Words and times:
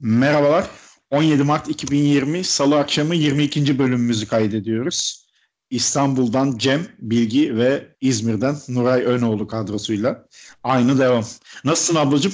Merhabalar. 0.00 0.70
17 1.10 1.42
Mart 1.42 1.68
2020 1.68 2.44
Salı 2.44 2.78
akşamı 2.78 3.14
22. 3.14 3.78
bölümümüzü 3.78 4.28
kaydediyoruz. 4.28 5.26
İstanbul'dan 5.70 6.58
Cem, 6.58 6.86
Bilgi 6.98 7.56
ve 7.56 7.96
İzmir'den 8.00 8.56
Nuray 8.68 9.02
Önoğlu 9.02 9.46
kadrosuyla 9.46 10.26
aynı 10.64 10.98
devam. 10.98 11.24
Nasılsın 11.64 11.94
ablacığım? 11.94 12.32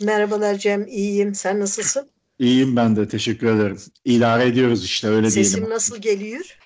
Merhabalar 0.00 0.58
Cem, 0.58 0.86
iyiyim. 0.86 1.34
Sen 1.34 1.60
nasılsın? 1.60 2.10
İyiyim 2.38 2.76
ben 2.76 2.96
de, 2.96 3.08
teşekkür 3.08 3.46
ederim. 3.46 3.78
İdare 4.04 4.46
ediyoruz 4.46 4.84
işte, 4.84 5.08
öyle 5.08 5.30
Sesim 5.30 5.42
diyelim. 5.42 5.58
Sesim 5.58 5.70
nasıl 5.70 5.96
geliyor? 5.96 6.58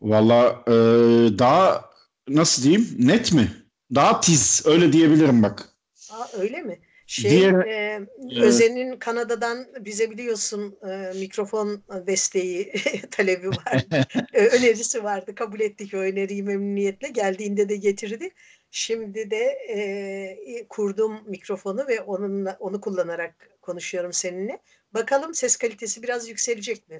Valla 0.00 0.62
e, 0.66 0.72
daha 1.38 1.84
nasıl 2.28 2.62
diyeyim, 2.62 2.88
net 2.98 3.32
mi? 3.32 3.52
Daha 3.94 4.20
tiz, 4.20 4.62
öyle 4.64 4.92
diyebilirim 4.92 5.42
bak. 5.42 5.68
Aa, 6.10 6.26
öyle 6.38 6.62
mi? 6.62 6.78
Şey, 7.14 7.30
Diğer- 7.30 7.66
e, 7.66 8.00
Özen'in 8.42 8.96
Kanada'dan 8.96 9.66
bize 9.80 10.10
biliyorsun 10.10 10.76
e, 10.90 11.18
mikrofon 11.18 11.82
desteği 12.06 12.72
talebi 13.10 13.48
vardı. 13.48 14.06
E, 14.32 14.46
önerisi 14.46 15.04
vardı. 15.04 15.34
Kabul 15.34 15.60
ettik 15.60 15.94
o 15.94 15.96
öneriyi 15.96 16.42
memnuniyetle. 16.42 17.08
Geldiğinde 17.08 17.68
de 17.68 17.76
getirdi. 17.76 18.30
Şimdi 18.70 19.30
de 19.30 19.44
e, 19.70 20.66
kurdum 20.68 21.12
mikrofonu 21.26 21.84
ve 21.88 22.00
onunla 22.00 22.56
onu 22.60 22.80
kullanarak 22.80 23.34
konuşuyorum 23.62 24.12
seninle. 24.12 24.58
Bakalım 24.94 25.34
ses 25.34 25.56
kalitesi 25.56 26.02
biraz 26.02 26.28
yükselecek 26.28 26.88
mi? 26.90 26.98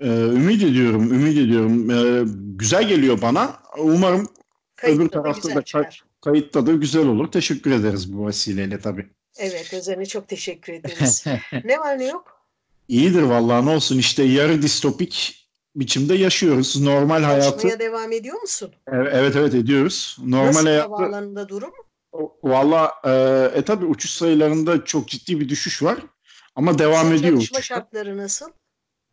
E, 0.00 0.06
ümit 0.08 0.62
ediyorum, 0.62 1.12
ümit 1.14 1.38
ediyorum. 1.38 1.90
E, 1.90 2.24
güzel 2.58 2.88
geliyor 2.88 3.22
bana. 3.22 3.62
Umarım 3.78 4.28
Kayıtta 4.76 5.04
da 5.04 5.08
tarafta 5.22 5.54
da 5.54 5.62
çıkar. 5.62 6.04
kayıtta 6.20 6.66
da 6.66 6.72
güzel 6.72 7.06
olur. 7.06 7.32
Teşekkür 7.32 7.70
ederiz 7.70 8.12
bu 8.12 8.26
vesileyle 8.26 8.78
tabii. 8.80 9.06
Evet 9.38 9.74
Özen'e 9.74 10.06
çok 10.06 10.28
teşekkür 10.28 10.72
ederiz. 10.72 11.24
ne 11.64 11.78
var 11.78 11.98
ne 11.98 12.04
yok? 12.06 12.40
İyidir 12.88 13.22
vallahi 13.22 13.66
ne 13.66 13.70
olsun 13.70 13.98
işte 13.98 14.22
yarı 14.22 14.62
distopik 14.62 15.44
biçimde 15.76 16.14
yaşıyoruz. 16.14 16.80
Normal 16.80 17.22
hayatı 17.22 17.50
Çalışmaya 17.50 17.78
devam 17.78 18.12
ediyor 18.12 18.40
musun? 18.40 18.72
Evet 18.86 19.36
evet 19.36 19.54
ediyoruz. 19.54 20.16
Normal 20.24 20.46
Nasıl 20.46 20.66
hayatı 20.66 20.88
havaalanında 20.88 21.48
durum? 21.48 21.72
valla 22.42 22.92
e, 23.04 23.10
e 23.58 23.62
tabii 23.62 23.84
uçuş 23.86 24.10
sayılarında 24.10 24.84
çok 24.84 25.08
ciddi 25.08 25.40
bir 25.40 25.48
düşüş 25.48 25.82
var 25.82 25.98
ama 26.56 26.78
devam 26.78 27.06
Sizin 27.10 27.18
ediyor 27.24 27.36
uçuşlar. 27.36 27.62
şartları 27.62 28.16
nasıl? 28.18 28.46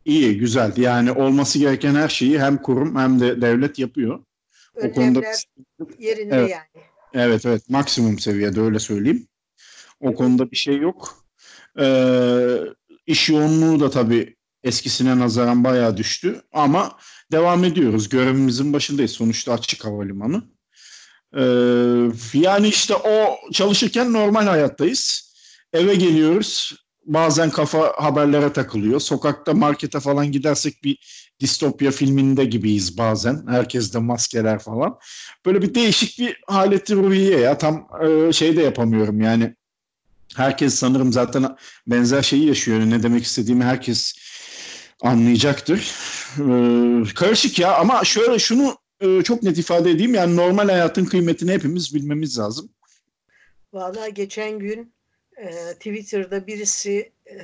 İyi 0.04 0.38
güzel 0.38 0.76
yani 0.76 1.12
olması 1.12 1.58
gereken 1.58 1.94
her 1.94 2.08
şeyi 2.08 2.40
hem 2.40 2.62
kurum 2.62 2.96
hem 2.96 3.20
de 3.20 3.40
devlet 3.40 3.78
yapıyor. 3.78 4.24
O 4.76 4.92
konuda 4.92 5.18
Önlemler 5.18 5.44
yerinde 5.98 6.34
Evet. 6.36 6.50
yani. 6.50 6.84
evet 7.14 7.46
evet 7.46 7.70
maksimum 7.70 8.18
seviyede 8.18 8.60
öyle 8.60 8.78
söyleyeyim. 8.78 9.28
O 10.02 10.14
konuda 10.14 10.50
bir 10.50 10.56
şey 10.56 10.76
yok. 10.76 11.24
Ee, 11.78 12.58
iş 13.06 13.28
yoğunluğu 13.28 13.80
da 13.80 13.90
tabii 13.90 14.36
eskisine 14.64 15.18
nazaran 15.18 15.64
bayağı 15.64 15.96
düştü 15.96 16.42
ama 16.52 16.98
devam 17.32 17.64
ediyoruz. 17.64 18.08
Görevimizin 18.08 18.72
başındayız. 18.72 19.10
Sonuçta 19.10 19.52
açık 19.52 19.84
havalimanı. 19.84 20.42
Ee, 21.36 21.42
yani 22.34 22.68
işte 22.68 22.94
o 22.94 23.36
çalışırken 23.52 24.12
normal 24.12 24.46
hayattayız. 24.46 25.32
Eve 25.72 25.94
geliyoruz. 25.94 26.76
Bazen 27.04 27.50
kafa 27.50 27.92
haberlere 27.96 28.52
takılıyor. 28.52 29.00
Sokakta 29.00 29.54
markete 29.54 30.00
falan 30.00 30.32
gidersek 30.32 30.84
bir 30.84 30.98
distopya 31.40 31.90
filminde 31.90 32.44
gibiyiz 32.44 32.98
bazen. 32.98 33.44
Herkes 33.48 33.94
de 33.94 33.98
maskeler 33.98 34.58
falan. 34.58 34.98
Böyle 35.46 35.62
bir 35.62 35.74
değişik 35.74 36.18
bir 36.18 36.40
haleti 36.46 36.94
ruhiye 36.94 37.38
ya. 37.38 37.58
Tam 37.58 37.88
e, 38.04 38.32
şey 38.32 38.56
de 38.56 38.62
yapamıyorum 38.62 39.20
yani. 39.20 39.56
Herkes 40.36 40.74
sanırım 40.74 41.12
zaten 41.12 41.56
benzer 41.86 42.22
şeyi 42.22 42.46
yaşıyor. 42.46 42.80
Ne 42.80 43.02
demek 43.02 43.24
istediğimi 43.24 43.64
herkes 43.64 44.14
anlayacaktır. 45.00 45.94
Ee, 46.38 47.14
karışık 47.14 47.58
ya 47.58 47.74
ama 47.76 48.04
şöyle 48.04 48.38
şunu 48.38 48.76
e, 49.00 49.22
çok 49.22 49.42
net 49.42 49.58
ifade 49.58 49.90
edeyim. 49.90 50.14
Yani 50.14 50.36
normal 50.36 50.68
hayatın 50.68 51.04
kıymetini 51.04 51.52
hepimiz 51.52 51.94
bilmemiz 51.94 52.38
lazım. 52.38 52.70
Vallahi 53.72 54.14
geçen 54.14 54.58
gün 54.58 54.94
e, 55.36 55.50
Twitter'da 55.74 56.46
birisi 56.46 57.12
e, 57.26 57.36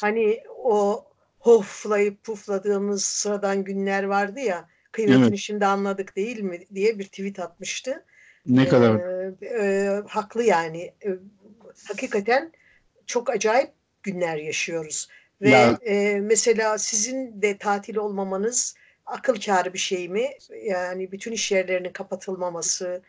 hani 0.00 0.40
o 0.64 1.04
hoflayıp 1.38 2.24
pufladığımız 2.24 3.04
sıradan 3.04 3.64
günler 3.64 4.04
vardı 4.04 4.40
ya 4.40 4.68
kıymetini 4.92 5.26
Evet. 5.26 5.38
şimdi 5.38 5.66
anladık 5.66 6.16
değil 6.16 6.40
mi 6.40 6.60
diye 6.74 6.98
bir 6.98 7.04
tweet 7.04 7.38
atmıştı. 7.38 8.04
Ne 8.46 8.68
kadar 8.68 8.94
Ee, 8.94 9.46
e, 9.46 10.02
haklı 10.08 10.42
yani. 10.44 10.82
E, 10.82 11.08
hakikaten 11.88 12.52
çok 13.06 13.30
acayip 13.30 13.70
günler 14.02 14.36
yaşıyoruz. 14.36 15.08
Ve 15.40 15.50
Ya- 15.50 15.78
e, 15.86 16.20
mesela 16.20 16.78
sizin 16.78 17.42
de 17.42 17.58
tatil 17.58 17.96
olmamanız 17.96 18.74
akıl 19.06 19.40
kârı 19.40 19.72
bir 19.74 19.78
şey 19.78 20.08
mi? 20.08 20.28
Yani 20.64 21.12
bütün 21.12 21.32
iş 21.32 21.52
yerlerinin 21.52 21.92
kapatılmaması, 21.92 23.02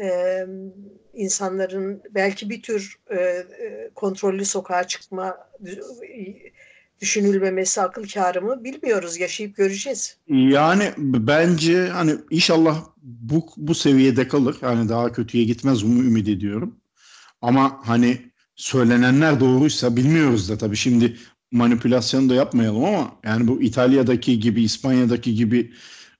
e, 0.00 0.08
insanların 1.14 2.02
belki 2.10 2.50
bir 2.50 2.62
tür 2.62 2.98
e, 3.10 3.14
e, 3.16 3.90
kontrollü 3.94 4.44
sokağa 4.44 4.86
çıkma 4.86 5.36
dü- 5.64 6.50
düşünülmemesi 7.00 7.80
akıl 7.80 8.08
kârı 8.08 8.42
mı 8.42 8.64
bilmiyoruz. 8.64 9.18
Yaşayıp 9.20 9.56
göreceğiz. 9.56 10.16
Yani 10.28 10.92
bence 10.98 11.86
hani 11.88 12.14
inşallah 12.30 12.84
bu 13.02 13.46
bu 13.56 13.74
seviyede 13.74 14.28
kalır. 14.28 14.56
Yani 14.62 14.88
daha 14.88 15.12
kötüye 15.12 15.44
gitmez 15.44 15.84
onu 15.84 15.98
ümit 15.98 16.28
ediyorum. 16.28 16.76
Ama 17.42 17.80
hani 17.84 18.18
söylenenler 18.56 19.40
doğruysa 19.40 19.96
bilmiyoruz 19.96 20.50
da 20.50 20.58
tabii 20.58 20.76
şimdi 20.76 21.16
manipülasyon 21.52 22.28
da 22.28 22.34
yapmayalım 22.34 22.84
ama 22.84 23.12
yani 23.24 23.48
bu 23.48 23.62
İtalya'daki 23.62 24.40
gibi 24.40 24.62
İspanya'daki 24.62 25.34
gibi 25.34 25.72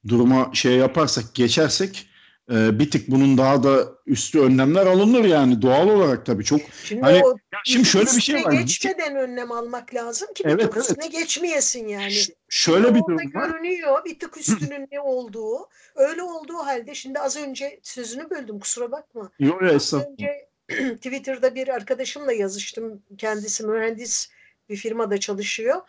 duruma 0.08 0.50
şey 0.54 0.76
yaparsak 0.76 1.34
geçersek 1.34 2.08
e, 2.52 2.78
bir 2.78 2.90
tık 2.90 3.08
bunun 3.08 3.38
daha 3.38 3.62
da 3.62 3.84
üstü 4.06 4.40
önlemler 4.40 4.86
alınır 4.86 5.24
yani 5.24 5.62
doğal 5.62 5.88
olarak 5.88 6.26
tabii 6.26 6.44
çok. 6.44 6.60
Şimdi 6.84 7.02
Hani- 7.02 7.24
o 7.24 7.28
Ya 7.30 7.58
şimdi 7.64 7.84
şöyle 7.84 8.06
bir 8.16 8.20
şey 8.20 8.44
var. 8.44 8.52
geçmeden 8.52 9.16
önlem 9.16 9.52
almak 9.52 9.94
lazım 9.94 10.28
ki 10.34 10.44
bir 10.44 10.48
Evet, 10.50 10.62
tık 10.62 10.76
evet. 10.76 10.90
üstüne 10.90 11.06
geçmeyesin 11.06 11.88
yani. 11.88 12.12
Ş- 12.12 12.32
Şöyle 12.48 12.94
bir 12.94 13.00
durum 13.00 13.16
var. 13.34 13.48
görünüyor 13.48 14.04
bir 14.04 14.18
tık 14.18 14.36
üstünün 14.36 14.88
ne 14.92 15.00
olduğu. 15.00 15.56
Öyle 15.96 16.22
olduğu 16.22 16.54
halde 16.58 16.94
şimdi 16.94 17.18
az 17.20 17.36
önce 17.36 17.80
sözünü 17.82 18.30
böldüm 18.30 18.60
kusura 18.60 18.92
bakma. 18.92 19.30
Yok 19.38 19.62
Az 19.62 19.94
önce 19.94 20.47
Twitter'da 20.96 21.54
bir 21.54 21.68
arkadaşımla 21.68 22.32
yazıştım. 22.32 23.02
Kendisi 23.18 23.66
mühendis 23.66 24.28
bir 24.68 24.76
firmada 24.76 25.20
çalışıyor. 25.20 25.80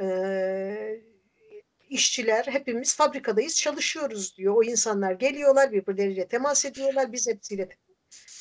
Ee, 0.00 1.00
işçiler 1.90 2.44
hepimiz 2.46 2.96
fabrikadayız 2.96 3.56
çalışıyoruz 3.56 4.36
diyor. 4.36 4.54
O 4.56 4.62
insanlar 4.62 5.12
geliyorlar 5.12 5.72
birbirleriyle 5.72 6.28
temas 6.28 6.64
ediyorlar. 6.64 7.12
Biz 7.12 7.28
hepsiyle 7.28 7.68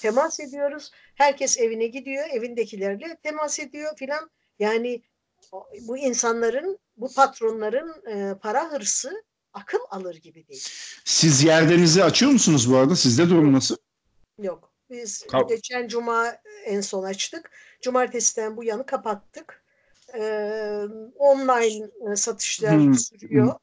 temas 0.02 0.40
ediyoruz. 0.40 0.92
Herkes 1.16 1.60
evine 1.60 1.88
gidiyor. 1.88 2.26
Evindekilerle 2.32 3.18
temas 3.24 3.60
ediyor 3.60 3.98
filan. 3.98 4.30
Yani 4.60 5.02
bu 5.82 5.98
insanların, 5.98 6.80
bu 6.98 7.14
patronların 7.14 8.06
e, 8.08 8.36
para 8.40 8.72
hırsı 8.72 9.24
akıl 9.54 9.80
alır 9.90 10.16
gibi 10.16 10.48
değil. 10.48 10.68
Siz 11.06 11.44
yerdenizi 11.44 12.04
açıyor 12.04 12.32
musunuz 12.32 12.72
bu 12.72 12.78
arada? 12.78 12.96
Sizde 12.96 13.30
durum 13.30 13.54
nasıl? 13.54 13.78
Yok. 14.42 14.75
Biz 14.90 15.28
Kal- 15.28 15.48
geçen 15.48 15.88
cuma 15.88 16.38
en 16.66 16.82
son 16.82 17.04
açtık. 17.04 17.52
Cumartesiden 17.82 18.58
bu 18.58 18.64
yanı 18.64 18.86
kapattık. 18.86 19.64
Ee, 20.14 20.82
online 21.16 21.88
e, 22.12 22.16
satışlar 22.16 22.80
Hmm. 22.80 22.96
sürüyor. 22.96 23.54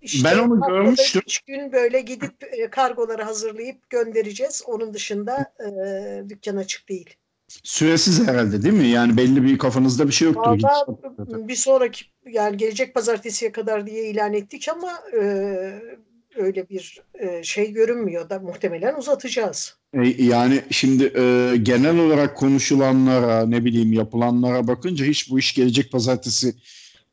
İşte 0.00 0.28
Ben 0.30 0.38
onu 0.38 0.60
görmüştüm. 0.68 1.22
üç 1.26 1.40
gün 1.40 1.72
böyle 1.72 2.00
gidip 2.00 2.44
e, 2.52 2.70
kargoları 2.70 3.22
hazırlayıp 3.22 3.90
göndereceğiz. 3.90 4.62
Onun 4.66 4.94
dışında 4.94 5.54
e, 5.60 6.28
dükkan 6.28 6.56
açık 6.56 6.88
değil. 6.88 7.16
Süresiz 7.62 8.26
herhalde 8.28 8.62
değil 8.62 8.74
mi? 8.74 8.86
Yani 8.86 9.16
belli 9.16 9.44
bir 9.44 9.58
kafanızda 9.58 10.06
bir 10.06 10.12
şey 10.12 10.28
yoktur. 10.28 10.42
Valla 10.42 10.86
bir 11.48 11.56
sonraki 11.56 12.04
yani 12.26 12.56
gelecek 12.56 12.94
pazartesiye 12.94 13.52
kadar 13.52 13.86
diye 13.86 14.04
ilan 14.10 14.34
ettik 14.34 14.68
ama 14.68 14.92
e, 15.12 15.20
öyle 16.36 16.68
bir 16.68 17.02
e, 17.14 17.42
şey 17.42 17.72
görünmüyor 17.72 18.30
da 18.30 18.38
muhtemelen 18.38 18.94
uzatacağız. 18.94 19.78
E, 19.94 20.22
Yani 20.24 20.62
şimdi 20.70 21.04
e, 21.04 21.56
genel 21.62 21.98
olarak 21.98 22.36
konuşulanlara 22.36 23.46
ne 23.46 23.64
bileyim 23.64 23.92
yapılanlara 23.92 24.68
bakınca 24.68 25.04
hiç 25.04 25.30
bu 25.30 25.38
iş 25.38 25.54
gelecek 25.54 25.92
pazartesi 25.92 26.54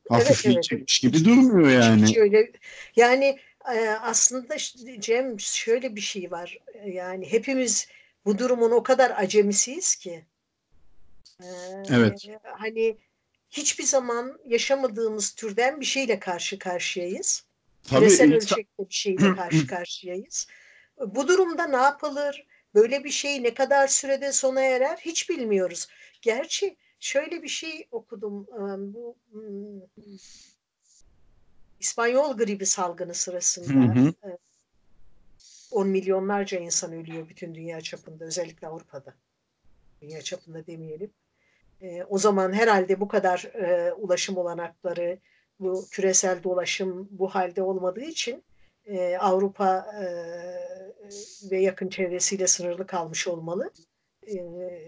hafifleyecekmiş 0.10 1.00
gibi 1.00 1.26
durmuyor 1.26 1.70
yani. 1.70 2.06
Hiç 2.06 2.18
öyle 2.18 2.52
yani 2.96 3.40
e, 3.76 3.90
aslında 3.90 4.56
Cem 5.00 5.40
şöyle 5.40 5.96
bir 5.96 6.02
şey 6.02 6.32
var. 6.32 6.58
E, 6.74 6.90
Yani 6.90 7.32
hepimiz 7.32 7.88
bu 8.26 8.38
durumun 8.38 8.72
o 8.72 8.84
kadar 8.84 9.12
acemisiyiz 9.18 9.96
ki. 9.96 10.26
E, 11.42 11.46
Evet. 11.90 12.28
Hani 12.44 12.98
hiçbir 13.50 13.84
zaman 13.84 14.40
yaşamadığımız 14.48 15.32
türden 15.32 15.80
bir 15.80 15.86
şeyle 15.86 16.20
karşı 16.20 16.60
karşıyayız. 16.60 17.44
Tabii 17.90 18.00
Küresel 18.06 18.34
ölçekte 18.34 18.84
bir 18.90 18.94
şeyle 18.94 19.36
karşı 19.36 19.68
karşıyayız. 19.76 20.48
Bu 21.08 21.28
durumda 21.28 21.68
ne 21.68 21.76
yapılır? 21.78 22.46
Böyle 22.76 23.04
bir 23.04 23.10
şey 23.10 23.44
ne 23.44 23.54
kadar 23.54 23.88
sürede 23.88 24.32
sona 24.32 24.62
erer 24.62 24.98
hiç 24.98 25.30
bilmiyoruz. 25.30 25.88
Gerçi 26.22 26.76
şöyle 27.00 27.44
bir 27.44 27.48
şey 27.48 27.88
okudum. 27.92 28.48
Bu 28.94 29.16
hmm, 29.32 29.82
İspanyol 31.80 32.38
gribi 32.38 32.66
salgını 32.66 33.14
sırasında 33.14 33.96
Hı 33.96 34.00
hı. 34.00 34.38
10 35.72 35.88
milyonlarca 35.88 36.60
insan 36.60 36.94
ölüyor 36.94 37.30
bütün 37.30 37.56
dünya 37.56 37.82
çapında, 37.82 38.26
özellikle 38.26 38.68
Avrupa'da. 38.68 39.14
Dünya 40.02 40.22
çapında 40.22 40.68
demeyelim. 40.68 41.12
E, 41.82 42.04
o 42.04 42.18
zaman 42.18 42.54
herhalde 42.54 43.00
bu 43.00 43.08
kadar 43.08 43.44
e, 43.44 43.94
ulaşım 43.94 44.38
olanakları, 44.38 45.20
bu 45.60 45.86
küresel 45.92 46.44
dolaşım 46.44 47.08
bu 47.12 47.30
halde 47.30 47.64
olmadığı 47.64 48.04
için 48.04 48.44
e, 48.86 49.18
Avrupa 49.18 49.86
e, 50.02 50.06
ve 51.52 51.62
yakın 51.62 51.90
çevresiyle 51.90 52.48
sınırlı 52.48 52.88
kalmış 52.88 53.28
olmalı. 53.28 53.72
E, 54.28 54.36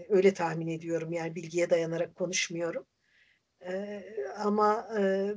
öyle 0.08 0.34
tahmin 0.34 0.68
ediyorum 0.68 1.12
yani 1.12 1.34
bilgiye 1.34 1.70
dayanarak 1.70 2.16
konuşmuyorum. 2.16 2.86
E, 3.66 4.04
ama 4.38 4.88
e, 4.98 5.30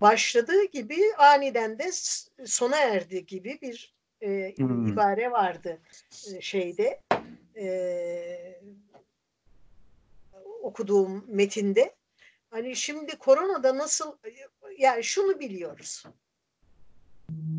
başladığı 0.00 0.64
gibi 0.64 0.98
aniden 1.18 1.78
de 1.78 1.90
sona 2.46 2.76
erdi 2.78 3.26
gibi 3.26 3.58
bir 3.62 3.94
e, 4.20 4.54
hmm. 4.56 4.92
ibare 4.92 5.30
vardı 5.30 5.78
e, 6.34 6.40
şeyde 6.40 7.00
e, 7.56 8.60
okuduğum 10.62 11.24
metinde. 11.28 11.94
Hani 12.50 12.76
şimdi 12.76 13.16
koronada 13.18 13.78
nasıl 13.78 14.16
yani 14.78 15.04
şunu 15.04 15.40
biliyoruz. 15.40 16.04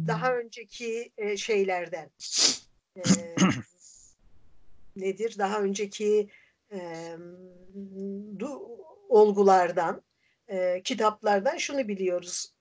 Daha 0.07 0.35
önceki 0.35 1.11
e, 1.17 1.37
şeylerden 1.37 2.09
e, 2.95 3.01
nedir? 4.95 5.35
Daha 5.37 5.61
önceki 5.61 6.29
e, 6.71 6.79
du, 8.39 8.61
olgulardan, 9.09 10.01
e, 10.47 10.81
kitaplardan 10.83 11.57
şunu 11.57 11.87
biliyoruz. 11.87 12.53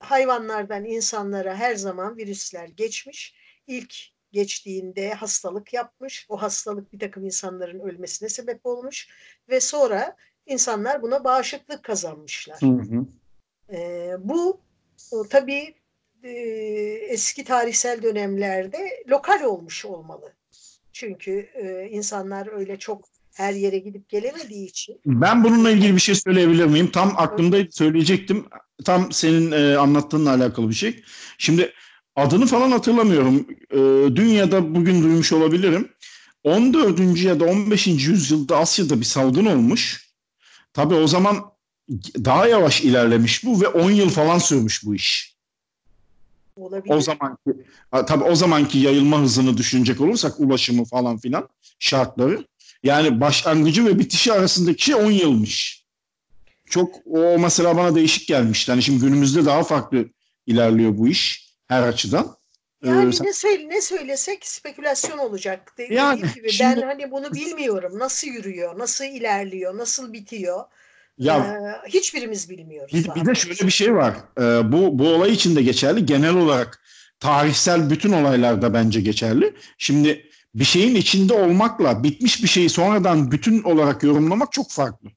Hayvanlardan 0.00 0.84
insanlara 0.84 1.54
her 1.56 1.74
zaman 1.74 2.16
virüsler 2.16 2.68
geçmiş. 2.68 3.34
İlk 3.66 3.94
geçtiğinde 4.32 5.14
hastalık 5.14 5.72
yapmış. 5.72 6.26
O 6.28 6.42
hastalık 6.42 6.92
bir 6.92 6.98
takım 6.98 7.24
insanların 7.24 7.80
ölmesine 7.80 8.28
sebep 8.28 8.66
olmuş 8.66 9.08
ve 9.48 9.60
sonra 9.60 10.16
insanlar 10.46 11.02
buna 11.02 11.24
bağışıklık 11.24 11.82
kazanmışlar. 11.82 12.62
Hı 12.62 12.66
hı. 12.66 13.06
E, 13.76 14.10
bu 14.18 14.60
o, 15.10 15.28
tabii 15.28 15.74
e, 16.24 16.30
eski 17.08 17.44
tarihsel 17.44 18.02
dönemlerde 18.02 18.78
lokal 19.08 19.42
olmuş 19.42 19.84
olmalı. 19.84 20.32
Çünkü 20.92 21.48
e, 21.54 21.88
insanlar 21.90 22.58
öyle 22.58 22.78
çok 22.78 23.04
her 23.34 23.52
yere 23.52 23.78
gidip 23.78 24.08
gelemediği 24.08 24.66
için. 24.68 25.00
Ben 25.06 25.44
bununla 25.44 25.70
ilgili 25.70 25.94
bir 25.94 26.00
şey 26.00 26.14
söyleyebilir 26.14 26.64
miyim? 26.64 26.90
Tam 26.90 27.14
aklımda 27.16 27.56
söyleyecektim. 27.70 28.46
Tam 28.84 29.12
senin 29.12 29.52
e, 29.52 29.76
anlattığınla 29.76 30.30
alakalı 30.30 30.68
bir 30.68 30.74
şey. 30.74 31.02
Şimdi 31.38 31.72
adını 32.16 32.46
falan 32.46 32.70
hatırlamıyorum. 32.70 33.46
E, 33.70 33.76
dünyada 34.16 34.74
bugün 34.74 35.02
duymuş 35.02 35.32
olabilirim. 35.32 35.88
14. 36.44 37.22
ya 37.22 37.40
da 37.40 37.44
15. 37.44 37.86
yüzyılda 37.86 38.56
Asya'da 38.56 39.00
bir 39.00 39.04
salgın 39.04 39.46
olmuş. 39.46 40.10
Tabii 40.72 40.94
o 40.94 41.06
zaman 41.06 41.36
daha 42.24 42.46
yavaş 42.46 42.80
ilerlemiş 42.80 43.44
bu 43.44 43.60
ve 43.60 43.68
10 43.68 43.90
yıl 43.90 44.10
falan 44.10 44.38
sürmüş 44.38 44.84
bu 44.84 44.94
iş. 44.94 45.33
Olabilir. 46.56 46.94
O 46.94 47.00
zamanki 47.00 47.50
tabii 47.90 48.24
o 48.24 48.34
zamanki 48.34 48.78
yayılma 48.78 49.20
hızını 49.20 49.56
düşünecek 49.56 50.00
olursak 50.00 50.40
ulaşımı 50.40 50.84
falan 50.84 51.18
filan 51.18 51.48
şartları 51.78 52.46
yani 52.82 53.20
başlangıcı 53.20 53.86
ve 53.86 53.98
bitişi 53.98 54.32
arasındaki 54.32 54.84
şey 54.84 54.94
10 54.94 55.10
yılmış. 55.10 55.84
Çok 56.66 56.94
o 57.06 57.38
mesela 57.38 57.76
bana 57.76 57.94
değişik 57.94 58.28
gelmişti. 58.28 58.72
Hani 58.72 58.82
şimdi 58.82 59.00
günümüzde 59.00 59.44
daha 59.44 59.62
farklı 59.62 60.04
ilerliyor 60.46 60.98
bu 60.98 61.08
iş 61.08 61.50
her 61.66 61.82
açıdan. 61.82 62.36
Yani 62.84 63.14
ee, 63.20 63.24
ne, 63.24 63.32
söyle, 63.32 63.68
ne 63.68 63.80
söylesek 63.80 64.46
spekülasyon 64.46 65.18
olacak. 65.18 65.74
Dediğim 65.78 66.02
yani, 66.02 66.20
gibi 66.34 66.52
şimdi, 66.52 66.76
ben 66.76 66.82
hani 66.82 67.10
bunu 67.10 67.32
bilmiyorum. 67.32 67.98
Nasıl 67.98 68.28
yürüyor, 68.28 68.78
nasıl 68.78 69.04
ilerliyor, 69.04 69.78
nasıl 69.78 70.12
bitiyor. 70.12 70.64
Ya, 71.18 71.38
ee, 71.38 71.88
hiçbirimiz 71.88 72.50
bilmiyoruz. 72.50 72.94
Bir, 72.94 73.14
bir 73.14 73.26
de 73.26 73.34
şöyle 73.34 73.66
bir 73.66 73.70
şey 73.70 73.94
var. 73.94 74.14
Ee, 74.38 74.72
bu, 74.72 74.98
bu 74.98 75.08
olay 75.08 75.32
için 75.32 75.56
de 75.56 75.62
geçerli. 75.62 76.06
Genel 76.06 76.34
olarak 76.34 76.82
tarihsel 77.20 77.90
bütün 77.90 78.12
olaylarda 78.12 78.74
bence 78.74 79.00
geçerli. 79.00 79.54
Şimdi 79.78 80.30
bir 80.54 80.64
şeyin 80.64 80.94
içinde 80.94 81.34
olmakla 81.34 82.02
bitmiş 82.02 82.42
bir 82.42 82.48
şeyi 82.48 82.68
sonradan 82.70 83.30
bütün 83.30 83.62
olarak 83.62 84.02
yorumlamak 84.02 84.52
çok 84.52 84.70
farklı. 84.70 85.08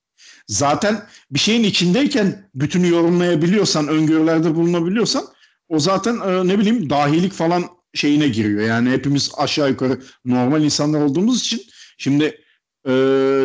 Zaten 0.47 1.05
bir 1.31 1.39
şeyin 1.39 1.63
içindeyken 1.63 2.49
bütünü 2.55 2.89
yorumlayabiliyorsan, 2.89 3.88
öngörülerde 3.88 4.55
bulunabiliyorsan 4.55 5.25
o 5.69 5.79
zaten 5.79 6.19
e, 6.19 6.47
ne 6.47 6.59
bileyim 6.59 6.89
dahilik 6.89 7.33
falan 7.33 7.63
şeyine 7.94 8.27
giriyor. 8.27 8.61
Yani 8.61 8.89
hepimiz 8.89 9.31
aşağı 9.38 9.69
yukarı 9.69 10.01
normal 10.25 10.63
insanlar 10.63 11.01
olduğumuz 11.01 11.41
için 11.41 11.61
şimdi 11.97 12.41
e, 12.87 12.93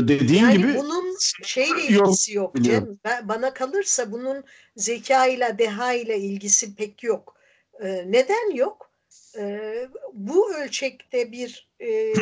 dediğin 0.08 0.42
yani 0.42 0.56
gibi 0.56 0.74
bunun 0.76 1.16
şeyle 1.42 1.82
ilgisi 1.82 2.34
yok 2.34 2.56
Cem. 2.60 2.98
Ben, 3.04 3.28
bana 3.28 3.54
kalırsa 3.54 4.12
bunun 4.12 4.44
zeka 4.76 5.26
ile 5.26 5.58
deha 5.58 5.92
ile 5.92 6.18
ilgisi 6.18 6.74
pek 6.74 7.02
yok. 7.02 7.36
E, 7.80 8.04
neden 8.06 8.54
yok? 8.54 8.90
E, 9.38 9.74
bu 10.12 10.54
ölçekte 10.54 11.32
bir 11.32 11.68
e, 11.80 12.12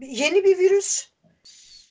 yeni 0.00 0.44
bir 0.44 0.58
virüs 0.58 1.08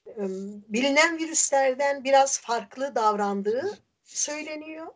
e, 0.08 0.24
bilinen 0.68 1.18
virüslerden 1.18 2.04
biraz 2.04 2.40
farklı 2.40 2.96
davrandığı 2.96 3.78
söyleniyor 4.04 4.88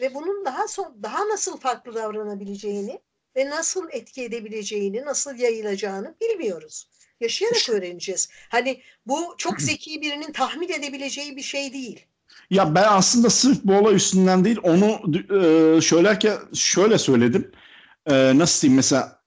ve 0.00 0.14
bunun 0.14 0.44
daha 0.44 0.68
son 0.68 1.02
daha 1.02 1.28
nasıl 1.28 1.56
farklı 1.56 1.94
davranabileceğini 1.94 3.00
ve 3.36 3.50
nasıl 3.50 3.88
etki 3.90 4.22
edebileceğini, 4.22 5.04
nasıl 5.04 5.36
yayılacağını 5.36 6.14
bilmiyoruz. 6.20 6.88
Yaşayarak 7.20 7.68
öğreneceğiz. 7.68 8.28
Hani 8.48 8.82
bu 9.06 9.34
çok 9.38 9.60
zeki 9.60 10.00
birinin 10.02 10.32
tahmin 10.32 10.68
edebileceği 10.68 11.36
bir 11.36 11.42
şey 11.42 11.72
değil. 11.72 12.06
Ya 12.50 12.74
ben 12.74 12.84
aslında 12.88 13.30
sırf 13.30 13.58
bu 13.64 13.74
olay 13.74 13.94
üstünden 13.94 14.44
değil 14.44 14.58
onu 14.62 15.00
e, 15.16 15.80
söylerken 15.80 16.38
şöyle 16.54 16.98
söyledim. 16.98 17.50
E, 18.06 18.38
nasıl 18.38 18.62
diyeyim 18.62 18.76
mesela 18.76 19.18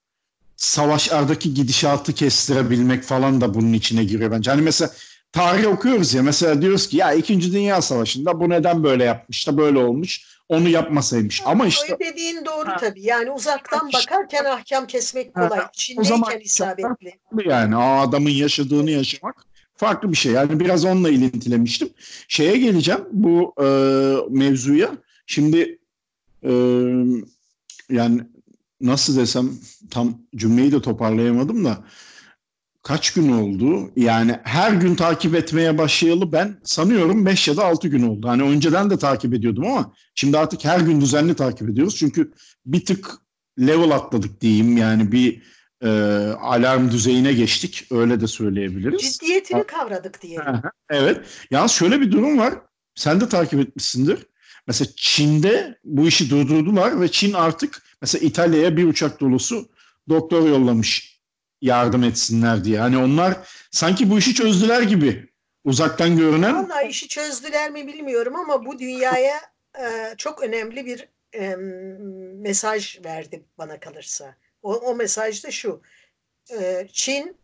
savaşlardaki 0.55 1.53
gidişatı 1.53 2.13
kestirebilmek 2.13 3.03
falan 3.03 3.41
da 3.41 3.53
bunun 3.53 3.73
içine 3.73 4.03
giriyor 4.03 4.31
bence. 4.31 4.51
Hani 4.51 4.61
mesela 4.61 4.91
tarih 5.31 5.67
okuyoruz 5.67 6.13
ya 6.13 6.23
mesela 6.23 6.61
diyoruz 6.61 6.87
ki 6.87 6.97
ya 6.97 7.13
2. 7.13 7.53
Dünya 7.53 7.81
Savaşı'nda 7.81 8.39
bu 8.39 8.49
neden 8.49 8.83
böyle 8.83 9.03
yapmış 9.03 9.47
da 9.47 9.57
böyle 9.57 9.77
olmuş 9.77 10.30
onu 10.51 10.69
yapmasaymış. 10.69 11.41
Ama 11.45 11.67
işte 11.67 11.97
dediğin 11.99 12.45
doğru 12.45 12.69
ha. 12.69 12.77
tabii. 12.79 13.01
Yani 13.01 13.31
uzaktan 13.31 13.89
bakarken 13.93 14.45
ahkam 14.45 14.87
kesmek 14.87 15.33
kolay. 15.33 15.59
Ha. 15.59 15.69
İçindeyken 15.73 16.01
o 16.01 16.17
zaman 16.17 16.39
isabetli. 16.39 17.19
Yani 17.45 17.77
o 17.77 17.81
adamın 17.81 18.29
yaşadığını 18.29 18.91
yaşamak 18.91 19.45
farklı 19.75 20.11
bir 20.11 20.17
şey. 20.17 20.31
Yani 20.31 20.59
biraz 20.59 20.85
onunla 20.85 21.09
ilintilemiştim. 21.09 21.89
Şeye 22.27 22.57
geleceğim 22.57 23.01
bu 23.11 23.53
e, 23.61 23.65
mevzuya. 24.29 24.91
Şimdi 25.25 25.79
e, 26.43 26.51
yani 27.89 28.21
nasıl 28.81 29.17
desem 29.17 29.51
tam 29.91 30.17
cümleyi 30.35 30.71
de 30.71 30.81
toparlayamadım 30.81 31.65
da 31.65 31.83
kaç 32.83 33.13
gün 33.13 33.31
oldu? 33.31 33.91
Yani 33.95 34.39
her 34.43 34.73
gün 34.73 34.95
takip 34.95 35.35
etmeye 35.35 35.77
başlayalı 35.77 36.31
ben 36.31 36.57
sanıyorum 36.63 37.25
5 37.25 37.47
ya 37.47 37.57
da 37.57 37.65
6 37.65 37.87
gün 37.87 38.07
oldu. 38.07 38.27
Hani 38.27 38.43
önceden 38.43 38.89
de 38.89 38.97
takip 38.97 39.33
ediyordum 39.33 39.65
ama 39.65 39.93
şimdi 40.15 40.37
artık 40.37 40.65
her 40.65 40.79
gün 40.79 41.01
düzenli 41.01 41.35
takip 41.35 41.69
ediyoruz. 41.69 41.95
Çünkü 41.95 42.31
bir 42.65 42.85
tık 42.85 43.11
level 43.59 43.91
atladık 43.91 44.41
diyeyim. 44.41 44.77
Yani 44.77 45.11
bir 45.11 45.41
e, 45.83 45.89
alarm 46.41 46.91
düzeyine 46.91 47.33
geçtik. 47.33 47.87
Öyle 47.91 48.21
de 48.21 48.27
söyleyebiliriz. 48.27 49.01
Ciddiyetini 49.01 49.63
kavradık 49.63 50.21
diye. 50.21 50.39
evet. 50.89 51.25
Yalnız 51.51 51.71
şöyle 51.71 52.01
bir 52.01 52.11
durum 52.11 52.37
var. 52.37 52.53
Sen 52.95 53.21
de 53.21 53.29
takip 53.29 53.59
etmişsindir. 53.59 54.27
Mesela 54.67 54.91
Çin'de 54.95 55.79
bu 55.83 56.07
işi 56.07 56.29
durdurdular 56.29 57.01
ve 57.01 57.11
Çin 57.11 57.33
artık 57.33 57.83
mesela 58.01 58.27
İtalya'ya 58.27 58.77
bir 58.77 58.87
uçak 58.87 59.21
dolusu 59.21 59.69
doktor 60.09 60.49
yollamış 60.49 61.10
yardım 61.61 62.03
etsinler 62.03 62.63
diye. 62.63 62.79
Hani 62.79 62.97
onlar 62.97 63.37
sanki 63.71 64.09
bu 64.09 64.19
işi 64.19 64.33
çözdüler 64.33 64.81
gibi 64.81 65.29
uzaktan 65.63 66.17
görünen. 66.17 66.55
Vallahi 66.55 66.87
işi 66.87 67.07
çözdüler 67.07 67.71
mi 67.71 67.87
bilmiyorum 67.87 68.35
ama 68.35 68.65
bu 68.65 68.79
dünyaya 68.79 69.41
e, 69.79 70.13
çok 70.17 70.43
önemli 70.43 70.85
bir 70.85 71.09
e, 71.33 71.55
mesaj 72.35 73.05
verdi 73.05 73.45
bana 73.57 73.79
kalırsa. 73.79 74.35
O, 74.63 74.75
o 74.75 74.95
mesaj 74.95 75.43
da 75.43 75.51
şu. 75.51 75.81
E, 76.59 76.87
Çin 76.93 77.37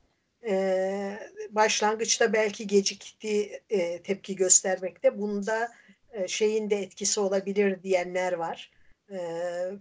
e, 0.47 1.19
başlangıçta 1.49 2.33
belki 2.33 2.67
gecikti 2.67 3.61
e, 3.69 4.01
tepki 4.01 4.35
göstermekte. 4.35 5.19
Bunda 5.19 5.71
e, 6.11 6.27
şeyin 6.27 6.69
de 6.69 6.81
etkisi 6.81 7.19
olabilir 7.19 7.83
diyenler 7.83 8.33
var. 8.33 8.71
E, 9.11 9.17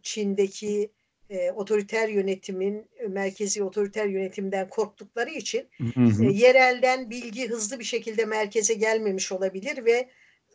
Çin'deki 0.02 0.92
e, 1.30 1.50
otoriter 1.50 2.08
yönetimin, 2.08 2.86
e, 2.98 3.06
merkezi 3.06 3.62
otoriter 3.62 4.06
yönetimden 4.06 4.68
korktukları 4.68 5.30
için 5.30 5.68
Hı 5.78 6.00
hı. 6.00 6.24
e, 6.24 6.32
yerelden 6.32 7.10
bilgi 7.10 7.48
hızlı 7.48 7.78
bir 7.78 7.84
şekilde 7.84 8.24
merkeze 8.24 8.74
gelmemiş 8.74 9.32
olabilir 9.32 9.84
ve 9.84 10.08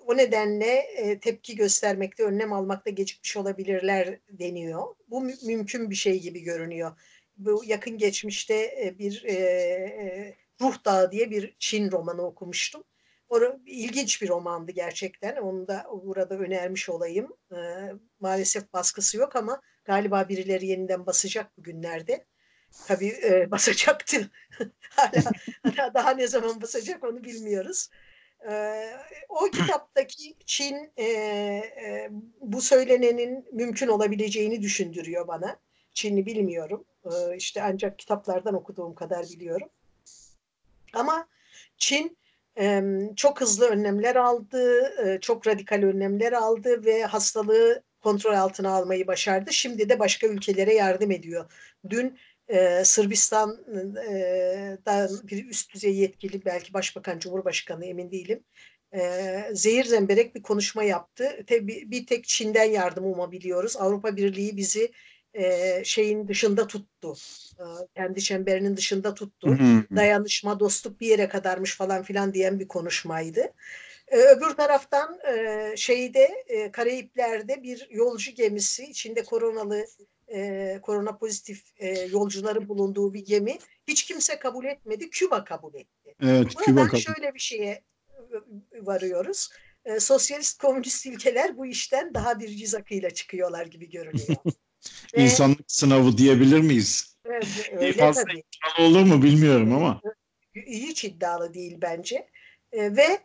o 0.07 0.17
nedenle 0.17 0.75
e, 0.75 1.19
tepki 1.19 1.55
göstermekte, 1.55 2.23
önlem 2.23 2.53
almakta 2.53 2.89
gecikmiş 2.89 3.37
olabilirler 3.37 4.19
deniyor. 4.29 4.83
Bu 5.09 5.21
mü- 5.21 5.45
mümkün 5.45 5.89
bir 5.89 5.95
şey 5.95 6.19
gibi 6.19 6.39
görünüyor. 6.41 6.91
Bu 7.37 7.63
yakın 7.65 7.97
geçmişte 7.97 8.53
e, 8.55 8.95
bir 8.99 9.23
e, 9.25 9.33
e, 9.33 10.35
Ruh 10.61 10.85
Dağı 10.85 11.11
diye 11.11 11.31
bir 11.31 11.55
Çin 11.59 11.91
romanı 11.91 12.21
okumuştum. 12.21 12.83
O 13.29 13.39
ilginç 13.65 14.21
bir 14.21 14.29
romandı 14.29 14.71
gerçekten. 14.71 15.35
Onu 15.35 15.67
da 15.67 15.85
burada 16.05 16.35
önermiş 16.35 16.89
olayım. 16.89 17.33
E, 17.51 17.59
maalesef 18.19 18.73
baskısı 18.73 19.17
yok 19.17 19.35
ama 19.35 19.61
galiba 19.91 20.29
birileri 20.29 20.67
yeniden 20.67 21.05
basacak 21.05 21.57
bugünlerde. 21.57 22.25
Tabii 22.87 23.13
e, 23.23 23.51
basacaktı. 23.51 24.29
hala, 24.89 25.93
daha 25.93 26.11
ne 26.11 26.27
zaman 26.27 26.61
basacak 26.61 27.03
onu 27.03 27.23
bilmiyoruz. 27.23 27.89
E, 28.51 28.53
o 29.29 29.45
kitaptaki 29.51 30.35
Çin 30.45 30.91
e, 30.97 31.05
e, 31.05 32.09
bu 32.41 32.61
söylenenin 32.61 33.45
mümkün 33.51 33.87
olabileceğini 33.87 34.61
düşündürüyor 34.61 35.27
bana. 35.27 35.59
Çin'i 35.93 36.25
bilmiyorum. 36.25 36.85
E, 37.05 37.35
işte 37.37 37.63
ancak 37.63 37.99
kitaplardan 37.99 38.53
okuduğum 38.53 38.95
kadar 38.95 39.23
biliyorum. 39.23 39.69
Ama 40.93 41.27
Çin 41.77 42.17
e, 42.59 42.83
çok 43.15 43.41
hızlı 43.41 43.69
önlemler 43.69 44.15
aldı, 44.15 44.93
e, 45.05 45.19
çok 45.19 45.47
radikal 45.47 45.83
önlemler 45.83 46.33
aldı 46.33 46.85
ve 46.85 47.03
hastalığı 47.03 47.83
kontrol 48.01 48.33
altına 48.33 48.69
almayı 48.69 49.07
başardı. 49.07 49.53
Şimdi 49.53 49.89
de 49.89 49.99
başka 49.99 50.27
ülkelere 50.27 50.73
yardım 50.73 51.11
ediyor. 51.11 51.51
Dün 51.89 52.19
e, 52.47 52.85
Sırbistan'dan 52.85 55.09
bir 55.23 55.49
üst 55.49 55.73
düzey 55.73 55.95
yetkili, 55.95 56.45
belki 56.45 56.73
başbakan, 56.73 57.19
cumhurbaşkanı 57.19 57.85
emin 57.85 58.11
değilim, 58.11 58.43
e, 58.93 59.01
zehir 59.53 59.83
zemberek 59.83 60.35
bir 60.35 60.43
konuşma 60.43 60.83
yaptı. 60.83 61.43
Tabii 61.47 61.91
bir 61.91 62.05
tek 62.05 62.25
Çin'den 62.25 62.71
yardım 62.71 63.05
umabiliyoruz. 63.05 63.77
Avrupa 63.77 64.15
Birliği 64.15 64.57
bizi 64.57 64.91
e, 65.33 65.81
şeyin 65.83 66.27
dışında 66.27 66.67
tuttu. 66.67 67.15
E, 67.59 67.63
kendi 67.95 68.21
çemberinin 68.21 68.77
dışında 68.77 69.13
tuttu. 69.13 69.57
Dayanışma, 69.95 70.59
dostluk 70.59 71.01
bir 71.01 71.07
yere 71.07 71.29
kadarmış 71.29 71.77
falan 71.77 72.03
filan 72.03 72.33
diyen 72.33 72.59
bir 72.59 72.67
konuşmaydı. 72.67 73.41
E, 74.11 74.17
öbür 74.17 74.49
taraftan 74.49 75.19
e, 75.27 75.73
şeyde 75.77 76.43
e, 76.47 76.71
Karayipler'de 76.71 77.63
bir 77.63 77.87
yolcu 77.91 78.31
gemisi 78.31 78.83
içinde 78.83 79.23
koronalı 79.23 79.85
e, 80.27 80.79
korona 80.81 81.17
pozitif 81.17 81.63
yolcuların 82.11 82.67
bulunduğu 82.69 83.13
bir 83.13 83.25
gemi 83.25 83.57
hiç 83.87 84.03
kimse 84.03 84.39
kabul 84.39 84.65
etmedi. 84.65 85.09
Küba 85.09 85.43
kabul 85.43 85.73
etti. 85.75 86.15
Evet, 86.23 86.55
Küba 86.55 86.75
Buradan 86.75 86.87
kabul. 86.87 87.01
şöyle 87.01 87.33
bir 87.33 87.39
şeye 87.39 87.83
varıyoruz. 88.81 89.49
Sosyalist 89.99 90.61
komünist 90.61 91.05
ülkeler 91.05 91.57
bu 91.57 91.65
işten 91.65 92.13
daha 92.13 92.39
bir 92.39 92.49
yüz 92.49 92.75
akıyla 92.75 93.09
çıkıyorlar 93.09 93.65
gibi 93.65 93.89
görünüyor. 93.89 94.27
Ve- 95.17 95.23
İnsanlık 95.23 95.59
sınavı 95.67 96.17
diyebilir 96.17 96.59
miyiz? 96.59 97.17
Evet, 97.25 97.71
öyle 97.77 97.93
Fazla 97.93 98.21
tabii. 98.23 98.31
iddialı 98.77 98.87
olur 98.87 99.05
mu 99.05 99.23
bilmiyorum 99.23 99.73
ama. 99.73 100.01
hiç 100.65 101.03
iddialı 101.05 101.53
değil 101.53 101.77
bence. 101.81 102.27
Ve 102.73 103.19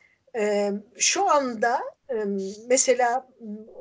şu 0.96 1.30
anda 1.30 1.80
mesela 2.68 3.28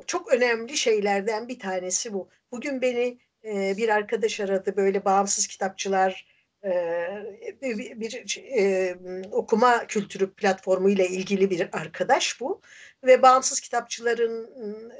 çok 0.06 0.32
önemli 0.32 0.76
şeylerden 0.76 1.48
bir 1.48 1.58
tanesi 1.58 2.12
bu. 2.12 2.28
Bugün 2.52 2.82
beni 2.82 3.18
bir 3.76 3.88
arkadaş 3.88 4.40
aradı 4.40 4.76
böyle 4.76 5.04
bağımsız 5.04 5.46
kitapçılar 5.46 6.36
bir, 7.62 8.00
bir, 8.00 8.42
e, 8.58 8.96
okuma 9.32 9.86
kültürü 9.86 10.32
platformu 10.32 10.90
ile 10.90 11.08
ilgili 11.08 11.50
bir 11.50 11.68
arkadaş 11.72 12.40
bu 12.40 12.60
ve 13.04 13.22
bağımsız 13.22 13.60
kitapçıların 13.60 14.50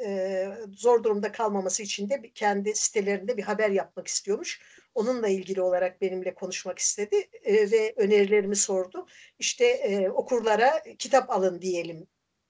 e, 0.07 0.49
zor 0.73 1.05
durumda 1.05 1.33
kalmaması 1.33 1.83
için 1.83 2.09
de 2.09 2.31
kendi 2.35 2.75
sitelerinde 2.75 3.37
bir 3.37 3.43
haber 3.43 3.71
yapmak 3.71 4.09
istiyormuş. 4.09 4.61
Onunla 4.97 5.29
ilgili 5.29 5.63
olarak 5.63 6.01
benimle 6.01 6.35
konuşmak 6.35 6.79
istedi 6.79 7.29
e, 7.45 7.71
ve 7.71 7.95
önerilerimi 7.97 8.57
sordu. 8.57 9.07
İşte 9.39 9.67
e, 9.67 10.11
okurlara 10.11 10.83
kitap 10.99 11.31
alın 11.31 11.63
diyelim. 11.63 12.07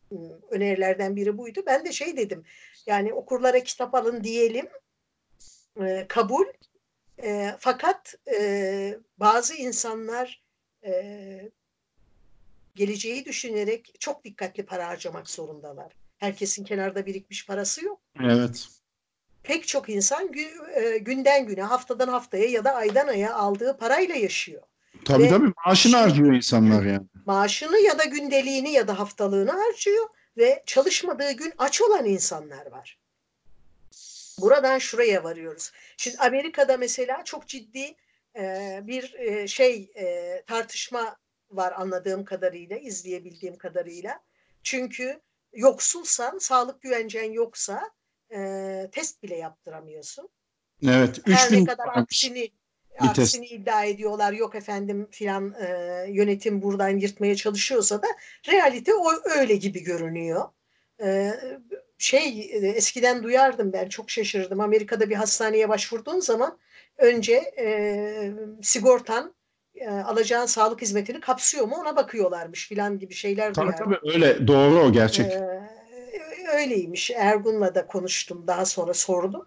Hmm, 0.08 0.30
Önerilerden 0.50 1.16
biri 1.16 1.38
buydu. 1.38 1.62
Ben 1.66 1.84
de 1.84 1.92
şey 1.92 2.16
dedim. 2.16 2.44
Yani 2.86 3.14
okurlara 3.14 3.62
kitap 3.62 3.94
alın 3.94 4.24
diyelim. 4.24 4.68
E, 5.80 6.06
kabul. 6.08 6.46
E, 7.22 7.50
fakat 7.58 8.14
e, 8.40 8.98
bazı 9.18 9.54
insanlar 9.54 10.44
e, 10.84 10.92
geleceği 12.74 13.24
düşünerek 13.24 13.94
çok 14.00 14.24
dikkatli 14.24 14.66
para 14.66 14.88
harcamak 14.88 15.30
zorundalar. 15.30 15.92
Herkesin 16.18 16.64
kenarda 16.64 17.06
birikmiş 17.06 17.46
parası 17.46 17.84
yok 17.84 18.00
Evet. 18.20 18.68
Pek 19.46 19.68
çok 19.68 19.88
insan 19.88 20.26
gü- 20.26 20.70
e, 20.80 20.98
günden 20.98 21.46
güne, 21.46 21.62
haftadan 21.62 22.08
haftaya 22.08 22.46
ya 22.48 22.64
da 22.64 22.74
aydan 22.74 23.08
aya 23.08 23.34
aldığı 23.34 23.76
parayla 23.76 24.14
yaşıyor. 24.14 24.62
Tabii 25.04 25.22
Ve- 25.22 25.28
tabii 25.28 25.52
maaşını 25.66 25.96
harcıyor 25.96 26.32
insanlar 26.32 26.82
yani. 26.84 27.06
Maaşını 27.26 27.78
ya 27.78 27.98
da 27.98 28.04
gündeliğini 28.04 28.72
ya 28.72 28.88
da 28.88 28.98
haftalığını 28.98 29.50
harcıyor 29.50 30.08
ve 30.36 30.62
çalışmadığı 30.66 31.32
gün 31.32 31.52
aç 31.58 31.82
olan 31.82 32.04
insanlar 32.04 32.66
var. 32.66 32.98
Buradan 34.40 34.78
şuraya 34.78 35.24
varıyoruz. 35.24 35.72
Şimdi 35.96 36.16
Amerika'da 36.18 36.76
mesela 36.76 37.24
çok 37.24 37.46
ciddi 37.48 37.94
e, 38.36 38.80
bir 38.82 39.14
e, 39.14 39.48
şey 39.48 39.90
e, 39.96 40.42
tartışma 40.46 41.16
var 41.50 41.72
anladığım 41.76 42.24
kadarıyla, 42.24 42.76
izleyebildiğim 42.76 43.58
kadarıyla. 43.58 44.20
Çünkü 44.62 45.20
yoksulsan, 45.52 46.38
sağlık 46.38 46.82
güvencen 46.82 47.32
yoksa 47.32 47.90
e, 48.34 48.88
test 48.92 49.22
bile 49.22 49.36
yaptıramıyorsun. 49.36 50.28
Evet. 50.88 51.20
Her 51.26 51.32
ne 51.32 51.44
3000 51.44 51.64
kadar 51.64 51.88
aksini 51.94 52.34
bir 53.02 53.14
test. 53.14 53.18
aksini 53.18 53.46
iddia 53.46 53.84
ediyorlar. 53.84 54.32
Yok 54.32 54.54
efendim 54.54 55.08
filan 55.10 55.54
e, 55.60 55.66
yönetim 56.08 56.62
buradan 56.62 56.88
yırtmaya 56.98 57.36
çalışıyorsa 57.36 58.02
da 58.02 58.06
realite 58.48 58.94
o 58.94 59.12
öyle 59.38 59.56
gibi 59.56 59.82
görünüyor. 59.82 60.44
E, 61.02 61.32
şey 61.98 62.40
e, 62.40 62.68
eskiden 62.68 63.22
duyardım 63.22 63.72
ben 63.72 63.88
çok 63.88 64.10
şaşırdım. 64.10 64.60
Amerika'da 64.60 65.10
bir 65.10 65.14
hastaneye 65.14 65.68
başvurduğun 65.68 66.20
zaman 66.20 66.58
önce 66.98 67.34
e, 67.58 68.32
sigortan 68.62 69.34
e, 69.74 69.88
alacağın 69.88 70.46
sağlık 70.46 70.82
hizmetini 70.82 71.20
kapsıyor 71.20 71.64
mu 71.64 71.76
ona 71.80 71.96
bakıyorlarmış 71.96 72.68
filan 72.68 72.98
gibi 72.98 73.14
şeyler 73.14 73.54
Tabii 73.54 73.66
duyardım. 73.66 73.92
tabii 73.92 74.12
öyle 74.12 74.46
doğru 74.46 74.80
o 74.80 74.92
gerçek. 74.92 75.32
Ee, 75.32 75.65
öyleymiş. 76.56 77.10
Ergun'la 77.10 77.74
da 77.74 77.86
konuştum. 77.86 78.44
Daha 78.46 78.64
sonra 78.64 78.94
sordum. 78.94 79.46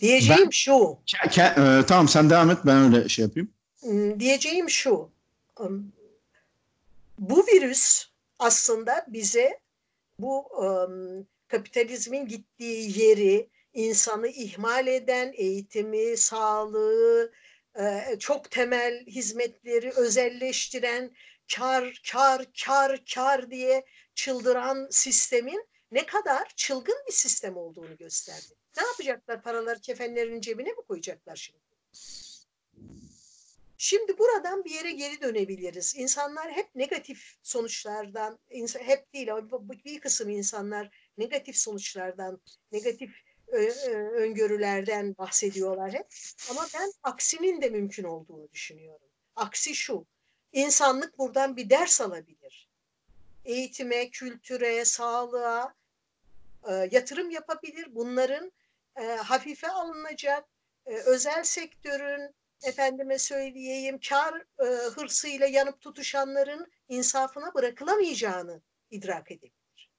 Diyeceğim 0.00 0.52
şu. 0.52 0.72
Ke- 1.06 1.28
ke- 1.28 1.80
e, 1.80 1.86
tamam 1.86 2.08
sen 2.08 2.30
devam 2.30 2.50
et 2.50 2.58
ben 2.66 2.76
öyle 2.94 3.08
şey 3.08 3.24
yapayım. 3.24 3.50
Hmm, 3.80 4.20
Diyeceğim 4.20 4.70
şu. 4.70 5.10
um, 5.58 5.92
Bu 7.18 7.46
virüs 7.46 8.06
aslında 8.38 9.06
bize 9.08 9.60
bu 10.18 10.40
um, 10.42 11.26
kapitalizmin 11.48 12.26
gittiği 12.26 13.00
yeri, 13.00 13.48
insanı 13.74 14.28
ihmal 14.28 14.86
eden, 14.86 15.32
eğitimi, 15.36 16.16
sağlığı, 16.16 17.32
e, 17.78 18.16
çok 18.18 18.50
temel 18.50 19.06
hizmetleri 19.06 19.90
özelleştiren, 19.90 21.10
kar, 21.56 22.00
kar, 22.12 22.44
kar, 22.64 23.02
kar 23.14 23.50
diye 23.50 23.84
çıldıran 24.14 24.88
sistemin 24.90 25.64
ne 25.92 26.06
kadar 26.06 26.52
çılgın 26.56 26.96
bir 27.06 27.12
sistem 27.12 27.56
olduğunu 27.56 27.96
gösterdi. 27.96 28.54
Ne 28.76 28.86
yapacaklar? 28.86 29.42
Paraları 29.42 29.80
kefenlerin 29.80 30.40
cebine 30.40 30.68
mi 30.68 30.82
koyacaklar 30.88 31.36
şimdi? 31.36 31.60
Şimdi 33.78 34.18
buradan 34.18 34.64
bir 34.64 34.70
yere 34.70 34.90
geri 34.90 35.20
dönebiliriz. 35.20 35.94
İnsanlar 35.96 36.52
hep 36.52 36.74
negatif 36.74 37.34
sonuçlardan, 37.42 38.38
hep 38.78 39.12
değil 39.12 39.32
ama 39.32 39.68
bir 39.84 40.00
kısım 40.00 40.30
insanlar 40.30 40.90
negatif 41.18 41.56
sonuçlardan, 41.56 42.40
negatif 42.72 43.10
ö- 43.46 43.90
ö- 43.90 44.10
öngörülerden 44.10 45.16
bahsediyorlar 45.18 45.92
hep. 45.92 46.06
Ama 46.50 46.66
ben 46.74 46.92
aksinin 47.02 47.62
de 47.62 47.68
mümkün 47.68 48.04
olduğunu 48.04 48.52
düşünüyorum. 48.52 49.08
Aksi 49.36 49.74
şu, 49.74 50.06
insanlık 50.52 51.18
buradan 51.18 51.56
bir 51.56 51.70
ders 51.70 52.00
alabilir. 52.00 52.68
Eğitime, 53.44 54.10
kültüre, 54.10 54.84
sağlığa 54.84 55.74
e, 56.68 56.88
yatırım 56.90 57.30
yapabilir. 57.30 57.86
Bunların 57.94 58.52
e, 58.96 59.02
hafife 59.02 59.68
alınacak, 59.68 60.44
e, 60.86 60.94
özel 60.94 61.44
sektörün 61.44 62.34
efendime 62.62 63.18
söyleyeyim 63.18 64.00
kar 64.08 64.44
e, 64.58 64.64
hırsıyla 64.64 65.46
yanıp 65.46 65.80
tutuşanların 65.80 66.66
insafına 66.88 67.54
bırakılamayacağını 67.54 68.60
idrak 68.90 69.30
edebilir. 69.30 69.90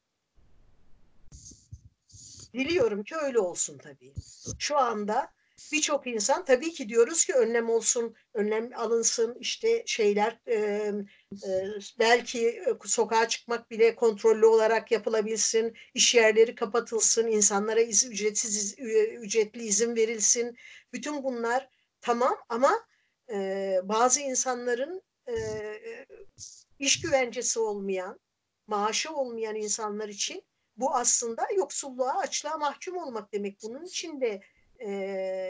Diliyorum 2.54 3.04
ki 3.04 3.16
öyle 3.16 3.40
olsun 3.40 3.78
tabii. 3.78 4.14
Şu 4.60 4.78
anda 4.78 5.32
birçok 5.72 6.08
insan 6.08 6.46
tabii 6.46 6.74
ki 6.74 6.90
diyoruz 6.90 7.26
ki 7.26 7.34
önlem 7.34 7.70
olsun, 7.70 8.16
önlem 8.34 8.70
alınsın, 8.76 9.38
işte 9.40 9.84
şeyler 9.86 10.40
e, 10.48 10.56
e, 10.56 11.66
belki 12.00 12.64
sokağa 12.86 13.28
çıkmak 13.28 13.72
bile 13.72 13.96
kontrollü 13.96 14.46
olarak 14.46 14.92
yapılabilsin, 14.92 15.74
iş 15.94 16.16
yerleri 16.16 16.56
kapatılsın, 16.56 17.28
insanlara 17.28 17.82
iz, 17.82 18.06
ücretsiz 18.06 18.58
iz, 18.58 18.76
ücretli 19.22 19.64
izin 19.64 19.96
verilsin. 19.96 20.58
Bütün 20.94 21.24
bunlar 21.24 21.70
tamam 22.02 22.38
ama 22.50 22.86
e, 23.32 23.80
bazı 23.84 24.22
insanların 24.22 25.02
e, 25.28 25.36
iş 26.80 27.02
güvencesi 27.02 27.60
olmayan, 27.60 28.20
maaşı 28.68 29.12
olmayan 29.14 29.56
insanlar 29.56 30.10
için 30.10 30.44
bu 30.78 30.96
aslında 30.96 31.48
yoksulluğa, 31.58 32.18
açlığa 32.18 32.58
mahkum 32.58 32.98
olmak 32.98 33.34
demek. 33.34 33.58
Bunun 33.64 33.86
için 33.86 34.22
de 34.22 34.42
e, 34.86 34.92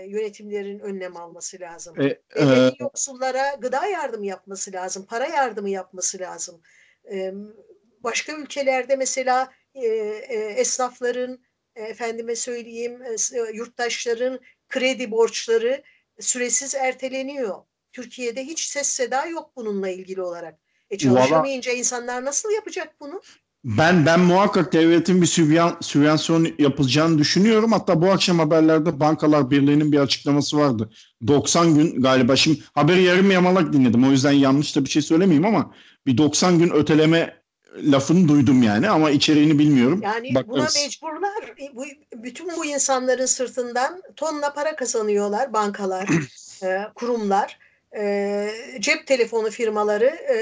yönetimlerin 0.08 0.80
önlem 0.80 1.18
alması 1.18 1.60
lazım. 1.60 2.02
E, 2.02 2.06
e, 2.36 2.72
yoksullara 2.80 3.54
gıda 3.54 3.86
yardımı 3.86 4.26
yapması 4.26 4.74
lazım, 4.74 5.06
para 5.06 5.26
yardımı 5.28 5.70
yapması 5.70 6.20
lazım. 6.20 6.62
E, 7.12 7.34
başka 8.00 8.34
ülkelerde 8.34 8.96
mesela 8.96 9.54
e, 9.76 9.88
e, 9.88 10.36
esnafların, 10.58 11.40
e, 11.76 11.84
efendime 11.84 12.36
söyleyeyim, 12.36 13.02
e, 13.02 13.40
yurttaşların 13.54 14.40
kredi 14.70 15.12
borçları 15.12 15.84
süresiz 16.20 16.76
erteleniyor. 16.76 17.56
Türkiye'de 17.92 18.44
hiç 18.44 18.66
ses 18.66 18.88
seda 18.88 19.26
yok 19.26 19.52
bununla 19.56 19.90
ilgili 19.90 20.22
olarak. 20.22 20.60
E 20.90 20.98
çalışamayınca 20.98 21.72
insanlar 21.72 22.26
nasıl 22.26 22.52
yapacak 22.52 23.00
bunu? 23.00 23.22
Ben 23.64 24.06
ben 24.06 24.20
muhakkak 24.20 24.74
devletin 24.74 25.22
bir 25.22 25.26
sübyan, 25.26 25.78
sübvansiyon 25.82 26.48
yapılacağını 26.60 27.18
düşünüyorum. 27.18 27.72
Hatta 27.72 28.02
bu 28.02 28.12
akşam 28.12 28.40
haberlerde 28.40 29.00
Bankalar 29.00 29.52
Birliği'nin 29.52 29.92
bir 29.92 30.00
açıklaması 30.00 30.58
vardı. 30.58 30.90
90 31.28 31.76
gün 31.76 32.02
galiba 32.02 32.36
şimdi 32.36 32.60
haberi 32.74 33.04
yarım 33.04 33.32
yamalak 33.32 33.74
dinledim. 33.74 34.08
O 34.08 34.12
yüzden 34.12 34.32
yanlış 34.32 34.76
da 34.76 34.86
bir 34.86 34.90
şey 34.90 35.02
söylemeyeyim 35.02 35.46
ama 35.46 35.74
bir 36.06 36.18
90 36.18 36.60
gün 36.60 36.70
öteleme 36.70 37.42
lafını 37.78 38.28
duydum 38.28 38.64
yani 38.64 38.90
ama 38.90 39.10
içeriğini 39.10 39.60
bilmiyorum. 39.60 40.02
Yani 40.04 40.36
Bakarız. 40.36 40.50
buna 40.50 40.68
mecburlar. 40.84 41.54
Bu, 41.76 41.86
bütün 42.24 42.48
bu 42.58 42.66
insanların 42.66 43.26
sırtından 43.26 44.02
tonla 44.16 44.54
para 44.54 44.76
kazanıyorlar 44.76 45.54
bankalar, 45.54 46.10
e, 46.64 46.82
kurumlar, 46.96 47.60
e, 47.98 48.50
cep 48.80 49.08
telefonu 49.08 49.50
firmaları 49.50 50.06
e, 50.06 50.38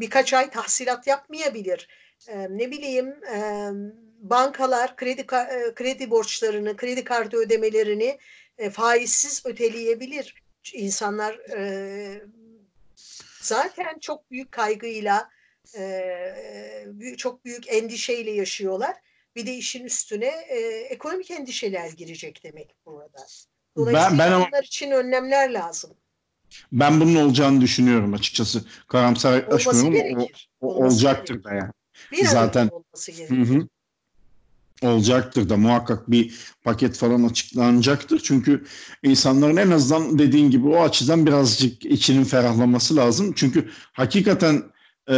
birkaç 0.00 0.32
ay 0.34 0.50
tahsilat 0.50 1.06
yapmayabilir. 1.06 1.88
E, 2.28 2.46
ne 2.50 2.70
bileyim 2.70 3.24
e, 3.24 3.70
bankalar 4.18 4.96
kredi 4.96 5.26
kredi 5.74 6.10
borçlarını, 6.10 6.76
kredi 6.76 7.04
kartı 7.04 7.36
ödemelerini 7.36 8.18
e, 8.58 8.70
faizsiz 8.70 9.46
öteleyebilir. 9.46 10.42
İnsanlar 10.72 11.34
e, 11.34 12.22
zaten 13.40 13.98
çok 13.98 14.30
büyük 14.30 14.52
kaygıyla, 14.52 15.30
e, 15.78 17.14
çok 17.16 17.44
büyük 17.44 17.72
endişeyle 17.72 18.30
yaşıyorlar. 18.30 18.96
Bir 19.36 19.46
de 19.46 19.54
işin 19.54 19.84
üstüne 19.84 20.26
e, 20.48 20.58
ekonomik 20.90 21.30
endişeler 21.30 21.88
girecek 21.90 22.40
demek 22.44 22.74
burada. 22.86 23.26
Dolayısıyla 23.76 24.10
ben, 24.10 24.18
ben 24.18 24.32
onlar 24.32 24.62
için 24.62 24.90
önlemler 24.90 25.50
lazım. 25.50 25.96
Ben 26.72 27.00
bunun 27.00 27.14
olacağını 27.14 27.60
düşünüyorum 27.60 28.14
açıkçası. 28.14 28.64
Karamsar 28.88 29.34
yaklaşmıyorum. 29.34 30.26
O, 30.60 30.74
o, 30.74 30.84
olacaktır 30.84 31.44
da 31.44 31.54
yani. 31.54 31.70
Bir 32.12 32.26
Zaten 32.26 32.70
hı 33.28 33.34
hı. 33.34 33.68
olacaktır 34.82 35.48
da 35.48 35.56
muhakkak 35.56 36.10
bir 36.10 36.34
paket 36.62 36.96
falan 36.96 37.24
açıklanacaktır. 37.24 38.20
Çünkü 38.24 38.64
insanların 39.02 39.56
en 39.56 39.70
azından 39.70 40.18
dediğin 40.18 40.50
gibi 40.50 40.68
o 40.68 40.82
açıdan 40.82 41.26
birazcık 41.26 41.84
içinin 41.84 42.24
ferahlaması 42.24 42.96
lazım. 42.96 43.32
Çünkü 43.36 43.70
hakikaten 43.92 44.62
e, 45.10 45.16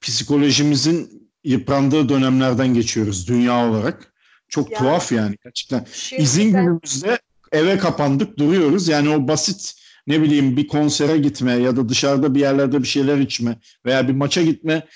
psikolojimizin 0.00 1.30
yıprandığı 1.44 2.08
dönemlerden 2.08 2.74
geçiyoruz 2.74 3.28
dünya 3.28 3.70
olarak. 3.70 4.12
Çok 4.48 4.70
yani, 4.70 4.78
tuhaf 4.78 5.12
yani 5.12 5.36
gerçekten. 5.44 5.86
İzin 6.18 6.54
ben... 6.54 6.64
günümüzde 6.64 7.18
eve 7.52 7.78
kapandık 7.78 8.38
duruyoruz. 8.38 8.88
Yani 8.88 9.08
o 9.08 9.28
basit 9.28 9.74
ne 10.06 10.22
bileyim 10.22 10.56
bir 10.56 10.68
konsere 10.68 11.18
gitme 11.18 11.52
ya 11.52 11.76
da 11.76 11.88
dışarıda 11.88 12.34
bir 12.34 12.40
yerlerde 12.40 12.82
bir 12.82 12.86
şeyler 12.88 13.18
içme 13.18 13.58
veya 13.86 14.08
bir 14.08 14.12
maça 14.12 14.42
gitme 14.42 14.86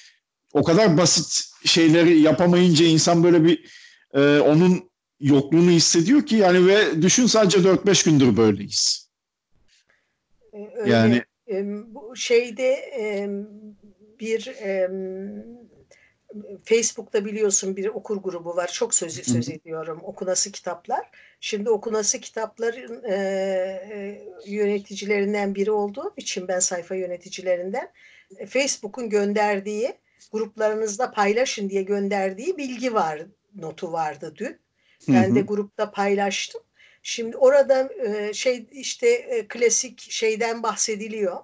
o 0.53 0.63
kadar 0.63 0.97
basit 0.97 1.51
şeyleri 1.65 2.21
yapamayınca 2.21 2.87
insan 2.87 3.25
böyle 3.25 3.45
bir 3.45 3.71
e, 4.15 4.41
onun 4.41 4.91
yokluğunu 5.21 5.71
hissediyor 5.71 6.27
ki 6.27 6.37
yani 6.37 6.67
ve 6.67 7.03
düşün 7.03 7.27
sadece 7.27 7.59
4-5 7.59 8.05
gündür 8.05 8.37
böyleyiz. 8.37 9.11
Ee, 10.53 10.71
öyle, 10.77 10.91
yani 10.91 11.23
bu 11.87 12.17
şeyde 12.17 12.77
bir 14.21 14.53
Facebook'ta 16.65 17.25
biliyorsun 17.25 17.77
bir 17.77 17.87
okur 17.87 18.17
grubu 18.17 18.57
var. 18.57 18.71
Çok 18.73 18.95
söz, 18.95 19.27
söz 19.27 19.49
ediyorum. 19.49 20.01
Okunası 20.03 20.53
kitaplar. 20.53 21.11
Şimdi 21.41 21.71
okunası 21.71 22.21
kitapların 22.21 23.05
e, 23.05 23.15
e, 23.15 24.23
yöneticilerinden 24.47 25.55
biri 25.55 25.71
olduğum 25.71 26.13
için 26.17 26.49
ben 26.49 26.59
sayfa 26.59 26.95
yöneticilerinden 26.95 27.93
e, 28.39 28.47
Facebook'un 28.47 29.11
gönderdiği 29.11 29.95
gruplarınızda 30.33 31.11
paylaşın 31.11 31.71
diye 31.71 31.83
gönderdiği 31.83 32.57
bilgi 32.57 32.95
var 32.95 33.23
notu 33.55 33.93
vardı 33.93 34.35
dün. 34.37 34.59
Ben 35.09 35.25
hı 35.25 35.31
hı. 35.31 35.35
de 35.35 35.41
grupta 35.41 35.91
paylaştım. 35.91 36.61
Şimdi 37.03 37.37
orada 37.37 37.91
e, 38.07 38.33
şey 38.33 38.67
işte 38.73 39.09
e, 39.09 39.49
klasik 39.49 40.01
şeyden 40.01 40.63
bahsediliyor. 40.63 41.37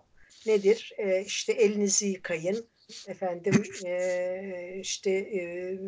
Nedir? 0.46 0.92
E, 0.98 1.24
işte 1.26 1.52
elinizi 1.52 2.06
yıkayın 2.06 2.66
efendim 3.08 3.62
e, 3.86 4.78
işte 4.80 5.10
e, 5.10 5.78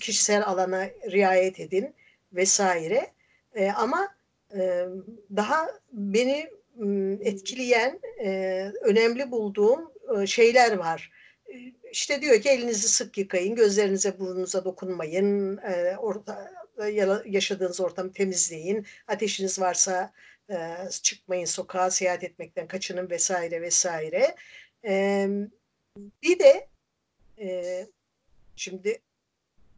kişisel 0.00 0.42
alana 0.46 0.88
riayet 1.10 1.60
edin 1.60 1.94
vesaire. 2.32 3.10
E, 3.54 3.70
ama 3.70 4.08
e, 4.54 4.86
daha 5.36 5.70
beni 5.92 6.50
etkileyen 7.20 8.00
e, 8.24 8.72
önemli 8.82 9.30
bulduğum 9.30 9.92
e, 10.16 10.26
şeyler 10.26 10.76
var. 10.76 11.10
İşte 11.92 12.22
diyor 12.22 12.40
ki 12.40 12.48
elinizi 12.48 12.88
sık 12.88 13.18
yıkayın, 13.18 13.54
gözlerinize 13.54 14.18
burnunuza 14.18 14.64
dokunmayın, 14.64 15.56
e, 15.56 15.96
orta, 15.96 16.52
yaşadığınız 17.24 17.80
ortamı 17.80 18.12
temizleyin, 18.12 18.86
ateşiniz 19.08 19.60
varsa 19.60 20.12
e, 20.50 20.56
çıkmayın 21.02 21.44
sokağa, 21.44 21.90
seyahat 21.90 22.24
etmekten 22.24 22.66
kaçının 22.66 23.10
vesaire 23.10 23.62
vesaire. 23.62 24.34
E, 24.84 25.28
bir 26.22 26.38
de 26.38 26.68
e, 27.38 27.86
şimdi 28.56 28.98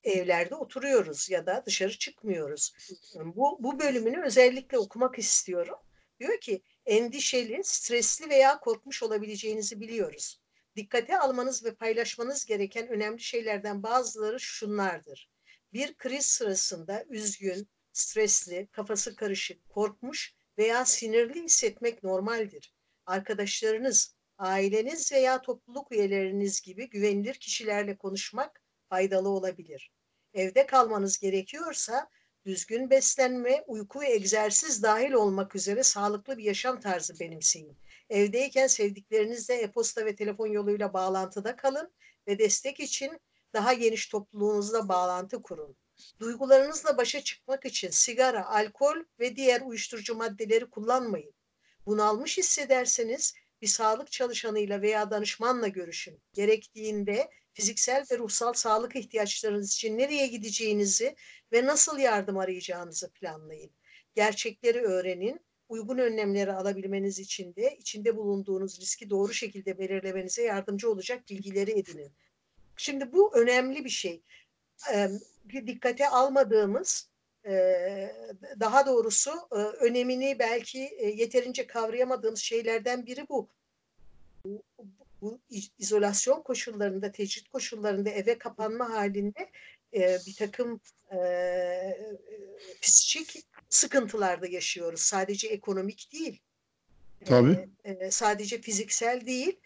evlerde 0.05 0.55
oturuyoruz 0.55 1.31
ya 1.31 1.47
da 1.47 1.63
dışarı 1.67 1.99
çıkmıyoruz. 1.99 2.73
Bu, 3.15 3.59
bu 3.61 3.81
bölümünü 3.81 4.23
özellikle 4.25 4.79
okumak 4.79 5.19
istiyorum. 5.19 5.79
Diyor 6.21 6.41
ki 6.41 6.63
endişeli, 6.87 7.61
stresli 7.65 8.31
veya 8.31 8.61
korkmuş 8.61 9.03
olabileceğinizi 9.03 9.81
biliyoruz. 9.81 10.41
Dikkate 10.77 11.19
almanız 11.19 11.65
ve 11.65 11.75
paylaşmanız 11.75 12.45
gereken 12.45 12.89
önemli 12.89 13.21
şeylerden 13.21 13.83
bazıları 13.83 14.41
şunlardır. 14.41 15.31
Bir 15.73 15.95
kriz 15.95 16.27
sırasında 16.27 17.05
üzgün, 17.09 17.69
stresli, 17.93 18.69
kafası 18.73 19.17
karışık, 19.17 19.69
korkmuş 19.69 20.35
veya 20.59 20.85
sinirli 20.85 21.43
hissetmek 21.43 22.03
normaldir. 22.03 22.75
Arkadaşlarınız, 23.07 24.15
aileniz 24.39 25.13
veya 25.13 25.43
topluluk 25.43 25.93
üyeleriniz 25.93 26.61
gibi 26.61 26.91
güvenilir 26.91 27.35
kişilerle 27.35 27.97
konuşmak 27.97 28.62
faydalı 28.93 29.29
olabilir. 29.29 29.91
Evde 30.35 30.67
kalmanız 30.67 31.19
gerekiyorsa 31.19 32.09
düzgün 32.47 32.91
beslenme, 32.91 33.65
uyku 33.67 34.01
ve 34.01 34.13
egzersiz 34.13 34.83
dahil 34.83 35.13
olmak 35.13 35.57
üzere 35.57 35.83
sağlıklı 35.83 36.39
bir 36.39 36.45
yaşam 36.45 36.81
tarzı 36.81 37.21
benimseyin. 37.21 37.77
Evdeyken 38.11 38.67
sevdiklerinizle 38.67 39.55
e-posta 39.55 40.07
ve 40.07 40.15
telefon 40.15 40.47
yoluyla 40.47 40.93
bağlantıda 40.93 41.57
kalın 41.57 41.93
ve 42.27 42.39
destek 42.39 42.81
için 42.81 43.21
daha 43.53 43.73
geniş 43.73 44.07
topluluğunuzla 44.07 44.89
bağlantı 44.89 45.43
kurun. 45.43 45.77
Duygularınızla 46.21 46.97
başa 46.97 47.21
çıkmak 47.25 47.65
için 47.65 47.91
sigara, 47.91 48.47
alkol 48.47 48.97
ve 49.21 49.37
diğer 49.37 49.61
uyuşturucu 49.61 50.15
maddeleri 50.15 50.71
kullanmayın. 50.71 51.35
Bunalmış 51.87 52.39
hissederseniz 52.39 53.35
bir 53.63 53.67
sağlık 53.67 54.13
çalışanıyla 54.13 54.83
veya 54.83 55.11
danışmanla 55.11 55.69
görüşün. 55.69 56.21
Gerektiğinde 56.33 57.31
fiziksel 57.53 58.05
ve 58.11 58.19
ruhsal 58.19 58.53
sağlık 58.53 58.97
ihtiyaçlarınız 58.97 59.73
için 59.73 59.99
nereye 59.99 60.27
gideceğinizi 60.27 61.17
ve 61.53 61.67
nasıl 61.67 61.99
yardım 61.99 62.39
arayacağınızı 62.39 63.11
planlayın. 63.11 63.71
Gerçekleri 64.15 64.81
öğrenin. 64.81 65.41
Uygun 65.69 65.99
önlemleri 65.99 66.53
alabilmeniz 66.53 67.19
için 67.19 67.55
de 67.55 67.77
içinde 67.79 68.17
bulunduğunuz 68.17 68.81
riski 68.81 69.11
doğru 69.11 69.35
şekilde 69.35 69.79
belirlemenize 69.79 70.43
yardımcı 70.43 70.91
olacak 70.91 71.29
bilgileri 71.31 71.71
edinin. 71.71 72.13
Şimdi 72.77 73.13
bu 73.13 73.37
önemli 73.37 73.85
bir 73.85 73.91
şey. 73.91 74.23
Dikkate 75.67 76.09
almadığımız 76.09 77.11
daha 78.61 78.87
doğrusu 78.87 79.31
önemini 79.81 80.39
belki 80.39 80.79
yeterince 81.17 81.67
kavrayamadığımız 81.67 82.41
şeylerden 82.41 83.07
biri 83.07 83.29
bu. 83.29 83.49
Bu, 85.23 85.41
izolasyon 85.79 86.43
koşullarında, 86.43 87.13
tecrit 87.13 87.49
koşullarında 87.49 88.11
eve 88.11 88.39
kapanma 88.39 88.91
halinde 88.91 89.51
bir 90.27 90.35
takım 90.39 90.81
psikik 92.81 93.45
sıkıntılarda 93.69 94.47
yaşıyoruz. 94.47 95.01
Sadece 95.01 95.49
ekonomik 95.49 96.13
değil. 96.13 96.41
Tabii. 97.25 97.69
sadece 98.11 98.61
fiziksel 98.61 99.27
değil. 99.27 99.61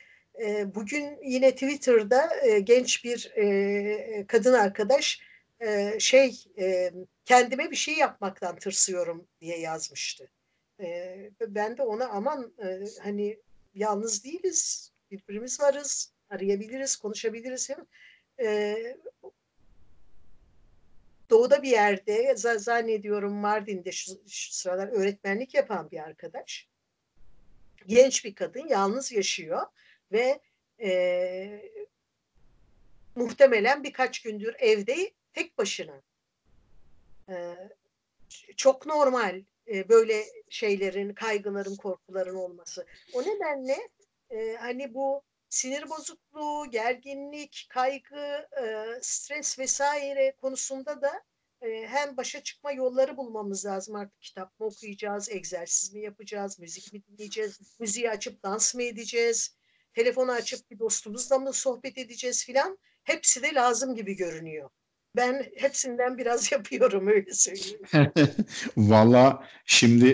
bugün 0.74 1.18
yine 1.24 1.52
Twitter'da 1.52 2.30
genç 2.58 3.04
bir 3.04 3.32
kadın 4.26 4.52
arkadaş 4.52 5.20
şey 5.98 6.44
kendime 7.24 7.70
bir 7.70 7.76
şey 7.76 7.94
yapmaktan 7.94 8.56
tırsıyorum 8.56 9.26
diye 9.40 9.58
yazmıştı. 9.58 10.30
ben 11.48 11.78
de 11.78 11.82
ona 11.82 12.08
aman 12.08 12.52
hani 13.02 13.38
yalnız 13.74 14.24
değiliz, 14.24 14.92
birbirimiz 15.10 15.60
varız, 15.60 16.12
arayabiliriz, 16.30 16.96
konuşabiliriz. 16.96 17.70
doğuda 21.30 21.62
bir 21.62 21.70
yerde 21.70 22.36
zannediyorum 22.36 23.32
Mardin'de 23.34 23.92
şu, 23.92 24.12
şu 24.28 24.52
sıralar 24.52 24.88
öğretmenlik 24.88 25.54
yapan 25.54 25.90
bir 25.90 25.98
arkadaş. 25.98 26.68
Genç 27.86 28.24
bir 28.24 28.34
kadın 28.34 28.68
yalnız 28.68 29.12
yaşıyor 29.12 29.66
ve 30.12 30.40
e, 30.80 31.70
muhtemelen 33.14 33.84
birkaç 33.84 34.22
gündür 34.22 34.54
evde 34.58 35.10
tek 35.32 35.58
başına. 35.58 36.02
E, 37.28 37.54
çok 38.56 38.86
normal 38.86 39.42
e, 39.68 39.88
böyle 39.88 40.24
şeylerin, 40.48 41.14
kaygıların, 41.14 41.76
korkuların 41.76 42.34
olması. 42.34 42.86
O 43.12 43.22
nedenle 43.22 43.88
e, 44.30 44.56
hani 44.60 44.94
bu 44.94 45.22
sinir 45.48 45.90
bozukluğu, 45.90 46.70
gerginlik, 46.70 47.66
kaygı, 47.70 48.48
e, 48.62 48.86
stres 49.00 49.58
vesaire 49.58 50.34
konusunda 50.40 51.02
da 51.02 51.22
e, 51.62 51.86
hem 51.86 52.16
başa 52.16 52.42
çıkma 52.42 52.72
yolları 52.72 53.16
bulmamız 53.16 53.66
lazım. 53.66 53.94
Artık 53.94 54.20
kitap 54.20 54.60
mı 54.60 54.66
okuyacağız, 54.66 55.30
egzersiz 55.30 55.94
mi 55.94 56.00
yapacağız, 56.00 56.58
müzik 56.58 56.92
mi 56.92 57.02
dinleyeceğiz, 57.06 57.76
müziği 57.80 58.10
açıp 58.10 58.42
dans 58.42 58.74
mı 58.74 58.82
edeceğiz, 58.82 59.56
telefonu 59.94 60.32
açıp 60.32 60.70
bir 60.70 60.78
dostumuzla 60.78 61.38
mı 61.38 61.52
sohbet 61.52 61.98
edeceğiz 61.98 62.44
filan. 62.44 62.78
Hepsi 63.04 63.42
de 63.42 63.54
lazım 63.54 63.94
gibi 63.94 64.14
görünüyor. 64.16 64.70
Ben 65.16 65.46
hepsinden 65.56 66.18
biraz 66.18 66.52
yapıyorum 66.52 67.08
öyle 67.08 67.32
söyleyeyim. 67.32 67.80
Valla 68.76 69.48
şimdi 69.64 70.06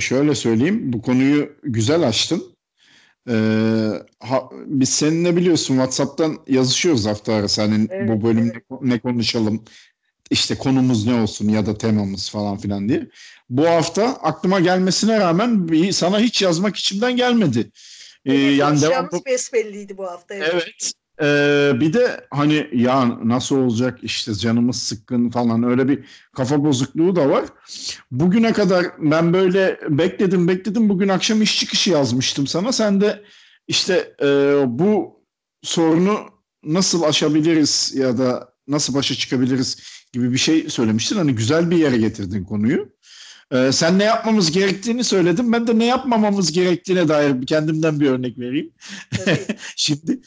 şöyle 0.00 0.34
söyleyeyim 0.34 0.92
bu 0.92 1.02
konuyu 1.02 1.56
güzel 1.62 2.08
açtın. 2.08 2.55
Ee, 3.28 3.90
ha, 4.20 4.48
biz 4.52 4.88
seninle 4.88 5.36
biliyorsun 5.36 5.74
WhatsApp'tan 5.74 6.38
yazışıyoruz 6.48 7.06
hafta 7.06 7.34
arası 7.34 7.62
hani 7.62 7.88
evet, 7.90 8.08
bu 8.08 8.22
bölümde 8.22 8.52
evet. 8.70 8.82
ne 8.82 8.98
konuşalım 8.98 9.64
işte 10.30 10.54
konumuz 10.58 11.06
ne 11.06 11.14
olsun 11.14 11.48
ya 11.48 11.66
da 11.66 11.78
temamız 11.78 12.30
falan 12.30 12.56
filan 12.56 12.88
diye. 12.88 13.08
Bu 13.50 13.66
hafta 13.68 14.04
aklıma 14.04 14.60
gelmesine 14.60 15.20
rağmen 15.20 15.68
bir, 15.68 15.92
sana 15.92 16.20
hiç 16.20 16.42
yazmak 16.42 16.76
içimden 16.76 17.16
gelmedi. 17.16 17.70
Ee, 18.24 18.34
yani 18.34 18.82
devam... 18.82 19.08
besbelliydi 19.26 19.98
bu 19.98 20.06
hafta. 20.06 20.34
Evet. 20.34 20.50
evet. 20.52 20.92
Ee, 21.22 21.72
bir 21.80 21.92
de 21.92 22.26
hani 22.30 22.70
ya 22.72 23.18
nasıl 23.28 23.56
olacak 23.56 23.98
işte 24.02 24.34
canımız 24.34 24.76
sıkkın 24.76 25.30
falan 25.30 25.62
öyle 25.62 25.88
bir 25.88 26.04
kafa 26.36 26.64
bozukluğu 26.64 27.16
da 27.16 27.28
var. 27.28 27.44
Bugüne 28.10 28.52
kadar 28.52 28.86
ben 28.98 29.32
böyle 29.32 29.80
bekledim 29.88 30.48
bekledim 30.48 30.88
bugün 30.88 31.08
akşam 31.08 31.42
iş 31.42 31.60
çıkışı 31.60 31.90
yazmıştım 31.90 32.46
sana. 32.46 32.72
Sen 32.72 33.00
de 33.00 33.22
işte 33.68 34.14
e, 34.22 34.26
bu 34.66 35.20
sorunu 35.62 36.18
nasıl 36.64 37.02
aşabiliriz 37.02 37.92
ya 37.96 38.18
da 38.18 38.52
nasıl 38.68 38.94
başa 38.94 39.14
çıkabiliriz 39.14 39.76
gibi 40.12 40.32
bir 40.32 40.38
şey 40.38 40.68
söylemiştin. 40.68 41.16
Hani 41.16 41.34
güzel 41.34 41.70
bir 41.70 41.76
yere 41.76 41.96
getirdin 41.96 42.44
konuyu. 42.44 42.96
Ee, 43.52 43.72
sen 43.72 43.98
ne 43.98 44.04
yapmamız 44.04 44.52
gerektiğini 44.52 45.04
söyledin. 45.04 45.52
Ben 45.52 45.66
de 45.66 45.78
ne 45.78 45.84
yapmamamız 45.84 46.52
gerektiğine 46.52 47.08
dair 47.08 47.46
kendimden 47.46 48.00
bir 48.00 48.10
örnek 48.10 48.38
vereyim. 48.38 48.72
Şimdi 49.76 50.20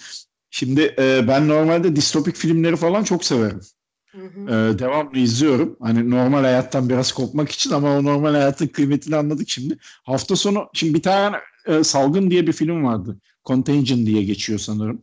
Şimdi 0.51 0.95
e, 0.99 1.27
ben 1.27 1.47
normalde 1.47 1.95
distopik 1.95 2.35
filmleri 2.35 2.75
falan 2.75 3.03
çok 3.03 3.25
severim. 3.25 3.61
Hı 4.11 4.21
hı. 4.21 4.71
E, 4.73 4.79
devamlı 4.79 5.19
izliyorum. 5.19 5.77
Hani 5.81 6.09
normal 6.09 6.41
hayattan 6.41 6.89
biraz 6.89 7.11
kopmak 7.11 7.51
için 7.51 7.71
ama 7.71 7.97
o 7.97 8.03
normal 8.03 8.31
hayatın 8.31 8.67
kıymetini 8.67 9.15
anladık 9.15 9.49
şimdi. 9.49 9.77
Hafta 10.03 10.35
sonu 10.35 10.69
şimdi 10.73 10.93
bir 10.93 11.01
tane 11.01 11.37
e, 11.65 11.83
Salgın 11.83 12.31
diye 12.31 12.47
bir 12.47 12.53
film 12.53 12.83
vardı. 12.83 13.17
Contagion 13.45 14.05
diye 14.05 14.23
geçiyor 14.23 14.59
sanırım. 14.59 15.01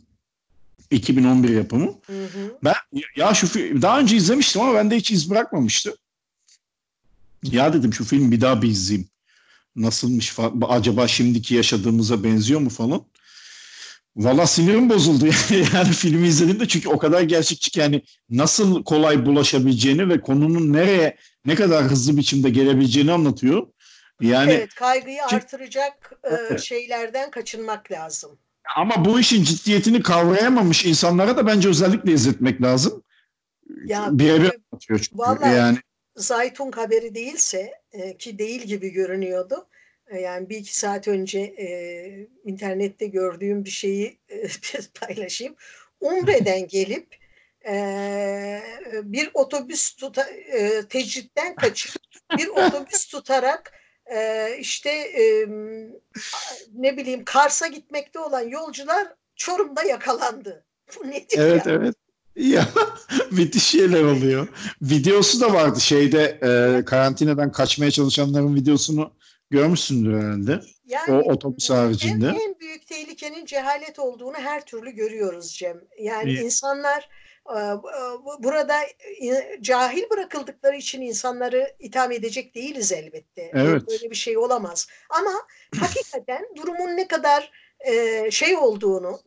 2011 0.91 1.49
yapımı. 1.49 1.87
Hı 2.07 2.25
hı. 2.25 2.59
Ben 2.65 2.75
ya 3.17 3.35
şu 3.35 3.47
film 3.47 3.83
daha 3.83 4.01
önce 4.01 4.17
izlemiştim 4.17 4.63
ama 4.63 4.75
bende 4.75 4.97
hiç 4.97 5.11
iz 5.11 5.31
bırakmamıştı. 5.31 5.97
Ya 7.43 7.73
dedim 7.73 7.95
şu 7.95 8.05
film 8.05 8.33
bir 8.33 8.41
daha 8.41 8.63
bir 8.63 8.69
izleyeyim. 8.69 9.09
Nasılmış 9.77 10.37
acaba 10.69 11.09
şimdiki 11.09 11.55
yaşadığımıza 11.55 12.25
benziyor 12.25 12.61
mu 12.61 12.71
falan. 12.71 13.03
Valla 14.17 14.47
sinirim 14.47 14.91
bozuldu 14.91 15.27
yani 15.75 15.93
filmi 15.93 16.27
izlediğimde 16.27 16.69
çünkü 16.69 16.89
o 16.89 16.99
kadar 16.99 17.23
gerçekçi 17.23 17.71
ki 17.71 17.81
yani 17.81 18.03
nasıl 18.31 18.85
kolay 18.85 19.27
bulaşabileceğini 19.27 20.09
ve 20.09 20.21
konunun 20.21 20.73
nereye 20.73 21.17
ne 21.45 21.55
kadar 21.55 21.85
hızlı 21.85 22.17
biçimde 22.17 22.51
gelebileceğini 22.51 23.13
anlatıyor. 23.13 23.67
Yani 24.21 24.53
evet, 24.53 24.75
kaygıyı 24.75 25.19
çünkü, 25.31 25.45
artıracak 25.45 26.13
e, 26.53 26.59
şeylerden 26.59 27.31
kaçınmak 27.31 27.93
lazım. 27.93 28.39
Ama 28.77 29.05
bu 29.05 29.21
işin 29.21 29.45
ciddiyetini 29.45 30.03
kavrayamamış 30.03 30.85
insanlara 30.85 31.37
da 31.37 31.47
bence 31.47 31.69
özellikle 31.69 32.13
izletmek 32.13 32.63
lazım. 32.63 33.03
Ya, 33.85 34.09
Birebir 34.11 34.53
anlatıyor 34.73 34.99
çünkü. 34.99 35.19
Vallahi 35.19 35.57
yani. 35.57 35.79
Zaytun 36.17 36.73
haberi 36.73 37.15
değilse 37.15 37.73
e, 37.93 38.17
ki 38.17 38.39
değil 38.39 38.63
gibi 38.63 38.91
görünüyordu 38.91 39.67
yani 40.15 40.51
bir 40.51 40.57
iki 40.57 40.79
saat 40.79 41.09
önce 41.09 41.41
e, 41.41 41.69
internette 42.45 43.07
gördüğüm 43.07 43.65
bir 43.65 43.71
şeyi 43.71 44.19
e, 44.29 44.47
paylaşayım. 45.01 45.55
Umre'den 46.01 46.69
gelip 46.69 47.17
e, 47.69 48.63
bir 49.03 49.31
otobüs 49.35 49.95
tuta, 49.97 50.23
e, 50.53 50.83
tecritten 50.89 51.55
kaçıp 51.55 51.93
bir 52.39 52.49
otobüs 52.49 53.07
tutarak 53.11 53.73
e, 54.15 54.51
işte 54.61 54.91
e, 54.91 55.47
ne 56.75 56.97
bileyim 56.97 57.25
Kars'a 57.25 57.67
gitmekte 57.67 58.19
olan 58.19 58.49
yolcular 58.49 59.07
Çorum'da 59.37 59.83
yakalandı. 59.83 60.65
Bu 60.97 61.11
nedir 61.11 61.39
evet, 61.39 61.67
ya? 61.67 61.73
Evet 61.73 61.95
Ya 62.37 62.69
müthiş 63.31 63.65
şeyler 63.65 64.03
oluyor. 64.03 64.49
Videosu 64.83 65.41
da 65.41 65.53
vardı 65.55 65.81
şeyde 65.81 66.39
e, 66.43 66.85
karantinadan 66.85 67.53
kaçmaya 67.53 67.91
çalışanların 67.91 68.55
videosunu 68.55 69.13
Görmüşsündür 69.51 70.19
herhalde. 70.23 70.61
Yani, 70.87 71.13
o 71.13 71.33
otobüs 71.33 71.71
haricinde. 71.71 72.27
En, 72.27 72.49
en 72.49 72.61
büyük 72.61 72.87
tehlikenin 72.87 73.47
cehalet 73.47 73.99
olduğunu 73.99 74.37
her 74.37 74.67
türlü 74.67 74.91
görüyoruz 74.91 75.53
Cem. 75.59 75.81
Yani 75.99 76.31
İyi. 76.31 76.41
insanlar 76.41 77.09
e, 77.55 77.59
e, 77.59 77.75
burada 78.39 78.83
e, 79.23 79.59
cahil 79.61 80.11
bırakıldıkları 80.11 80.77
için 80.77 81.01
insanları 81.01 81.77
itham 81.79 82.13
edecek 82.13 82.55
değiliz 82.55 82.93
elbette. 82.93 83.51
Evet. 83.55 83.83
Böyle 83.89 84.11
bir 84.11 84.17
şey 84.17 84.39
olamaz. 84.39 84.87
Ama 85.11 85.33
hakikaten 85.81 86.47
durumun 86.57 86.97
ne 86.97 87.09
kadar 87.09 87.51
şey 88.31 88.57
olduğunu, 88.57 89.21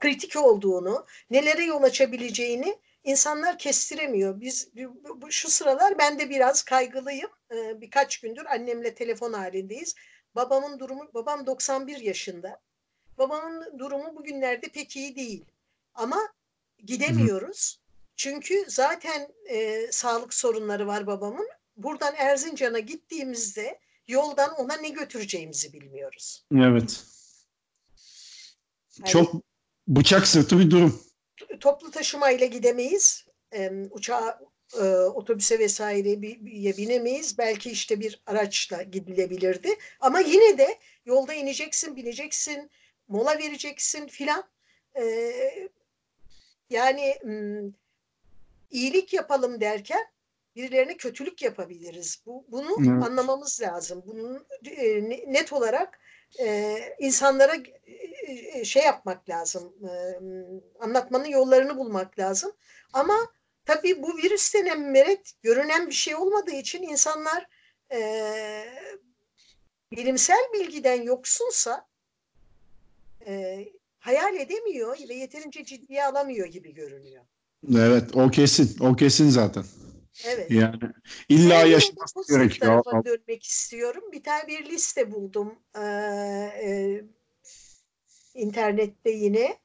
kritik 0.00 0.36
olduğunu, 0.36 1.06
nelere 1.30 1.64
yol 1.64 1.82
açabileceğini 1.82 2.76
insanlar 3.04 3.58
kestiremiyor. 3.58 4.40
Biz 4.40 4.70
bu, 5.16 5.30
şu 5.30 5.50
sıralar 5.50 5.98
ben 5.98 6.18
de 6.18 6.30
biraz 6.30 6.62
kaygılıyım. 6.62 7.30
Ee, 7.52 7.80
birkaç 7.80 8.20
gündür 8.20 8.44
annemle 8.46 8.94
telefon 8.94 9.32
halindeyiz. 9.32 9.94
Babamın 10.34 10.78
durumu, 10.78 11.10
babam 11.14 11.46
91 11.46 11.96
yaşında. 11.96 12.60
Babamın 13.18 13.78
durumu 13.78 14.16
bugünlerde 14.16 14.68
pek 14.68 14.96
iyi 14.96 15.16
değil. 15.16 15.44
Ama 15.94 16.18
gidemiyoruz. 16.84 17.80
Çünkü 18.16 18.64
zaten 18.68 19.28
e, 19.48 19.86
sağlık 19.92 20.34
sorunları 20.34 20.86
var 20.86 21.06
babamın. 21.06 21.48
Buradan 21.76 22.14
Erzincan'a 22.16 22.78
gittiğimizde 22.78 23.80
yoldan 24.08 24.54
ona 24.54 24.76
ne 24.76 24.88
götüreceğimizi 24.88 25.72
bilmiyoruz. 25.72 26.44
Evet. 26.54 27.04
Yani, 28.98 29.10
Çok 29.10 29.34
bıçak 29.88 30.26
sırtı 30.26 30.58
bir 30.58 30.70
durum 30.70 31.02
toplu 31.60 31.90
taşıma 31.90 32.30
ile 32.30 32.46
gidemeyiz. 32.46 33.26
E, 33.52 33.70
uçağa, 33.90 34.40
e, 34.74 34.84
otobüse 34.94 35.58
vesaireye 35.58 36.76
binemeyiz. 36.76 37.38
Belki 37.38 37.70
işte 37.70 38.00
bir 38.00 38.20
araçla 38.26 38.82
gidilebilirdi. 38.82 39.68
Ama 40.00 40.20
yine 40.20 40.58
de 40.58 40.78
yolda 41.04 41.34
ineceksin, 41.34 41.96
bineceksin, 41.96 42.70
mola 43.08 43.38
vereceksin 43.38 44.06
filan. 44.06 44.44
E, 44.96 45.32
yani 46.70 47.14
iyilik 48.70 49.12
yapalım 49.12 49.60
derken 49.60 50.06
birilerine 50.56 50.96
kötülük 50.96 51.42
yapabiliriz. 51.42 52.22
Bu, 52.26 52.44
bunu 52.48 52.76
Evet. 52.78 53.02
anlamamız 53.04 53.60
lazım. 53.60 54.02
Bunun 54.06 54.46
e, 54.66 55.02
net 55.32 55.52
olarak 55.52 56.00
e, 56.40 56.76
insanlara 56.98 57.54
şey 58.64 58.82
yapmak 58.82 59.28
lazım. 59.28 59.72
E, 59.84 59.92
anlatmanın 60.80 61.24
yollarını 61.24 61.76
bulmak 61.76 62.18
lazım. 62.18 62.52
Ama 62.92 63.16
tabii 63.64 64.02
bu 64.02 64.16
virüs 64.16 64.54
denen 64.54 64.80
meret 64.80 65.32
görünen 65.42 65.86
bir 65.86 65.94
şey 65.94 66.14
olmadığı 66.14 66.54
için 66.54 66.82
insanlar 66.82 67.46
e, 67.92 68.00
bilimsel 69.92 70.48
bilgiden 70.54 71.02
yoksunsa 71.02 71.86
e, 73.26 73.64
hayal 73.98 74.36
edemiyor 74.36 74.98
ve 75.08 75.14
yeterince 75.14 75.64
ciddiye 75.64 76.04
alamıyor 76.04 76.46
gibi 76.46 76.74
görünüyor. 76.74 77.24
Evet 77.76 78.16
o 78.16 78.30
kesin. 78.30 78.78
O 78.80 78.96
kesin 78.96 79.28
zaten. 79.28 79.64
Evet. 80.24 80.50
Yani 80.50 80.78
illa 81.28 81.64
de 81.64 81.68
yaşaması 81.68 82.38
gerekiyor. 82.38 83.04
dönmek 83.04 83.44
istiyorum. 83.44 84.04
Bir 84.12 84.22
tane 84.22 84.46
bir 84.48 84.64
liste 84.64 85.12
buldum 85.12 85.58
ee, 85.76 85.80
e, 86.64 87.04
internette 88.34 89.10
yine. 89.10 89.58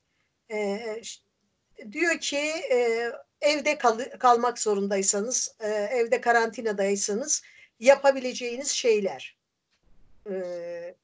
Ş- 1.03 1.21
diyor 1.91 2.19
ki 2.19 2.37
e, 2.71 3.11
evde 3.41 3.77
kal- 3.77 4.19
kalmak 4.19 4.59
zorundaysanız, 4.59 5.55
e, 5.59 5.67
evde 5.69 6.21
karantinadaysanız 6.21 7.43
yapabileceğiniz 7.79 8.67
şeyler. 8.69 9.37
Ee, 10.29 10.95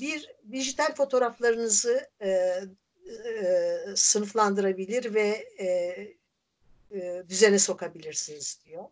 bir 0.00 0.30
dijital 0.52 0.94
fotoğraflarınızı 0.94 2.10
e, 2.20 2.28
e, 2.28 3.78
sınıflandırabilir 3.96 5.14
ve 5.14 5.48
e, 5.58 5.66
e, 6.98 7.22
düzene 7.28 7.58
sokabilirsiniz 7.58 8.60
diyor. 8.64 8.84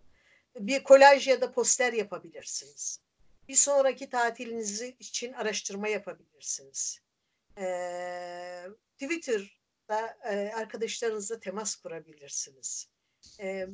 Bir 0.58 0.84
kolaj 0.84 1.28
ya 1.28 1.40
da 1.40 1.52
poster 1.52 1.92
yapabilirsiniz. 1.92 3.00
Bir 3.48 3.54
sonraki 3.54 4.10
tatilinizi 4.10 4.96
için 4.98 5.32
araştırma 5.32 5.88
yapabilirsiniz. 5.88 7.00
Ee, 7.58 8.64
Twitter'da 8.98 10.18
e, 10.30 10.52
arkadaşlarınızla 10.54 11.40
temas 11.40 11.76
kurabilirsiniz. 11.76 12.88
Ee, 13.40 13.66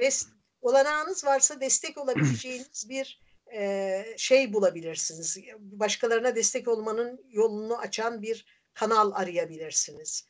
des- 0.00 0.28
olanağınız 0.60 1.24
varsa 1.24 1.60
destek 1.60 1.98
olabileceğiniz 1.98 2.86
bir 2.88 3.20
e, 3.52 4.04
şey 4.16 4.52
bulabilirsiniz. 4.52 5.38
Başkalarına 5.58 6.36
destek 6.36 6.68
olmanın 6.68 7.24
yolunu 7.30 7.78
açan 7.78 8.22
bir 8.22 8.46
kanal 8.74 9.12
arayabilirsiniz. 9.12 10.26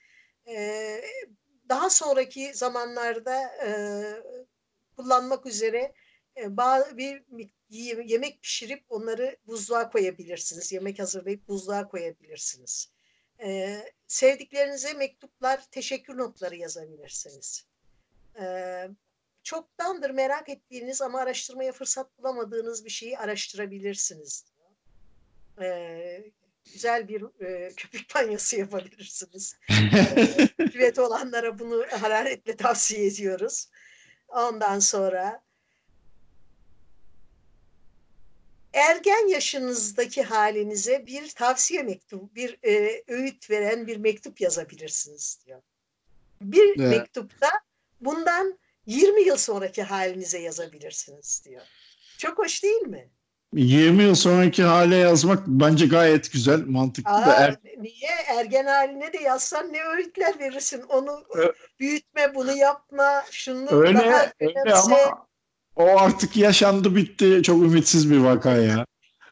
Ee, 0.48 1.04
daha 1.68 1.90
sonraki 1.90 2.54
zamanlarda 2.54 3.40
e, 3.66 3.70
kullanmak 4.96 5.46
üzere 5.46 5.92
e, 6.36 6.56
bir 6.96 7.22
yemek 7.70 8.42
pişirip 8.42 8.84
onları 8.88 9.36
buzluğa 9.46 9.90
koyabilirsiniz. 9.90 10.72
Yemek 10.72 10.98
hazırlayıp 10.98 11.48
buzluğa 11.48 11.88
koyabilirsiniz. 11.88 12.90
E, 13.42 13.78
sevdiklerinize 14.06 14.92
mektuplar, 14.92 15.66
teşekkür 15.70 16.18
notları 16.18 16.56
yazabilirsiniz. 16.56 17.66
E, 18.40 18.44
çoktandır 19.42 20.10
merak 20.10 20.48
ettiğiniz 20.48 21.02
ama 21.02 21.20
araştırmaya 21.20 21.72
fırsat 21.72 22.18
bulamadığınız 22.18 22.84
bir 22.84 22.90
şeyi 22.90 23.18
araştırabilirsiniz. 23.18 24.44
E, 25.60 26.32
güzel 26.72 27.08
bir 27.08 27.44
e, 27.44 27.72
köpük 27.76 28.14
banyosu 28.14 28.56
yapabilirsiniz. 28.56 29.56
Küvet 30.72 30.98
olanlara 30.98 31.58
bunu 31.58 31.86
hararetle 31.90 32.56
tavsiye 32.56 33.06
ediyoruz. 33.06 33.68
Ondan 34.28 34.78
sonra 34.78 35.42
ergen 38.78 39.28
yaşınızdaki 39.28 40.22
halinize 40.22 41.06
bir 41.06 41.28
tavsiye 41.30 41.82
mektubu, 41.82 42.34
bir 42.34 42.58
e, 42.64 43.02
öğüt 43.08 43.50
veren 43.50 43.86
bir 43.86 43.96
mektup 43.96 44.40
yazabilirsiniz 44.40 45.38
diyor. 45.46 45.62
Bir 46.40 46.80
Evet. 46.80 46.90
mektupta 46.90 47.50
bundan 48.00 48.58
20 48.86 49.22
yıl 49.22 49.36
sonraki 49.36 49.82
halinize 49.82 50.38
yazabilirsiniz 50.38 51.42
diyor. 51.44 51.62
Çok 52.18 52.38
hoş 52.38 52.62
değil 52.62 52.82
mi? 52.82 53.10
20 53.54 54.02
yıl 54.02 54.14
sonraki 54.14 54.62
hale 54.62 54.96
yazmak 54.96 55.46
bence 55.46 55.86
gayet 55.86 56.32
güzel, 56.32 56.60
mantıklı 56.66 57.10
da 57.10 57.36
Aa, 57.36 57.44
er- 57.44 57.56
niye 57.78 58.10
ergen 58.26 58.66
haline 58.66 59.12
de 59.12 59.18
yazsan 59.18 59.72
ne 59.72 59.84
öğütler 59.84 60.38
verirsin? 60.38 60.82
Onu 60.82 61.24
Ö- 61.34 61.52
büyütme, 61.80 62.34
bunu 62.34 62.56
yapma, 62.56 63.24
şunu 63.30 63.70
öyle 63.70 63.98
daha 63.98 64.32
öyle 64.40 64.74
ama 64.74 65.27
o 65.78 65.98
artık 65.98 66.36
yaşandı 66.36 66.96
bitti. 66.96 67.42
Çok 67.42 67.62
ümitsiz 67.62 68.10
bir 68.10 68.18
vaka 68.18 68.56
ya. 68.56 68.86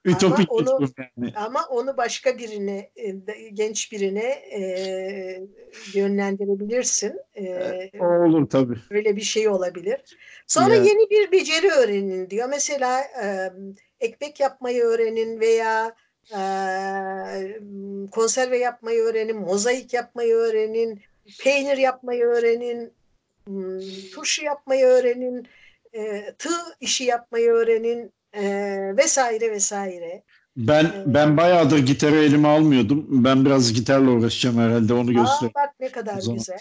Ütopik 0.04 0.48
bir 0.50 0.66
onu- 0.66 0.88
yani. 0.98 1.32
Ama 1.36 1.66
onu 1.70 1.96
başka 1.96 2.38
birine, 2.38 2.90
e, 2.96 3.10
genç 3.52 3.92
birine 3.92 4.24
e, 4.30 4.60
yönlendirebilirsin. 5.94 7.14
E, 7.34 7.90
O 8.00 8.04
olur 8.06 8.50
tabii. 8.50 8.76
Öyle 8.90 9.16
bir 9.16 9.20
şey 9.22 9.48
olabilir. 9.48 10.00
Sonra 10.46 10.74
Ya. 10.74 10.82
yeni 10.82 11.10
bir 11.10 11.32
beceri 11.32 11.70
öğrenin 11.70 12.30
diyor. 12.30 12.48
Mesela 12.48 13.00
e, 13.00 13.52
ekmek 14.00 14.40
yapmayı 14.40 14.82
öğrenin 14.82 15.40
veya 15.40 15.94
e, 16.32 16.40
konserve 18.10 18.58
yapmayı 18.58 19.00
öğrenin, 19.02 19.36
mozaik 19.36 19.94
yapmayı 19.94 20.34
öğrenin, 20.34 21.00
peynir 21.44 21.76
yapmayı 21.76 22.24
öğrenin, 22.24 22.92
turşu 24.14 24.44
yapmayı 24.44 24.84
öğrenin, 24.86 25.46
e, 25.96 26.34
tığ 26.38 26.50
işi 26.80 27.04
yapmayı 27.04 27.50
öğrenin 27.50 28.12
e, 28.32 28.42
vesaire 28.96 29.50
vesaire. 29.50 30.22
Ben 30.56 30.84
Evet. 30.94 31.06
ben 31.06 31.36
bayağıdır 31.36 31.78
gitarı 31.78 32.16
elime 32.16 32.48
almıyordum. 32.48 33.24
Ben 33.24 33.44
biraz 33.44 33.72
gitarla 33.72 34.10
uğraşacağım 34.10 34.58
herhalde 34.58 34.94
onu 34.94 35.12
göster. 35.12 35.50
bak 35.54 35.70
ne 35.80 35.88
kadar 35.92 36.22
güzel. 36.34 36.58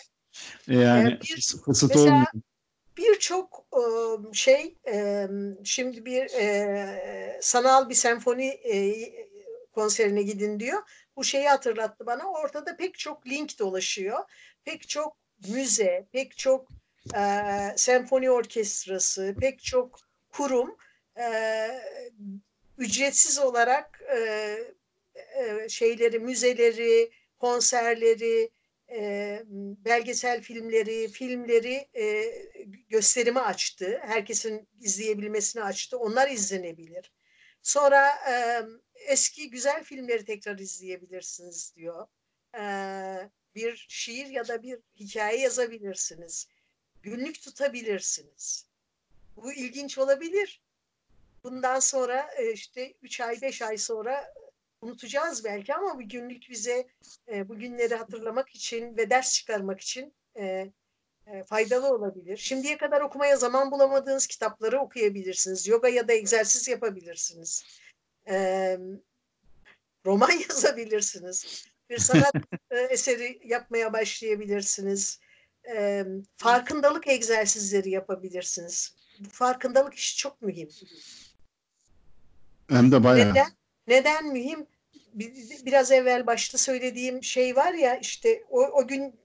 Yani 0.68 1.10
Ee, 1.10 1.20
bir- 1.22 1.56
fırsat 1.66 1.96
olmuyor. 1.96 2.26
birçok 2.98 3.66
e, 3.74 3.82
şey 4.34 4.76
e, 4.88 5.28
şimdi 5.64 6.06
bir 6.06 6.22
e, 6.40 7.40
sanal 7.42 7.90
bir 7.90 7.96
senfoni 7.96 8.46
e, 8.48 8.96
konserine 9.72 10.22
gidin 10.24 10.60
diyor. 10.60 10.82
Bu 11.16 11.24
şeyi 11.24 11.48
hatırlattı 11.50 12.06
bana. 12.06 12.32
Ortada 12.32 12.78
pek 12.78 13.00
çok 13.00 13.28
link 13.28 13.60
dolaşıyor. 13.60 14.20
Pek 14.66 14.90
çok 14.90 15.18
müze, 15.48 16.08
pek 16.12 16.38
çok 16.38 16.68
e, 17.16 17.24
senfoni 17.76 18.32
orkestrası, 18.32 19.36
pek 19.40 19.64
çok 19.64 20.00
kurum 20.30 20.78
e, 21.18 21.68
ücretsiz 22.78 23.40
olarak 23.40 24.02
e, 24.16 24.20
e, 25.16 25.70
şeyleri, 25.70 26.20
müzeleri, 26.20 27.12
konserleri, 27.40 28.50
e, 28.92 29.42
belgesel 29.86 30.42
filmleri, 30.42 31.08
filmleri 31.08 31.88
e, 31.98 32.34
gösterimi 32.90 33.40
açtı. 33.40 34.00
Herkesin 34.02 34.68
izleyebilmesini 34.82 35.64
açtı. 35.64 35.98
Onlar 35.98 36.30
izlenebilir. 36.30 37.12
Sonra 37.62 38.10
e, 38.30 38.62
eski 39.08 39.50
güzel 39.50 39.84
filmleri 39.84 40.26
tekrar 40.26 40.60
izleyebilirsiniz 40.60 41.74
diyor. 41.76 42.08
E, 42.58 42.64
bir 43.56 43.86
şiir 43.90 44.26
ya 44.26 44.48
da 44.48 44.64
bir 44.64 44.80
hikaye 45.00 45.40
yazabilirsiniz. 45.40 46.48
Günlük 47.06 47.42
tutabilirsiniz. 47.42 48.66
Bu 49.36 49.54
ilginç 49.54 49.98
olabilir. 49.98 50.62
Bundan 51.44 51.80
sonra 51.80 52.28
e, 52.38 52.52
işte 52.52 52.94
3 53.02 53.22
ay 53.22 53.42
5 53.42 53.62
ay 53.62 53.78
sonra 53.78 54.34
unutacağız 54.82 55.44
belki 55.44 55.76
ama 55.76 55.98
bu 55.98 56.10
günlük 56.10 56.50
bize 56.50 56.88
e, 57.28 57.50
bu 57.50 57.60
günleri 57.60 57.96
hatırlamak 57.96 58.50
için 58.50 58.98
ve 58.98 59.10
ders 59.10 59.34
çıkarmak 59.34 59.82
için 59.82 60.14
e, 60.38 60.72
faydalı 61.46 61.94
olabilir. 61.94 62.38
Şimdiye 62.38 62.78
kadar 62.78 63.02
okumaya 63.02 63.38
zaman 63.38 63.72
bulamadığınız 63.72 64.28
kitapları 64.28 64.80
okuyabilirsiniz. 64.80 65.68
Yoga 65.68 65.90
ya 65.90 66.08
da 66.08 66.14
egzersiz 66.14 66.68
yapabilirsiniz. 66.68 67.64
Roman 70.06 70.32
yazabilirsiniz. 70.50 71.66
Bir 71.90 71.98
sanat 71.98 72.34
eseri 72.90 73.40
yapmaya 73.44 73.94
başlayabilirsiniz. 73.94 75.20
E, 75.76 76.06
farkındalık 76.38 77.08
egzersizleri 77.08 77.90
yapabilirsiniz. 77.90 78.96
Bu 79.20 79.30
farkındalık 79.30 79.94
işi 79.94 80.18
çok 80.18 80.42
mühim. 80.42 80.70
Hem 82.70 82.92
de 82.92 83.04
bayağı. 83.04 83.30
Neden? 83.32 83.48
Neden 83.88 84.28
mühim? 84.28 84.68
Bi- 85.14 85.34
Biraz 85.66 85.92
evvel 85.92 86.28
başta 86.28 86.58
söylediğim 86.58 87.24
şey 87.24 87.56
var 87.56 87.74
ya 87.74 87.98
işte 87.98 88.44
o, 88.50 88.62
o 88.62 88.88
gün 88.88 89.20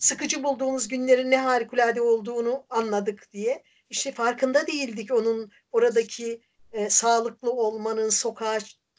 sıkıcı 0.00 0.42
bulduğumuz 0.42 0.88
günlerin 0.88 1.30
ne 1.30 1.38
harikulade 1.38 2.00
olduğunu 2.00 2.64
anladık 2.70 3.32
diye. 3.32 3.62
İşte 3.90 4.12
farkında 4.12 4.66
değildik 4.66 5.12
onun 5.12 5.50
oradaki 5.72 6.40
e, 6.72 6.90
sağlıklı 6.90 7.52
olmanın, 7.52 8.08
sokağa 8.08 8.58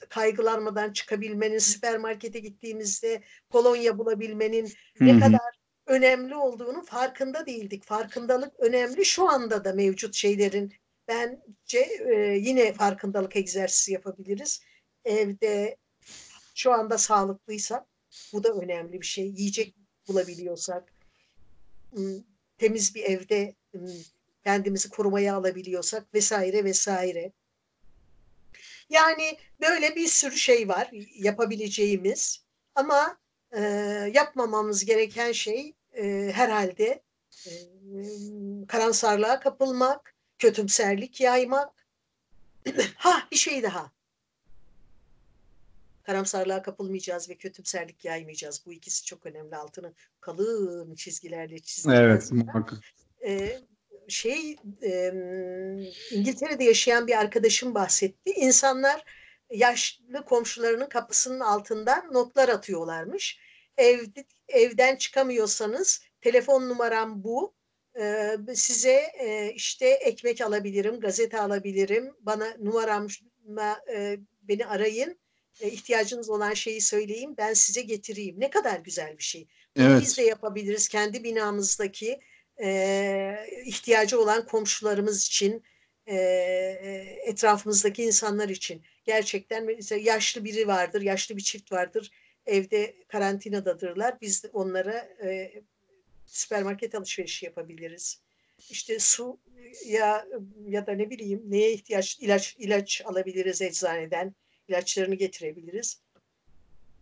kaygılanmadan 0.10 0.94
çıkabilmenin, 0.94 1.58
süpermarkete 1.60 2.40
gittiğimizde 2.40 3.24
kolonya 3.50 3.98
bulabilmenin 3.98 4.74
ne 5.02 5.20
kadar 5.20 5.57
önemli 5.88 6.36
olduğunu 6.36 6.86
farkında 6.86 7.46
değildik. 7.46 7.84
Farkındalık 7.84 8.60
önemli. 8.60 9.06
Şu 9.06 9.30
anda 9.30 9.66
da 9.66 9.74
mevcut 9.74 10.16
şeylerin 10.16 10.74
bence 11.08 11.80
e, 11.80 12.38
yine 12.42 12.74
farkındalık 12.74 13.36
egzersizi 13.36 13.94
yapabiliriz. 13.94 14.62
Evde 15.06 15.78
şu 16.56 16.72
anda 16.72 16.98
sağlıklıysak 16.98 17.86
bu 18.34 18.44
da 18.44 18.50
önemli 18.50 19.02
bir 19.02 19.06
şey. 19.06 19.26
Yiyecek 19.26 19.76
bulabiliyorsak, 20.08 20.94
temiz 22.58 22.96
bir 22.96 23.04
evde 23.04 23.56
kendimizi 24.44 24.90
korumaya 24.90 25.36
alabiliyorsak 25.36 26.14
vesaire 26.14 26.64
vesaire. 26.64 27.32
Yani 28.90 29.38
böyle 29.62 29.96
bir 29.96 30.08
sürü 30.08 30.38
şey 30.38 30.68
var 30.68 30.90
yapabileceğimiz 31.16 32.44
ama 32.76 33.18
e, 33.52 33.62
yapmamamız 34.14 34.86
gereken 34.86 35.32
şey 35.32 35.74
e, 35.98 36.32
herhalde 36.34 37.04
e, 37.48 37.52
karamsarlığa 38.68 39.40
kapılmak, 39.40 40.16
kötümserlik 40.40 41.22
yaymak. 41.22 41.88
ha 42.96 43.28
bir 43.32 43.38
şey 43.38 43.64
daha. 43.64 43.92
Karamsarlığa 46.04 46.62
kapılmayacağız 46.62 47.30
ve 47.30 47.36
kötümserlik 47.36 48.06
yaymayacağız. 48.06 48.64
Bu 48.66 48.74
ikisi 48.74 49.06
çok 49.06 49.26
önemli. 49.26 49.56
Altını 49.56 49.94
kalın 50.22 50.96
çizgilerle 50.96 51.60
çizeceğiz. 51.60 52.02
Evet, 52.02 52.32
muhakkak. 52.32 52.80
Ee, 53.26 53.60
şey 54.08 54.56
e, 54.84 55.12
İngiltere'de 56.12 56.64
yaşayan 56.64 57.08
bir 57.08 57.20
arkadaşım 57.20 57.76
bahsetti. 57.76 58.32
İnsanlar 58.32 59.04
yaşlı 59.50 60.26
komşularının 60.26 60.90
kapısının 60.90 61.40
altından 61.40 62.14
notlar 62.14 62.50
atıyorlarmış. 62.50 63.40
Ev, 63.78 64.00
evden 64.48 64.96
çıkamıyorsanız 64.96 66.02
telefon 66.22 66.70
numaram 66.70 67.24
bu. 67.24 67.58
Ee, 68.00 68.38
size 68.54 69.02
e, 69.20 69.52
işte 69.56 69.88
ekmek 69.88 70.42
alabilirim, 70.42 71.00
gazete 71.00 71.40
alabilirim. 71.40 72.14
Bana 72.20 72.56
numaram 72.60 73.08
e, 73.94 74.18
beni 74.42 74.66
arayın. 74.66 75.20
E, 75.62 75.70
ihtiyacınız 75.70 76.30
olan 76.30 76.54
şeyi 76.54 76.82
söyleyeyim. 76.82 77.36
Ben 77.38 77.54
size 77.54 77.82
getireyim. 77.82 78.40
Ne 78.40 78.50
kadar 78.50 78.80
güzel 78.80 79.18
bir 79.18 79.24
şey. 79.24 79.48
Evet. 79.76 80.02
Biz 80.02 80.18
de 80.18 80.22
yapabiliriz 80.22 80.88
kendi 80.88 81.24
binamızdaki 81.24 82.20
e, 82.64 83.48
ihtiyacı 83.66 84.22
olan 84.22 84.46
komşularımız 84.46 85.26
için, 85.26 85.64
e, 86.06 86.16
etrafımızdaki 87.26 88.04
insanlar 88.04 88.50
için. 88.50 88.84
Gerçekten 89.06 89.66
mesela 89.66 90.02
yaşlı 90.02 90.44
biri 90.44 90.68
vardır, 90.68 91.02
yaşlı 91.02 91.38
bir 91.38 91.42
çift 91.42 91.72
vardır. 91.72 92.12
Evde 92.48 92.96
karantinadadırlar. 93.08 94.22
Biz 94.22 94.46
onlara 94.54 94.98
e, 94.98 95.62
süpermarket 96.26 96.96
alışverişi 96.96 97.46
yapabiliriz. 97.46 98.22
İşte 98.70 99.00
su 99.00 99.40
ya 99.86 100.28
ya 100.68 100.88
da 100.88 100.92
ne 100.92 101.10
bileyim 101.10 101.42
neye 101.46 101.74
ihtiyaç 101.74 102.18
ilaç 102.20 102.56
ilaç 102.60 103.02
alabiliriz 103.06 103.62
eczaneden. 103.62 104.36
ilaçlarını 104.68 105.16
getirebiliriz. 105.16 106.02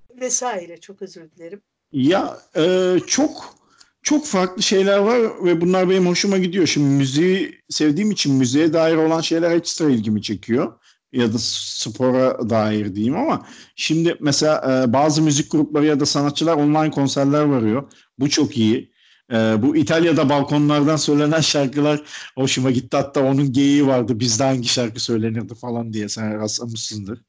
Vesaire. 0.10 0.78
Çok 0.78 1.02
özür 1.02 1.32
dilerim. 1.32 1.62
Ya 1.92 2.40
e, 2.56 2.96
çok 3.08 3.56
çok 4.04 4.26
farklı 4.26 4.64
şeyler 4.64 4.98
var 4.98 5.46
ve 5.46 5.62
bunlar 5.62 5.90
benim 5.90 6.08
hoşuma 6.08 6.38
gidiyor. 6.38 6.68
Şimdi 6.68 6.88
müziği 6.90 7.62
sevdiğim 7.70 8.12
için 8.12 8.34
müziğe 8.34 8.74
dair 8.74 8.96
olan 8.96 9.22
şeyler 9.22 9.52
ekstra 9.52 9.90
ilgimi 9.90 10.22
çekiyor. 10.22 10.80
Ya 11.12 11.34
da 11.34 11.38
spora 11.40 12.50
dair 12.50 12.96
diyeyim 12.96 13.18
ama 13.18 13.48
şimdi 13.76 14.18
mesela 14.20 14.84
e, 14.84 14.94
bazı 14.94 15.22
müzik 15.22 15.52
grupları 15.52 15.86
ya 15.86 16.00
da 16.00 16.06
sanatçılar 16.06 16.54
online 16.54 16.92
konserler 16.92 17.52
veriyor. 17.52 17.92
Bu 18.20 18.30
çok 18.30 18.58
iyi. 18.58 18.92
E, 19.32 19.36
bu 19.36 19.76
İtalya'da 19.76 20.30
balkonlardan 20.30 20.96
söylenen 20.96 21.42
şarkılar 21.42 22.02
hoşuma 22.36 22.72
gitti. 22.72 22.98
Hatta 22.98 23.24
onun 23.24 23.54
geyiği 23.54 23.88
vardı. 23.88 24.20
Bizde 24.20 24.44
hangi 24.44 24.68
şarkı 24.68 25.00
söylenirdi 25.00 25.56
falan 25.56 25.94
diye 25.94 26.10
sen 26.10 26.40
rastlamışsındır. 26.40 27.22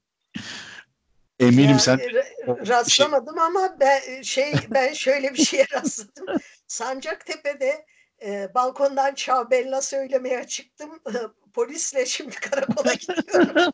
Eminim 1.39 1.69
ya, 1.69 1.79
sen 1.79 1.99
rastlamadım 2.67 3.35
şey... 3.35 3.43
ama 3.43 3.77
ben 3.79 4.21
şey 4.21 4.53
ben 4.69 4.93
şöyle 4.93 5.33
bir 5.33 5.45
şeye 5.45 5.65
rastladım. 5.73 6.25
Sancaktepe'de 6.67 7.85
e, 8.25 8.53
balkondan 8.55 9.13
Çavbella 9.13 9.81
söylemeye 9.81 10.47
çıktım. 10.47 10.89
Polisle 11.57 12.05
şimdi 12.05 12.35
karakola 12.35 12.93
gidiyorum. 12.93 13.73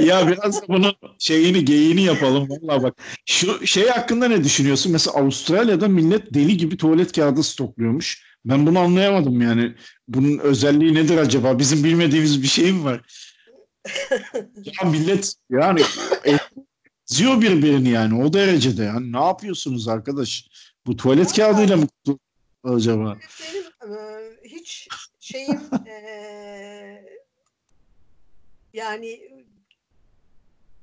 ya 0.06 0.28
biraz 0.28 0.68
bunun 0.68 0.94
şeyini 1.18 1.64
geyiğini 1.64 2.02
yapalım 2.02 2.48
valla 2.50 2.82
bak. 2.82 2.94
Şu 3.26 3.66
şey 3.66 3.88
hakkında 3.88 4.28
ne 4.28 4.44
düşünüyorsun? 4.44 4.92
Mesela 4.92 5.16
Avustralya'da 5.16 5.88
millet 5.88 6.34
deli 6.34 6.56
gibi 6.56 6.76
tuvalet 6.76 7.12
kağıdı 7.12 7.42
stokluyormuş. 7.42 8.22
Ben 8.44 8.66
bunu 8.66 8.78
anlayamadım 8.78 9.40
yani. 9.40 9.74
Bunun 10.08 10.38
özelliği 10.38 10.94
nedir 10.94 11.16
acaba? 11.16 11.58
Bizim 11.58 11.84
bilmediğimiz 11.84 12.42
bir 12.42 12.48
şey 12.48 12.72
mi 12.72 12.84
var? 12.84 13.00
ya 14.64 14.90
millet 14.90 15.34
yani 15.50 15.82
eziyor 17.10 17.40
birbirini 17.40 17.88
yani 17.88 18.24
o 18.24 18.32
derecede. 18.32 18.84
Yani 18.84 19.12
ne 19.12 19.24
yapıyorsunuz 19.24 19.88
arkadaş? 19.88 20.48
Bu 20.86 20.96
tuvalet 20.96 21.32
kağıdıyla 21.32 21.76
mı 21.76 21.86
acaba? 22.64 23.18
Benim 23.52 23.94
e, 23.94 23.98
hiç 24.44 24.88
şeyim 25.26 25.60
e, 25.86 25.96
yani 28.72 29.20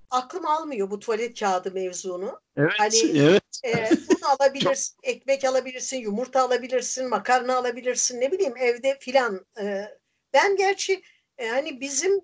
aklım 0.09 0.45
almıyor 0.45 0.91
bu 0.91 0.99
tuvalet 0.99 1.39
kağıdı 1.39 1.71
mevzunu. 1.71 2.41
Evet, 2.57 2.71
hani, 2.77 3.19
evet. 3.19 3.43
E, 3.65 3.89
bunu 3.91 4.29
alabilirsin, 4.39 4.95
Çok... 4.95 5.07
ekmek 5.07 5.43
alabilirsin, 5.43 5.97
yumurta 5.97 6.41
alabilirsin, 6.41 7.09
makarna 7.09 7.57
alabilirsin, 7.57 8.21
ne 8.21 8.31
bileyim 8.31 8.57
evde 8.57 8.97
filan. 8.99 9.45
E, 9.61 9.85
ben 10.33 10.55
gerçi 10.55 11.01
e, 11.37 11.47
hani 11.47 11.81
bizim 11.81 12.21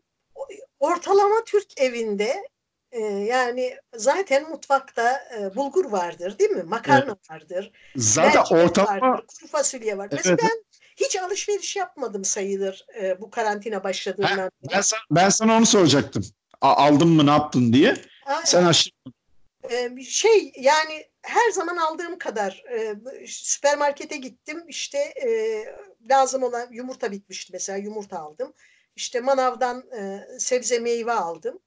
ortalama 0.79 1.43
Türk 1.45 1.82
evinde 1.82 2.43
e, 2.91 2.99
yani 3.01 3.77
zaten 3.95 4.49
mutfakta 4.49 5.27
e, 5.38 5.55
bulgur 5.55 5.86
vardır 5.86 6.39
değil 6.39 6.51
mi? 6.51 6.63
Makarna 6.63 7.05
evet. 7.08 7.32
vardır. 7.32 7.71
Zaten 7.95 8.55
ortalama 8.55 9.12
vardır, 9.12 9.25
kuru 9.39 9.47
fasulye 9.47 9.97
var. 9.97 10.08
Evet. 10.12 10.13
Mesela 10.13 10.38
ben 10.38 10.63
hiç 11.00 11.16
alışveriş 11.16 11.76
yapmadım 11.76 12.26
sayılır 12.26 12.86
e, 13.02 13.22
bu 13.22 13.30
karantina 13.30 13.84
başladığından 13.84 14.38
ben, 14.38 14.52
beri. 14.64 14.76
Ben 14.76 14.82
sana, 14.82 15.02
ben 15.12 15.30
sana 15.30 15.58
onu 15.58 15.66
soracaktım. 15.66 16.26
Aldın 16.62 17.08
mı 17.08 17.26
ne 17.26 17.32
yaptın 17.32 17.74
diye. 17.74 17.96
Aa, 18.26 18.42
Sen 18.46 18.64
aşırı 18.64 18.94
e, 19.70 20.04
şey 20.04 20.54
yani 20.58 21.06
her 21.22 21.52
zaman 21.52 21.78
aldığım 21.78 22.18
kadar 22.18 22.64
e, 22.72 22.96
süpermarkete 23.28 24.18
gittim 24.18 24.64
işte 24.68 24.98
e, 24.98 25.30
lazım 26.10 26.44
olan 26.44 26.68
yumurta 26.72 27.12
bitmişti 27.12 27.54
mesela 27.54 27.78
yumurta 27.78 28.20
aldım 28.20 28.54
işte 29.00 29.20
manavdan 29.20 29.92
e, 29.92 30.28
sebze 30.40 30.80
meyve 30.80 31.12
aldım. 31.12 31.60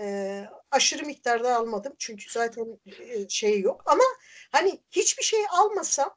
E, 0.00 0.44
aşırı 0.70 1.06
miktarda 1.06 1.56
almadım 1.56 1.92
çünkü 1.98 2.32
zaten 2.32 2.80
e, 2.86 3.28
şey 3.28 3.60
yok. 3.60 3.82
Ama 3.86 4.04
hani 4.52 4.80
hiçbir 4.90 5.22
şey 5.22 5.40
almasam 5.50 6.16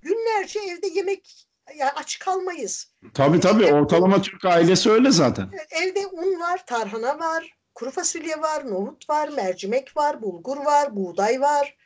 günlerce 0.00 0.60
evde 0.60 0.86
yemek 0.86 1.48
yani 1.76 1.90
aç 1.90 2.18
kalmayız. 2.18 2.92
Tabii 3.14 3.40
tabii 3.40 3.64
evde, 3.64 3.74
ortalama 3.74 4.22
Türk 4.22 4.44
ailesi 4.44 4.90
öyle 4.90 5.10
zaten. 5.10 5.50
Evde 5.70 6.06
un 6.06 6.40
var, 6.40 6.66
tarhana 6.66 7.18
var, 7.18 7.52
kuru 7.74 7.90
fasulye 7.90 8.40
var, 8.40 8.70
nohut 8.70 9.10
var, 9.10 9.28
mercimek 9.28 9.96
var, 9.96 10.22
bulgur 10.22 10.56
var, 10.56 10.96
buğday 10.96 11.40
var. 11.40 11.76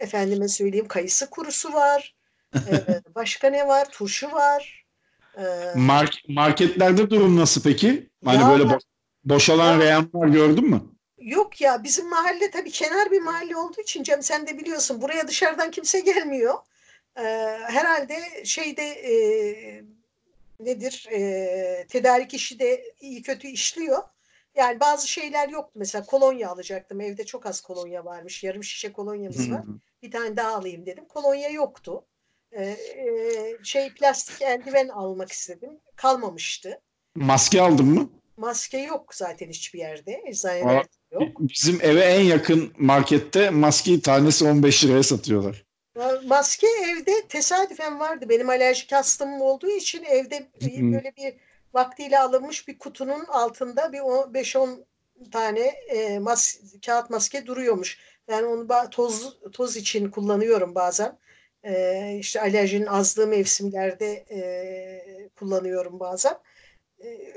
Efendime 0.00 0.48
söyleyeyim 0.48 0.88
kayısı 0.88 1.30
kurusu 1.30 1.72
var. 1.72 2.14
ee, 2.54 3.02
başka 3.14 3.50
ne 3.50 3.68
var? 3.68 3.88
Turşu 3.90 4.32
var. 4.32 4.84
Mark, 5.74 6.14
marketlerde 6.28 7.10
durum 7.10 7.36
nasıl 7.36 7.62
peki? 7.62 8.10
Hani 8.24 8.42
ya, 8.42 8.48
böyle 8.48 8.62
bo- 8.62 8.80
boşalan 9.24 9.72
ya, 9.72 9.78
reyanlar 9.78 10.28
gördün 10.28 10.70
mü? 10.70 10.82
Yok 11.18 11.60
ya 11.60 11.84
bizim 11.84 12.10
mahalle 12.10 12.50
tabii 12.50 12.70
kenar 12.70 13.10
bir 13.10 13.20
mahalle 13.20 13.56
olduğu 13.56 13.80
için 13.80 14.02
Cem 14.02 14.22
sen 14.22 14.46
de 14.46 14.58
biliyorsun 14.58 15.02
buraya 15.02 15.28
dışarıdan 15.28 15.70
kimse 15.70 16.00
gelmiyor. 16.00 16.54
Herhalde 17.14 18.44
şeyde 18.44 18.82
e, 18.82 19.14
nedir 20.60 21.06
e, 21.10 21.86
tedarik 21.88 22.34
işi 22.34 22.58
de 22.58 22.84
iyi 23.00 23.22
kötü 23.22 23.48
işliyor. 23.48 24.02
Yani 24.56 24.80
bazı 24.80 25.08
şeyler 25.08 25.48
yoktu. 25.48 25.72
Mesela 25.74 26.04
kolonya 26.04 26.50
alacaktım. 26.50 27.00
Evde 27.00 27.26
çok 27.26 27.46
az 27.46 27.60
kolonya 27.60 28.04
varmış. 28.04 28.44
Yarım 28.44 28.64
şişe 28.64 28.92
kolonyamız 28.92 29.50
var. 29.50 29.62
Bir 30.02 30.10
tane 30.10 30.36
daha 30.36 30.54
alayım 30.54 30.86
dedim. 30.86 31.04
Kolonya 31.08 31.48
yoktu. 31.48 32.04
Ee, 32.56 32.76
şey 33.64 33.94
plastik 33.94 34.42
eldiven 34.42 34.88
almak 34.88 35.32
istedim. 35.32 35.80
Kalmamıştı. 35.96 36.80
Maske 37.14 37.62
aldın 37.62 37.86
mı? 37.86 38.10
Maske 38.36 38.78
yok 38.78 39.14
zaten 39.14 39.48
hiçbir 39.48 39.78
yerde. 39.78 40.22
Eczanelerde 40.26 40.88
yok. 41.10 41.22
Bizim 41.40 41.78
eve 41.82 42.00
en 42.00 42.20
yakın 42.20 42.72
markette 42.78 43.50
maskeyi 43.50 44.00
tanesi 44.00 44.44
15 44.44 44.84
liraya 44.84 45.02
satıyorlar. 45.02 45.63
Maske 46.24 46.66
evde 46.66 47.28
tesadüfen 47.28 48.00
vardı. 48.00 48.28
Benim 48.28 48.48
alerjik 48.48 48.92
hastamım 48.92 49.40
olduğu 49.40 49.70
için 49.70 50.04
evde 50.04 50.48
böyle 50.92 51.12
bir 51.16 51.34
vaktiyle 51.74 52.18
alınmış 52.18 52.68
bir 52.68 52.78
kutunun 52.78 53.24
altında 53.24 53.92
bir 53.92 53.98
5-10 53.98 54.84
tane 55.32 55.60
e, 55.88 56.18
mas 56.18 56.60
kağıt 56.86 57.10
maske 57.10 57.46
duruyormuş. 57.46 57.98
Ben 58.28 58.42
onu 58.42 58.90
toz 58.90 59.38
toz 59.52 59.76
için 59.76 60.10
kullanıyorum 60.10 60.74
bazen 60.74 61.18
E, 61.64 62.16
işte 62.18 62.40
alerjinin 62.40 62.86
azlığı 62.86 63.26
mevsimlerde 63.26 64.12
e, 64.30 65.28
kullanıyorum 65.36 66.00
bazen. 66.00 66.38
E, 67.04 67.33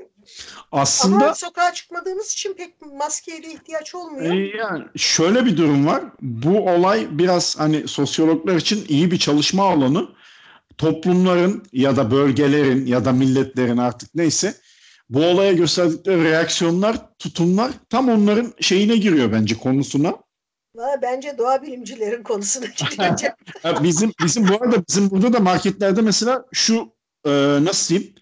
Aslında 0.71 1.25
ama 1.25 1.35
sokağa 1.35 1.73
çıkmadığımız 1.73 2.31
için 2.31 2.53
pek 2.53 2.81
maskeye 2.81 3.43
de 3.43 3.53
ihtiyaç 3.53 3.95
olmuyor. 3.95 4.33
e, 4.33 4.57
yani 4.57 4.83
şöyle 4.95 5.45
bir 5.45 5.57
durum 5.57 5.87
var. 5.87 6.03
Bu 6.21 6.69
olay 6.69 7.07
biraz 7.11 7.59
hani 7.59 7.87
sosyologlar 7.87 8.55
için 8.55 8.85
iyi 8.89 9.11
bir 9.11 9.19
çalışma 9.19 9.63
alanı. 9.63 10.09
Toplumların 10.77 11.63
ya 11.73 11.95
da 11.95 12.11
bölgelerin 12.11 12.85
ya 12.85 13.05
da 13.05 13.11
milletlerin 13.11 13.77
artık 13.77 14.15
neyse 14.15 14.53
bu 15.09 15.25
olaya 15.25 15.53
gösterdikleri 15.53 16.23
reaksiyonlar, 16.23 17.17
tutumlar 17.19 17.71
tam 17.89 18.09
onların 18.09 18.53
şeyine 18.61 18.97
giriyor 18.97 19.31
bence 19.31 19.57
konusuna. 19.57 20.13
Bence 21.01 21.37
doğa 21.37 21.61
bilimcilerin 21.61 22.23
konusuna. 22.23 22.65
Ha, 23.63 23.83
Bizim 23.83 24.13
bizim 24.23 24.47
bu 24.47 24.53
arada 24.53 24.83
bizim 24.89 25.11
burada 25.11 25.33
da 25.33 25.39
marketlerde 25.39 26.01
mesela 26.01 26.45
şu 26.53 26.93
e, 27.25 27.31
nasıl 27.61 27.95
diyeyim 27.95 28.15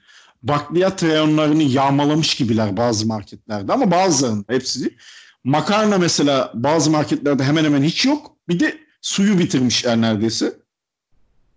bakliyat 0.47 1.03
reyonlarını 1.03 1.63
yağmalamış 1.63 2.35
gibiler 2.35 2.77
bazı 2.77 3.07
marketlerde 3.07 3.73
ama 3.73 3.91
bazılarında 3.91 4.53
hepsi 4.53 4.79
değil. 4.79 4.97
Makarna 5.43 5.97
mesela 5.97 6.51
bazı 6.53 6.91
marketlerde 6.91 7.43
hemen 7.43 7.63
hemen 7.65 7.83
hiç 7.83 8.05
yok. 8.05 8.31
Bir 8.49 8.59
de 8.59 8.77
suyu 9.01 9.39
bitirmişler 9.39 10.01
neredeyse. 10.01 10.53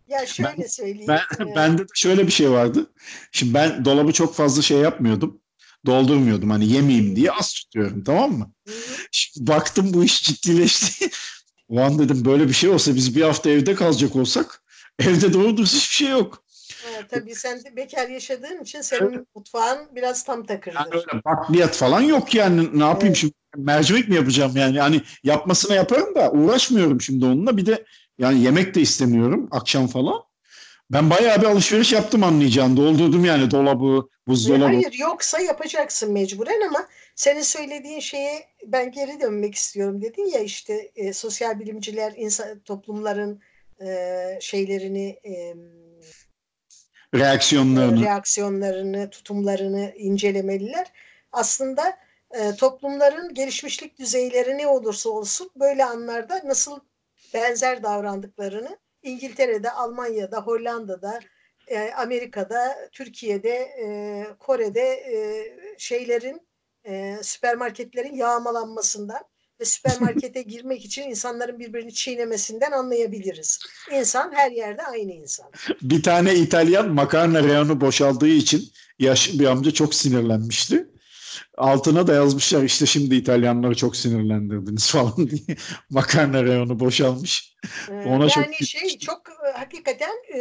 ya 0.08 0.26
şöyle 0.26 0.68
söyleyeyim. 0.68 1.08
Ben, 1.08 1.46
e, 1.46 1.56
bende 1.56 1.82
de 1.82 1.92
şöyle 1.94 2.26
bir 2.26 2.32
şey 2.32 2.50
vardı. 2.50 2.90
Şimdi 3.32 3.54
ben 3.54 3.84
dolabı 3.84 4.12
çok 4.12 4.34
fazla 4.34 4.62
şey 4.62 4.78
yapmıyordum. 4.78 5.40
Doldurmuyordum 5.86 6.50
hani 6.50 6.72
yemeyeyim 6.72 7.16
diye 7.16 7.32
az 7.32 7.52
tutuyorum 7.52 8.04
tamam 8.04 8.32
mı? 8.32 8.52
Şimdi 9.12 9.46
baktım 9.50 9.94
bu 9.94 10.04
iş 10.04 10.22
ciddileşti. 10.22 11.10
Ulan 11.68 11.98
dedim 11.98 12.24
böyle 12.24 12.48
bir 12.48 12.52
şey 12.52 12.70
olsa 12.70 12.94
biz 12.94 13.16
bir 13.16 13.22
hafta 13.22 13.50
evde 13.50 13.74
kalacak 13.74 14.16
olsak 14.16 14.62
evde 14.98 15.32
doğru 15.32 15.62
hiçbir 15.62 15.94
şey 15.94 16.08
yok. 16.08 16.44
Tabii 17.08 17.34
sen 17.34 17.64
de 17.64 17.76
bekar 17.76 18.08
yaşadığın 18.08 18.62
için 18.62 18.80
senin 18.80 19.26
mutfağın 19.34 19.88
biraz 19.94 20.24
tam 20.24 20.46
takırdır. 20.46 20.76
Yani 20.76 20.88
öyle 20.94 21.24
bakliyat 21.24 21.76
falan 21.76 22.00
yok 22.00 22.34
yani 22.34 22.78
ne 22.78 22.84
yapayım 22.84 23.06
Evet. 23.06 23.16
şimdi 23.16 23.32
mercimek 23.56 24.08
mi 24.08 24.14
yapacağım 24.14 24.52
yani 24.56 24.80
hani 24.80 25.02
yapmasına 25.22 25.74
yaparım 25.74 26.14
da 26.14 26.30
uğraşmıyorum 26.30 27.00
şimdi 27.00 27.24
onunla 27.24 27.56
bir 27.56 27.66
de 27.66 27.84
yani 28.18 28.42
yemek 28.42 28.74
de 28.74 28.80
istemiyorum 28.80 29.48
akşam 29.50 29.86
falan. 29.86 30.22
Ben 30.90 31.10
bayağı 31.10 31.40
bir 31.40 31.46
alışveriş 31.46 31.92
yaptım 31.92 32.24
anlayacağın 32.24 32.76
doldurdum 32.76 33.24
yani 33.24 33.50
dolabı 33.50 34.08
buzdolabı. 34.26 34.64
Hayır 34.64 34.92
yoksa 34.92 35.40
yapacaksın 35.40 36.12
mecburen 36.12 36.68
ama 36.68 36.86
senin 37.14 37.42
söylediğin 37.42 38.00
şeye 38.00 38.48
ben 38.66 38.92
geri 38.92 39.20
dönmek 39.20 39.54
istiyorum 39.54 40.02
dedin 40.02 40.26
ya 40.26 40.40
işte 40.40 40.90
e, 40.96 41.12
sosyal 41.12 41.60
bilimciler 41.60 42.12
insan 42.16 42.58
toplumların 42.58 43.40
e, 43.80 44.38
şeylerini 44.40 45.18
e, 45.24 45.54
reaksiyonlarını. 47.14 48.04
reaksiyonlarını, 48.04 49.10
tutumlarını 49.10 49.92
incelemeliler. 49.96 50.92
Aslında 51.32 51.98
e, 52.30 52.54
toplumların 52.54 53.34
gelişmişlik 53.34 53.98
düzeyleri 53.98 54.58
ne 54.58 54.66
olursa 54.66 55.10
olsun 55.10 55.50
böyle 55.56 55.84
anlarda 55.84 56.40
nasıl 56.44 56.80
benzer 57.34 57.82
davrandıklarını 57.82 58.78
İngiltere'de, 59.02 59.70
Almanya'da, 59.70 60.40
Hollanda'da, 60.40 61.20
e, 61.68 61.92
Amerika'da, 61.92 62.88
Türkiye'de, 62.92 63.54
e, 63.54 64.26
Kore'de 64.38 64.90
e, 64.90 65.18
şeylerin 65.78 66.48
e, 66.84 67.16
süpermarketlerin 67.22 68.14
yağmalanmasından 68.14 69.24
ve 69.60 69.64
süpermarkete 69.64 70.42
girmek 70.52 70.84
için 70.84 71.02
insanların 71.02 71.58
birbirini 71.58 71.94
çiğnemesinden 71.94 72.72
anlayabiliriz. 72.72 73.58
İnsan 73.92 74.32
her 74.34 74.50
yerde 74.50 74.82
aynı 74.82 75.12
insan. 75.12 75.46
Bir 75.82 76.02
tane 76.02 76.34
İtalyan 76.34 76.88
makarna 76.88 77.42
reyonu 77.42 77.80
boşaldığı 77.80 78.28
için 78.28 78.64
yaşlı 78.98 79.38
bir 79.38 79.46
amca 79.46 79.70
çok 79.70 79.94
sinirlenmişti. 79.94 80.86
Altına 81.56 82.06
da 82.06 82.14
yazmışlar 82.14 82.62
işte 82.62 82.86
şimdi 82.86 83.14
İtalyanları 83.14 83.74
çok 83.74 83.96
sinirlendirdiniz 83.96 84.90
falan 84.90 85.16
diye. 85.16 85.56
Makarna 85.90 86.44
reyonu 86.44 86.80
boşalmış. 86.80 87.56
Ee, 87.90 87.92
Ona 87.92 88.28
çok 88.28 88.44
yani 88.44 88.66
şey 88.66 88.98
çok 88.98 89.22
e, 89.28 89.58
hakikaten 89.58 90.14
e, 90.34 90.40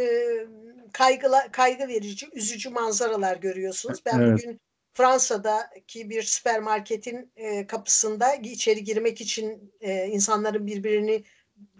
kaygıla, 0.92 1.48
kaygı 1.52 1.88
verici, 1.88 2.28
üzücü 2.34 2.70
manzaralar 2.70 3.36
görüyorsunuz. 3.36 3.98
Ben 4.06 4.18
Evet. 4.18 4.38
bugün 4.38 4.60
Fransa'daki 4.98 6.10
bir 6.10 6.22
süpermarketin 6.22 7.32
e, 7.36 7.66
kapısında 7.66 8.34
içeri 8.34 8.84
girmek 8.84 9.20
için 9.20 9.72
e, 9.80 10.06
insanların 10.06 10.66
birbirini 10.66 11.24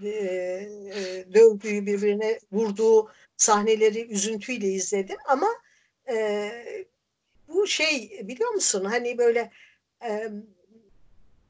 e, 0.03 0.09
e, 0.09 1.25
dövdüğü, 1.35 1.87
birbirine 1.87 2.39
vurduğu 2.53 3.11
sahneleri 3.37 4.07
üzüntüyle 4.07 4.67
izledim. 4.67 5.17
Ama 5.29 5.49
e, 6.11 6.51
bu 7.49 7.67
şey 7.67 8.21
biliyor 8.25 8.51
musun 8.51 8.85
hani 8.85 9.19
böyle 9.19 9.51
e, 10.05 10.29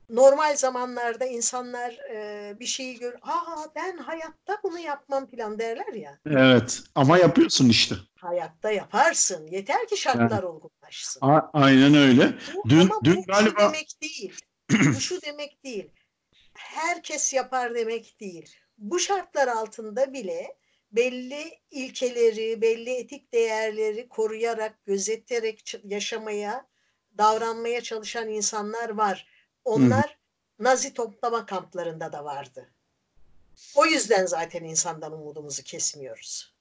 normal 0.09 0.56
zamanlarda 0.56 1.26
insanlar 1.26 1.90
e, 2.11 2.56
bir 2.61 2.66
şeyi 2.66 2.98
gör, 2.98 3.14
aa 3.22 3.64
ben 3.76 3.96
hayatta 3.96 4.59
bunu 4.62 4.78
yapmam 4.78 5.26
falan 5.30 5.59
derler 5.59 5.92
ya. 5.92 6.18
Evet 6.26 6.80
ama 6.94 7.18
yapıyorsun 7.18 7.68
işte. 7.68 7.94
Hayatta 8.18 8.70
yaparsın. 8.72 9.46
Yeter 9.46 9.86
ki 9.88 9.96
şartlar 9.96 10.42
olgunlaşsın. 10.42 11.20
A- 11.20 11.50
aynen 11.52 11.94
öyle. 11.94 12.32
Bu, 12.54 12.68
Dün- 12.70 12.80
ama 12.80 13.00
dün 13.04 13.16
bu 13.16 13.20
şu 13.22 13.26
galiba- 13.32 13.61
demek 13.61 14.02
değil. 14.02 14.34
bu 14.70 15.00
şu 15.00 15.22
demek 15.22 15.64
değil. 15.64 15.90
Herkes 16.54 17.34
yapar 17.34 17.74
demek 17.74 18.20
değil. 18.20 18.56
Bu 18.78 18.98
şartlar 18.98 19.48
altında 19.48 20.12
bile 20.12 20.56
belli 20.92 21.59
ilkeleri, 21.70 22.62
belli 22.62 22.90
etik 22.90 23.32
değerleri 23.32 24.09
koruyarak, 24.09 24.84
gözeterek 24.84 25.74
yaşamaya, 25.84 26.66
davranmaya 27.18 27.80
çalışan 27.80 28.28
insanlar 28.28 28.88
var. 28.88 29.26
Onlar 29.68 30.18
Nazi 30.58 30.94
toplama 30.94 31.46
kamplarında 31.46 32.12
da 32.12 32.24
vardı. 32.24 32.66
O 33.76 33.86
yüzden 33.86 34.26
zaten 34.26 34.64
insandan 34.64 35.12
umudumuzu 35.12 35.62
kesmiyoruz. 35.62 36.52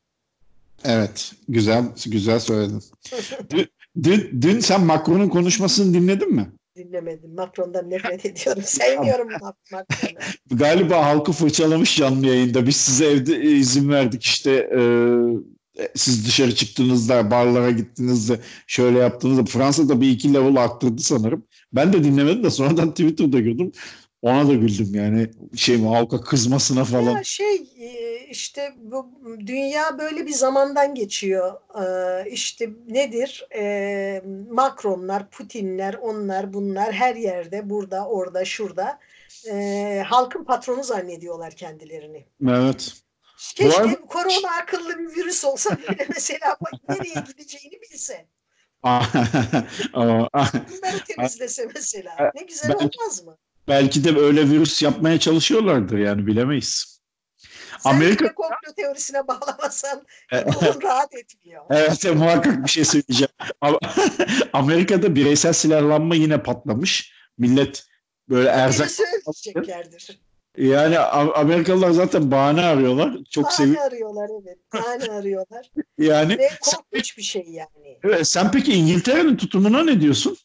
Evet, 0.83 1.31
güzel 1.49 1.83
güzel 2.05 2.39
söyledin. 2.39 2.83
Dün, 3.49 3.67
dün, 4.03 4.41
dün 4.41 4.59
sen 4.59 4.81
Macron'un 4.81 5.29
konuşmasını 5.29 5.93
dinledin 5.93 6.35
mi? 6.35 6.51
Dinlemedim. 6.75 7.35
Macron'dan 7.35 7.89
nefret 7.89 8.25
ediyorum. 8.25 8.63
Sevmiyorum 8.65 9.29
Mac- 9.29 9.55
Macron'u. 9.71 10.19
Galiba 10.57 11.05
halkı 11.05 11.31
fırçalamış 11.31 11.97
canlı 11.97 12.27
yayında. 12.27 12.67
Biz 12.67 12.75
size 12.75 13.05
evde 13.05 13.35
e, 13.35 13.51
izin 13.51 13.89
verdik 13.89 14.23
işte 14.23 14.51
e, 14.51 14.81
siz 15.95 16.27
dışarı 16.27 16.55
çıktığınızda, 16.55 17.31
barlara 17.31 17.71
gittiğinizde 17.71 18.39
şöyle 18.67 18.99
yaptığınızda 18.99 19.45
Fransa'da 19.45 20.01
bir 20.01 20.09
iki 20.09 20.33
level 20.33 20.55
arttırdı 20.55 21.01
sanırım. 21.01 21.46
Ben 21.73 21.93
de 21.93 22.03
dinlemedim 22.03 22.43
de 22.43 22.49
sonradan 22.49 22.91
Twitter'da 22.91 23.39
gördüm. 23.39 23.71
Ona 24.21 24.47
da 24.47 24.53
güldüm 24.53 24.95
yani 24.95 25.29
şey 25.55 25.77
mi 25.77 26.07
kızmasına 26.25 26.83
falan. 26.83 27.15
Ya 27.15 27.23
şey 27.23 27.55
e, 27.79 28.19
işte 28.29 28.73
bu 28.77 29.11
dünya 29.45 29.99
böyle 29.99 30.25
bir 30.25 30.33
zamandan 30.33 30.95
geçiyor. 30.95 31.53
Ee, 31.81 32.29
İşte 32.29 32.69
nedir? 32.87 33.47
Ee, 33.55 34.21
Macronlar, 34.51 35.29
Putinler, 35.29 35.93
onlar 35.93 36.53
bunlar 36.53 36.93
her 36.93 37.15
yerde, 37.15 37.69
burada, 37.69 38.07
orada, 38.07 38.45
şurada. 38.45 38.99
Halkın 40.05 40.43
patronu 40.43 40.83
zannediyorlar 40.83 41.51
kendilerini. 41.53 42.25
Evet. 42.47 42.93
Keşke 43.55 43.81
arada- 43.81 44.01
korona 44.01 44.51
akıllı 44.61 44.99
bir 44.99 45.15
virüs 45.17 45.45
olsa 45.45 45.77
böyle 45.87 46.07
mesela 46.15 46.57
nereye 46.89 47.23
gideceğini 47.27 47.81
bilse. 47.81 48.25
Bunları 49.93 51.03
temizlese 51.07 51.67
mesela. 51.75 52.31
Ne 52.35 52.41
güzel 52.43 52.69
Belki- 52.69 52.99
olmaz 52.99 53.23
mı? 53.25 53.37
Belki 53.67 54.03
de 54.03 54.17
öyle 54.19 54.49
virüs 54.49 54.81
yapmaya 54.81 55.19
çalışıyorlardır 55.19 55.97
yani 55.97 56.27
bilemeyiz. 56.27 56.97
Sen 57.79 57.89
Amerika- 57.89 58.33
komplo 58.33 58.73
teorisine 58.77 59.27
bağlamasan 59.27 60.05
ruhun 60.33 60.81
rahat 60.81 61.15
etmiyor. 61.15 61.63
Evet 61.69 62.05
e, 62.05 62.11
muhakkak 62.11 62.63
bir 62.63 62.69
şey 62.69 62.85
söyleyeceğim. 62.85 63.31
Amerika'da 64.53 65.15
bireysel 65.15 65.53
silahlanma 65.53 66.15
yine 66.15 66.43
patlamış. 66.43 67.13
Millet 67.37 67.83
böyle 68.29 68.49
erzak 68.49 68.87
Birisi 68.87 69.03
öldüreceklerdir. 69.03 70.19
Yani 70.57 70.99
Amerikalılar 70.99 71.91
zaten 71.91 72.31
bahane 72.31 72.65
arıyorlar. 72.65 73.17
Çok 73.29 73.43
Bahane 73.43 73.55
seviyor. 73.57 73.81
arıyorlar 73.81 74.29
evet. 74.43 74.57
Bahane 74.73 75.11
arıyorlar. 75.19 75.71
Yani 75.97 76.37
Ve 76.37 76.49
korkunç 76.61 77.17
bir 77.17 77.23
şey 77.23 77.45
yani. 77.49 77.97
Evet, 78.03 78.27
sen 78.27 78.51
peki 78.51 78.73
İngiltere'nin 78.73 79.37
tutumuna 79.37 79.83
ne 79.83 80.01
diyorsun? 80.01 80.37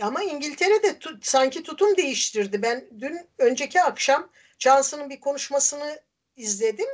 Ama 0.00 0.22
İngiltere 0.22 0.82
de 0.82 0.88
tu- 0.88 1.18
sanki 1.22 1.62
tutum 1.62 1.96
değiştirdi. 1.96 2.62
Ben 2.62 2.84
dün 3.00 3.18
önceki 3.38 3.82
akşam 3.82 4.28
Johnson'ın 4.58 5.10
bir 5.10 5.20
konuşmasını 5.20 6.00
izledim. 6.36 6.88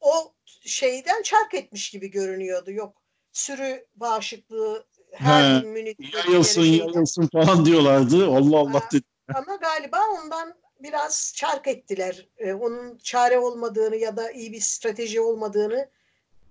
O 0.00 0.32
şeyden 0.60 1.22
çark 1.22 1.54
etmiş 1.54 1.90
gibi 1.90 2.10
görünüyordu. 2.10 2.70
Yok 2.70 3.02
sürü 3.32 3.86
bağışıklığı 3.96 4.86
her 5.12 5.56
He, 5.56 5.60
gün 5.60 5.96
Yayılsın 6.28 6.62
yayılsın 6.62 7.28
falan 7.32 7.64
diyorlardı. 7.64 8.26
Allah 8.26 8.58
Allah 8.58 8.82
dedi. 8.92 9.04
Ama 9.34 9.56
galiba 9.56 9.98
ondan 10.22 10.54
biraz 10.80 11.32
çark 11.36 11.66
ettiler. 11.66 12.28
E, 12.38 12.52
onun 12.52 12.98
çare 12.98 13.38
olmadığını 13.38 13.96
ya 13.96 14.16
da 14.16 14.30
iyi 14.30 14.52
bir 14.52 14.60
strateji 14.60 15.20
olmadığını 15.20 15.90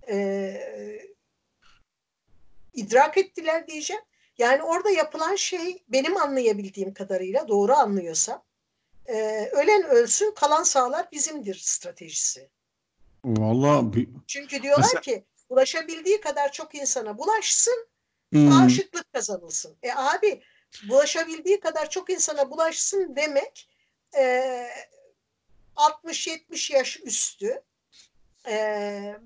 e, 0.08 1.08
idrak 2.74 3.18
ettiler 3.18 3.66
diyeceğim. 3.66 4.02
Yani 4.38 4.62
orada 4.62 4.90
yapılan 4.90 5.34
şey 5.34 5.84
benim 5.88 6.16
anlayabildiğim 6.16 6.94
kadarıyla 6.94 7.48
doğru 7.48 7.72
anlıyorsam 7.72 8.44
e, 9.06 9.48
ölen 9.52 9.84
ölsün 9.84 10.34
kalan 10.34 10.62
sağlar 10.62 11.08
bizimdir 11.12 11.54
stratejisi. 11.54 12.48
Vallahi 13.24 13.92
bir... 13.92 14.08
Çünkü 14.26 14.62
diyorlar 14.62 14.84
Mesela... 14.94 15.00
ki 15.00 15.24
ulaşabildiği 15.48 16.20
kadar 16.20 16.52
çok 16.52 16.74
insana 16.74 17.18
bulaşsın 17.18 17.88
Hmm. 18.32 18.50
bağışıklık 18.50 19.12
kazanılsın. 19.12 19.76
E 19.82 19.92
abi 19.92 20.42
bulaşabildiği 20.88 21.60
kadar 21.60 21.90
çok 21.90 22.10
insana 22.10 22.50
bulaşsın 22.50 23.16
demek 23.16 23.68
e, 24.16 24.66
60-70 25.76 26.72
yaş 26.72 27.00
üstü 27.04 27.62
e, 28.46 28.56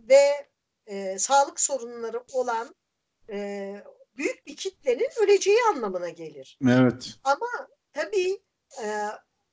ve 0.08 0.48
e, 0.86 1.18
sağlık 1.18 1.60
sorunları 1.60 2.24
olan 2.32 2.74
e, 3.30 3.74
büyük 4.16 4.46
bir 4.46 4.56
kitlenin 4.56 5.10
öleceği 5.22 5.58
anlamına 5.70 6.08
gelir. 6.08 6.58
Evet. 6.68 7.14
Ama 7.24 7.68
tabii 7.92 8.40
e, 8.82 8.86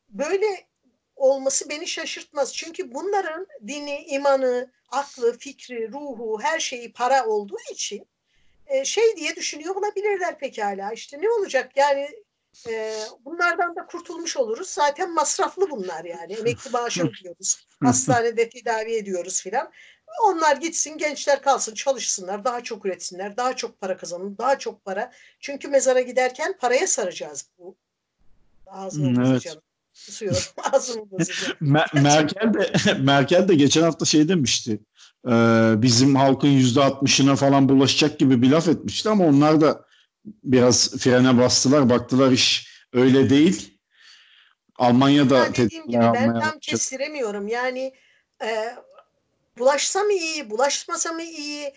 böyle 0.10 0.68
olması 1.16 1.70
beni 1.70 1.88
şaşırtmaz. 1.88 2.56
Çünkü 2.56 2.94
bunların 2.94 3.48
dini, 3.68 4.06
imanı, 4.06 4.72
aklı, 4.90 5.38
fikri, 5.38 5.92
ruhu, 5.92 6.40
her 6.42 6.60
şeyi 6.60 6.94
para 6.94 7.26
olduğu 7.28 7.60
için 7.72 8.08
e, 8.68 8.86
şey 8.86 9.16
diye 9.16 9.36
düşünüyor 9.36 9.76
olabilirler 9.76 10.40
pekala. 10.40 10.92
İşte 10.94 11.22
ne 11.22 11.30
olacak 11.30 11.72
yani 11.76 12.10
e, 12.68 12.96
bunlardan 13.26 13.76
da 13.76 13.86
kurtulmuş 13.86 14.38
oluruz. 14.38 14.70
Zaten 14.70 15.14
masraflı 15.14 15.70
bunlar 15.70 16.06
yani. 16.06 16.34
Emekli 16.34 16.70
maaşı 16.70 17.04
ödüyoruz. 17.04 17.68
Hastanede 17.84 18.50
tedavi 18.50 18.96
ediyoruz 18.96 19.42
filan. 19.42 19.72
Onlar 20.24 20.58
gitsin, 20.58 20.98
gençler 20.98 21.42
kalsın, 21.42 21.74
çalışsınlar, 21.74 22.46
daha 22.46 22.64
çok 22.64 22.86
üretsinler, 22.86 23.38
daha 23.38 23.56
çok 23.56 23.82
para 23.82 23.98
kazanın, 23.98 24.38
daha 24.38 24.60
çok 24.60 24.86
para. 24.86 25.12
Çünkü 25.40 25.68
mezara 25.68 26.02
giderken 26.02 26.58
paraya 26.58 26.88
saracağız 26.88 27.50
bu. 27.58 27.76
Ağzını 28.68 29.08
evet. 29.08 29.18
bozacağım. 29.18 29.62
Susuyorum. 29.94 30.42
Ağzımı 30.74 31.12
bozacağım. 31.12 31.58
Merkel 31.94 32.54
de 32.54 32.94
Merkel 33.00 33.48
de 33.48 33.56
geçen 33.56 33.82
hafta 33.82 34.06
şey 34.06 34.28
demişti. 34.28 34.80
E, 35.28 35.32
bizim 35.78 36.16
halkın 36.16 36.48
yüzde 36.48 36.84
altmışına 36.84 37.36
falan 37.36 37.70
bulaşacak 37.70 38.20
gibi 38.20 38.42
bir 38.42 38.52
laf 38.52 38.68
etmişti 38.68 39.10
ama 39.10 39.26
onlar 39.26 39.62
da 39.62 39.89
biraz 40.26 40.98
frene 40.98 41.38
bastılar. 41.38 41.90
Baktılar 41.90 42.32
iş 42.32 42.68
öyle 42.94 43.30
değil. 43.30 43.80
Almanya'da 44.76 45.38
yani 45.38 45.56
dediğim 45.56 45.88
gibi 45.88 46.02
ben 46.02 46.40
tam 46.40 46.60
kestiremiyorum. 46.60 47.48
Yani 47.48 47.94
e, 48.44 48.76
bulaşsa 49.58 50.04
mı 50.04 50.14
iyi, 50.14 50.50
bulaşmasa 50.50 51.12
mı 51.12 51.24
iyi? 51.24 51.74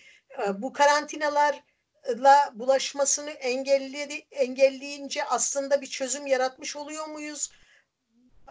E, 0.47 0.63
bu 0.63 0.73
karantinalarla 0.73 2.53
bulaşmasını 2.55 3.31
engelledi, 3.31 4.15
engelleyince 4.31 5.25
aslında 5.25 5.81
bir 5.81 5.87
çözüm 5.87 6.27
yaratmış 6.27 6.77
oluyor 6.77 7.07
muyuz? 7.07 7.51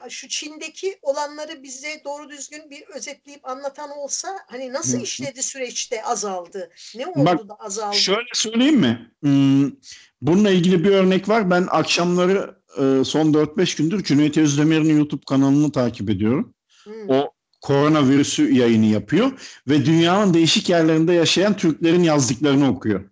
Şu 0.09 0.27
Çin'deki 0.27 0.99
olanları 1.01 1.63
bize 1.63 2.01
doğru 2.05 2.29
düzgün 2.29 2.69
bir 2.69 2.83
özetleyip 2.87 3.49
anlatan 3.49 3.89
olsa 3.89 4.27
hani 4.47 4.73
nasıl 4.73 5.01
işledi 5.01 5.43
süreçte 5.43 6.03
azaldı? 6.03 6.69
Ne 6.95 7.07
oldu 7.07 7.25
Bak, 7.25 7.49
da 7.49 7.55
azaldı? 7.55 7.95
Şöyle 7.95 8.29
söyleyeyim 8.33 8.79
mi? 8.79 9.11
Hmm, 9.21 9.71
bununla 10.21 10.49
ilgili 10.49 10.83
bir 10.83 10.91
örnek 10.91 11.29
var. 11.29 11.49
Ben 11.49 11.67
akşamları 11.69 12.55
e, 12.77 13.03
son 13.03 13.33
4-5 13.33 13.77
gündür 13.77 14.03
Cüneyt 14.03 14.37
Özdemir'in 14.37 14.97
YouTube 14.97 15.23
kanalını 15.27 15.71
takip 15.71 16.09
ediyorum. 16.09 16.53
Hı. 16.83 16.91
O 17.07 17.31
koronavirüsü 17.61 18.53
yayını 18.53 18.85
yapıyor 18.85 19.31
ve 19.67 19.85
dünyanın 19.85 20.33
değişik 20.33 20.69
yerlerinde 20.69 21.13
yaşayan 21.13 21.57
Türklerin 21.57 22.03
yazdıklarını 22.03 22.69
okuyor. 22.69 23.09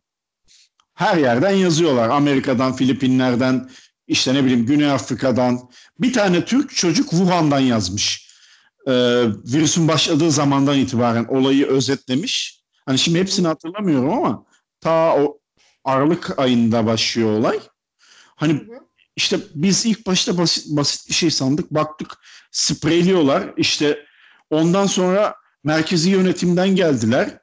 Her 0.93 1.17
yerden 1.17 1.51
yazıyorlar. 1.51 2.09
Amerika'dan, 2.09 2.75
Filipinler'den, 2.75 3.69
işte 4.09 4.33
ne 4.33 4.43
bileyim 4.43 4.65
Güney 4.65 4.91
Afrika'dan 4.91 5.69
bir 5.99 6.13
tane 6.13 6.45
Türk 6.45 6.75
çocuk 6.75 7.09
Wuhan'dan 7.09 7.59
yazmış. 7.59 8.29
Ee, 8.87 8.91
virüsün 9.25 9.87
başladığı 9.87 10.31
zamandan 10.31 10.77
itibaren 10.77 11.25
olayı 11.25 11.65
özetlemiş. 11.67 12.61
Hani 12.85 12.99
şimdi 12.99 13.19
hepsini 13.19 13.47
hatırlamıyorum 13.47 14.09
ama 14.09 14.45
ta 14.81 15.15
o 15.15 15.39
Aralık 15.83 16.39
ayında 16.39 16.85
başlıyor 16.85 17.39
olay. 17.39 17.59
Hani 18.35 18.61
işte 19.15 19.39
biz 19.55 19.85
ilk 19.85 20.07
başta 20.07 20.37
basit, 20.37 20.77
basit 20.77 21.09
bir 21.09 21.13
şey 21.13 21.31
sandık. 21.31 21.71
Baktık 21.71 22.17
spreyliyorlar. 22.51 23.53
İşte 23.57 24.05
ondan 24.49 24.85
sonra 24.85 25.35
merkezi 25.63 26.09
yönetimden 26.09 26.75
geldiler. 26.75 27.39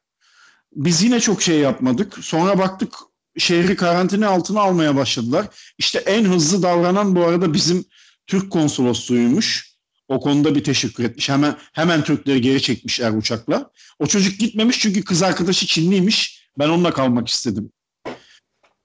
Biz 0.72 1.02
yine 1.02 1.20
çok 1.20 1.42
şey 1.42 1.58
yapmadık. 1.58 2.18
Sonra 2.20 2.58
baktık 2.58 2.94
şehri 3.39 3.76
karantina 3.76 4.28
altına 4.28 4.61
almaya 4.61 4.97
başladılar. 4.97 5.47
İşte 5.78 5.99
en 5.99 6.24
hızlı 6.24 6.62
davranan 6.62 7.16
bu 7.16 7.24
arada 7.24 7.55
bizim 7.55 7.84
Türk 8.26 8.53
konsolosluğuymuş. 8.53 9.76
O 10.09 10.20
konuda 10.20 10.55
bir 10.55 10.64
teşekkür 10.64 11.05
etmiş. 11.05 11.28
Hemen 11.28 11.57
hemen 11.72 12.05
Türkleri 12.05 12.41
geri 12.41 12.62
çekmişler 12.62 13.11
uçakla. 13.11 13.70
O 13.99 14.07
çocuk 14.07 14.41
gitmemiş 14.41 14.78
çünkü 14.78 15.05
kız 15.05 15.22
arkadaşı 15.22 15.66
Çinliymiş. 15.66 16.49
Ben 16.59 16.68
onunla 16.68 16.93
kalmak 16.93 17.28
istedim. 17.28 17.72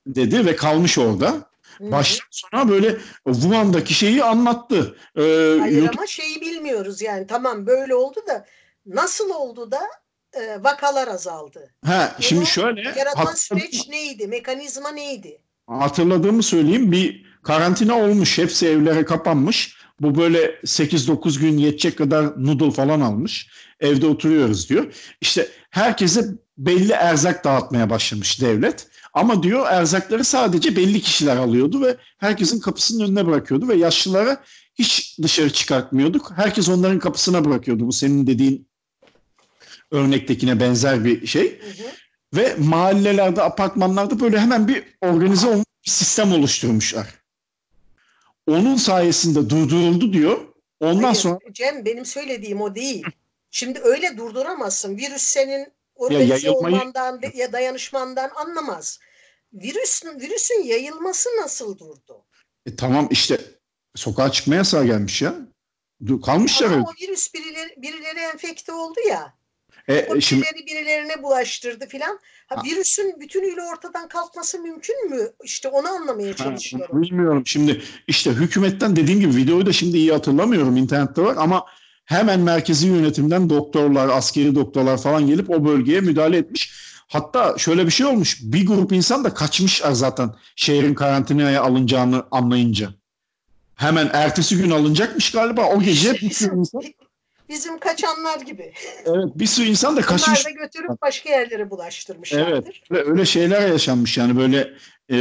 Dedi 0.08 0.46
ve 0.46 0.56
kalmış 0.56 0.98
orada. 0.98 1.52
Baştan 1.80 2.28
sona 2.32 2.70
böyle 2.70 2.98
Wuhan'daki 3.26 3.94
şeyi 3.94 4.24
anlattı. 4.24 4.98
Ee, 5.16 5.22
Hayır 5.60 5.78
YouTube... 5.78 5.98
ama 5.98 6.08
şeyi 6.08 6.42
bilmiyoruz 6.42 7.02
yani. 7.02 7.28
Tamam 7.28 7.66
böyle 7.68 7.96
oldu 7.96 8.20
da 8.28 8.46
nasıl 8.86 9.30
oldu 9.30 9.72
da 9.72 9.82
e, 10.34 10.64
vakalar 10.64 11.08
azaldı. 11.08 11.74
Ha, 11.86 12.12
Bunu 12.18 12.24
şimdi 12.26 12.46
şöyle 12.46 12.82
yaratan 12.82 13.34
süreç 13.34 13.88
neydi? 13.90 14.28
Mekanizma 14.28 14.92
neydi? 14.92 15.42
Hatırladığımı 15.68 16.44
söyleyeyim. 16.44 16.92
Bir 16.92 17.26
karantina 17.44 17.98
olmuş. 18.00 18.38
Hepsi 18.38 18.68
evlere 18.68 19.06
kapanmış. 19.06 19.76
Bu 20.00 20.16
böyle 20.16 20.46
8-9 20.66 21.40
gün 21.40 21.58
yetecek 21.58 21.98
kadar 21.98 22.46
noodle 22.46 22.72
falan 22.72 23.02
almış. 23.02 23.48
Evde 23.80 24.08
oturuyoruz 24.08 24.70
diyor. 24.70 24.94
İşte 25.22 25.48
herkese 25.70 26.26
belli 26.58 26.92
erzak 26.92 27.44
dağıtmaya 27.44 27.90
başlamış 27.90 28.42
devlet. 28.42 28.88
Ama 29.14 29.44
diyor 29.44 29.66
erzakları 29.70 30.24
sadece 30.24 30.76
belli 30.76 31.02
kişiler 31.02 31.38
alıyordu 31.38 31.82
ve 31.82 31.98
herkesin 32.18 32.60
kapısının 32.60 33.06
önüne 33.08 33.26
bırakıyordu 33.28 33.68
ve 33.68 33.76
yaşlılara 33.76 34.44
hiç 34.76 35.20
dışarı 35.24 35.54
çıkartmıyorduk. 35.54 36.32
Herkes 36.36 36.70
onların 36.70 37.00
kapısına 37.00 37.46
bırakıyordu. 37.46 37.88
Bu 37.88 37.92
senin 37.94 38.28
dediğin 38.28 38.71
örnektekine 39.92 40.60
benzer 40.60 41.06
bir 41.06 41.28
şey. 41.28 41.60
Hı 41.60 41.84
hı. 41.84 41.88
Ve 42.36 42.56
mahallelerde, 42.56 43.42
apartmanlarda 43.42 44.20
böyle 44.20 44.40
hemen 44.40 44.68
bir 44.68 44.84
organize 45.02 45.48
olmuş 45.48 45.66
bir 45.86 45.92
sistem 45.92 46.34
oluşturmuşlar. 46.34 47.08
Onun 48.48 48.76
sayesinde 48.76 49.50
durduruldu 49.50 50.14
diyor. 50.14 50.40
Ondan 50.80 51.04
Hayır, 51.04 51.16
sonra... 51.16 51.40
Cem 51.52 51.86
benim 51.86 52.06
söylediğim 52.06 52.62
o 52.62 52.76
değil. 52.76 53.06
Şimdi 53.52 53.80
öyle 53.80 54.18
durduramazsın. 54.18 54.98
Virüs 54.98 55.24
senin 55.24 55.68
organize 55.96 56.48
ya 56.48 56.54
olmandan 56.54 57.22
ya 57.34 57.52
dayanışmandan 57.52 58.32
anlamaz. 58.36 59.00
Virüsün, 59.54 60.20
virüsün 60.20 60.64
yayılması 60.64 61.30
nasıl 61.42 61.78
durdu? 61.78 62.26
E, 62.66 62.76
tamam 62.76 63.08
işte 63.12 63.42
sokağa 63.96 64.32
çıkma 64.32 64.56
yasağı 64.56 64.86
gelmiş 64.86 65.22
ya. 65.22 65.36
Kalmışlar 66.26 66.68
Ama 66.68 66.76
öyle. 66.76 66.86
o 66.86 66.94
virüs 67.02 67.34
birileri, 67.34 67.82
birileri 67.82 68.20
enfekte 68.20 68.74
oldu 68.74 69.00
ya. 69.10 69.34
E, 69.88 70.22
şimdi... 70.22 70.42
birileri 70.42 70.66
birilerine 70.68 71.24
bulaştırdı 71.24 71.88
filan. 71.88 72.20
Ha, 72.48 72.62
virüsün 72.66 73.20
bütünüyle 73.20 73.62
ortadan 73.62 74.08
kalkması 74.08 74.60
mümkün 74.60 75.10
mü? 75.10 75.30
İşte 75.44 75.68
onu 75.68 75.88
anlamaya 75.88 76.34
çalışıyorum. 76.34 76.96
Ha, 76.96 77.02
bilmiyorum. 77.02 77.44
Şimdi 77.46 77.82
işte 78.08 78.32
hükümetten 78.32 78.96
dediğim 78.96 79.20
gibi 79.20 79.36
videoyu 79.36 79.66
da 79.66 79.74
şimdi 79.74 79.98
iyi 79.98 80.12
hatırlamıyorum. 80.12 80.78
internette 80.78 81.22
var 81.22 81.36
ama 81.38 81.66
hemen 82.06 82.40
merkezi 82.40 82.88
yönetimden 82.88 83.50
doktorlar, 83.50 84.10
askeri 84.10 84.56
doktorlar 84.56 85.02
falan 85.02 85.28
gelip 85.28 85.50
o 85.50 85.66
bölgeye 85.66 86.02
müdahale 86.02 86.38
etmiş. 86.38 86.74
Hatta 87.08 87.58
şöyle 87.58 87.86
bir 87.86 87.92
şey 87.92 88.06
olmuş. 88.06 88.40
Bir 88.42 88.68
grup 88.68 88.92
insan 88.92 89.24
da 89.24 89.34
kaçmışlar 89.34 89.92
zaten 89.92 90.36
şehrin 90.56 90.94
karantinaya 90.94 91.62
alınacağını 91.62 92.24
anlayınca. 92.32 92.90
Hemen 93.76 94.10
ertesi 94.14 94.58
gün 94.58 94.72
alınacakmış 94.72 95.32
galiba. 95.32 95.66
O 95.66 95.82
gece 95.82 96.14
bir 96.14 96.30
sürü 96.30 96.56
insan 96.56 96.82
Bizim 97.52 97.80
kaçanlar 97.80 98.40
gibi. 98.40 98.74
Evet 99.06 99.26
bir 99.36 99.46
sürü 99.46 99.66
insan 99.66 99.98
da 99.98 100.02
kaçmış. 100.02 100.46
Onlar 100.46 100.46
da 100.46 100.64
götürüp 100.64 101.02
başka 101.02 101.30
yerlere 101.30 101.70
bulaştırmışlardır. 101.70 102.84
Evet 102.92 103.08
öyle 103.08 103.26
şeyler 103.26 103.68
yaşanmış 103.68 104.18
yani 104.18 104.38
böyle 104.38 104.74
e, 105.10 105.18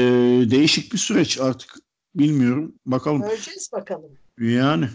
değişik 0.51 0.93
bir 0.93 0.99
süreç 0.99 1.41
artık 1.41 1.75
bilmiyorum 2.15 2.75
bakalım. 2.87 3.23
Göreceğiz 3.23 3.73
bakalım. 3.73 4.19
Yani 4.39 4.89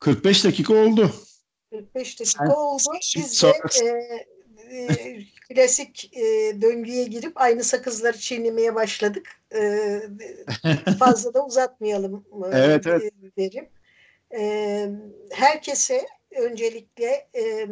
45 0.00 0.44
dakika 0.44 0.74
oldu. 0.74 1.10
45 1.70 2.20
dakika 2.20 2.56
oldu. 2.56 2.82
Biz 3.16 3.42
de 3.42 3.52
e, 3.82 4.76
e, 4.76 5.18
klasik 5.48 6.16
e, 6.16 6.22
döngüye 6.62 7.04
girip 7.04 7.40
aynı 7.40 7.64
sakızları 7.64 8.18
çiğnemeye 8.18 8.74
başladık. 8.74 9.28
E, 9.54 10.00
fazla 10.98 11.34
da 11.34 11.46
uzatmayalım 11.46 12.24
evet, 12.52 12.86
evet. 12.86 13.12
derim. 13.38 13.68
E, 14.34 14.88
herkese 15.30 16.06
öncelikle 16.36 17.28
e, 17.34 17.68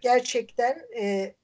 gerçekten 0.00 0.82
e, 0.96 1.34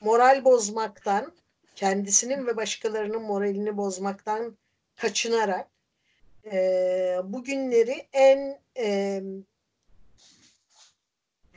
moral 0.00 0.44
bozmaktan, 0.44 1.32
kendisinin 1.74 2.46
ve 2.46 2.56
başkalarının 2.56 3.22
moralini 3.22 3.76
bozmaktan 3.76 4.56
kaçınarak 4.96 5.68
e, 6.52 7.18
bugünleri 7.24 8.06
en 8.12 8.58
e, 8.78 9.22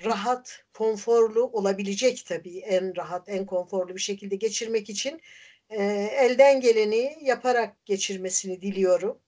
rahat, 0.05 0.63
konforlu 0.73 1.43
olabilecek 1.43 2.25
tabii 2.25 2.59
en 2.59 2.95
rahat, 2.95 3.29
en 3.29 3.45
konforlu 3.45 3.95
bir 3.95 4.01
şekilde 4.01 4.35
geçirmek 4.35 4.89
için 4.89 5.21
e, 5.69 5.83
elden 6.17 6.61
geleni 6.61 7.17
yaparak 7.21 7.85
geçirmesini 7.85 8.61
diliyorum. 8.61 9.19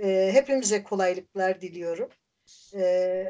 E, 0.00 0.30
hepimize 0.32 0.82
kolaylıklar 0.82 1.60
diliyorum. 1.60 2.08
E, 2.74 2.82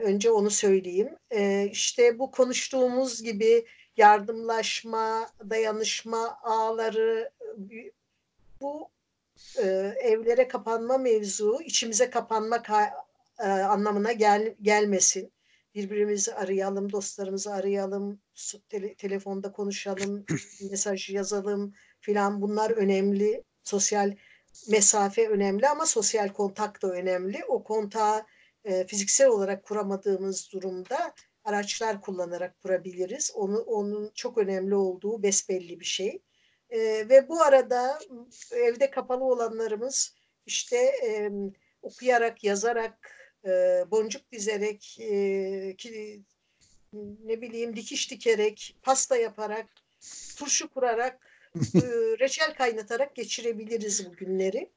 önce 0.03 0.31
onu 0.31 0.51
söyleyeyim. 0.51 1.16
E, 1.31 1.68
işte 1.73 2.18
bu 2.18 2.31
konuştuğumuz 2.31 3.23
gibi 3.23 3.66
yardımlaşma, 3.97 5.31
dayanışma 5.51 6.39
ağları 6.43 7.31
bu 8.61 8.89
e, 9.59 9.64
evlere 10.03 10.49
kapanma 10.49 10.99
mevzu 10.99 11.61
içimize 11.64 12.11
kapanmak 12.11 12.71
e, 13.39 13.43
anlamına 13.45 14.12
gel, 14.12 14.55
gelmesin. 14.62 15.33
Birbirimizi 15.75 16.35
arayalım, 16.35 16.93
dostlarımızı 16.93 17.53
arayalım, 17.53 18.21
tele, 18.68 18.95
telefonda 18.95 19.53
konuşalım, 19.53 20.27
mesaj 20.71 21.11
yazalım 21.11 21.75
filan 22.01 22.43
bunlar 22.43 22.71
önemli. 22.71 23.43
Sosyal 23.64 24.16
mesafe 24.68 25.29
önemli 25.29 25.68
ama 25.68 25.87
sosyal 25.87 26.29
kontak 26.29 26.83
da 26.83 26.93
önemli. 26.93 27.45
O 27.49 27.64
kontağı 27.64 28.27
e, 28.65 28.87
fiziksel 28.87 29.29
olarak 29.29 29.65
kuramadığımız 29.65 30.53
durumda 30.53 31.15
araçlar 31.45 32.01
kullanarak 32.01 32.63
kurabiliriz. 32.63 33.33
Onu 33.35 33.59
onun 33.59 34.11
çok 34.15 34.39
önemli 34.39 34.75
olduğu 34.75 35.23
besbelli 35.23 35.81
bir 35.81 35.85
şey. 35.85 36.23
E, 36.71 36.79
ve 37.09 37.29
bu 37.29 37.43
arada 37.43 37.99
evde 38.53 38.91
kapalı 38.91 39.25
olanlarımız 39.25 40.15
işte 40.47 40.77
e, 40.77 41.31
okuyarak, 41.83 42.45
yazarak, 42.45 43.11
e, 43.45 43.51
boncuk 43.91 44.33
dizerek, 44.33 44.97
e, 45.01 45.77
ki, 45.79 46.23
ne 47.25 47.41
bileyim 47.41 47.77
dikiş 47.77 48.11
dikerek, 48.11 48.77
pasta 48.83 49.17
yaparak, 49.17 49.67
turşu 50.37 50.69
kurarak, 50.69 51.27
e, 51.75 51.81
reçel 52.21 52.55
kaynatarak 52.55 53.15
geçirebiliriz 53.15 54.07
bu 54.07 54.13
günleri. 54.13 54.71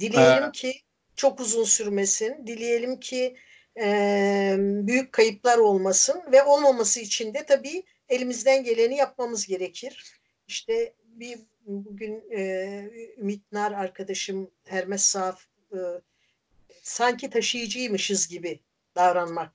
Dileyelim 0.00 0.52
ki 0.52 0.80
çok 1.18 1.40
uzun 1.40 1.64
sürmesin. 1.64 2.46
Dileyelim 2.46 3.00
ki 3.00 3.36
e, 3.80 4.56
büyük 4.58 5.12
kayıplar 5.12 5.58
olmasın 5.58 6.22
ve 6.32 6.42
olmaması 6.42 7.00
için 7.00 7.34
de 7.34 7.46
tabii 7.46 7.82
elimizden 8.08 8.64
geleni 8.64 8.96
yapmamız 8.96 9.46
gerekir. 9.46 10.20
İşte 10.48 10.94
bir 11.04 11.38
bugün 11.66 12.24
e, 12.30 12.40
Ümit 13.18 13.52
Nar 13.52 13.72
arkadaşım 13.72 14.50
Hermes 14.64 15.02
Saf 15.02 15.46
e, 15.72 15.78
sanki 16.82 17.30
taşıyıcıymışız 17.30 18.28
gibi 18.28 18.60
davranmak 18.96 19.52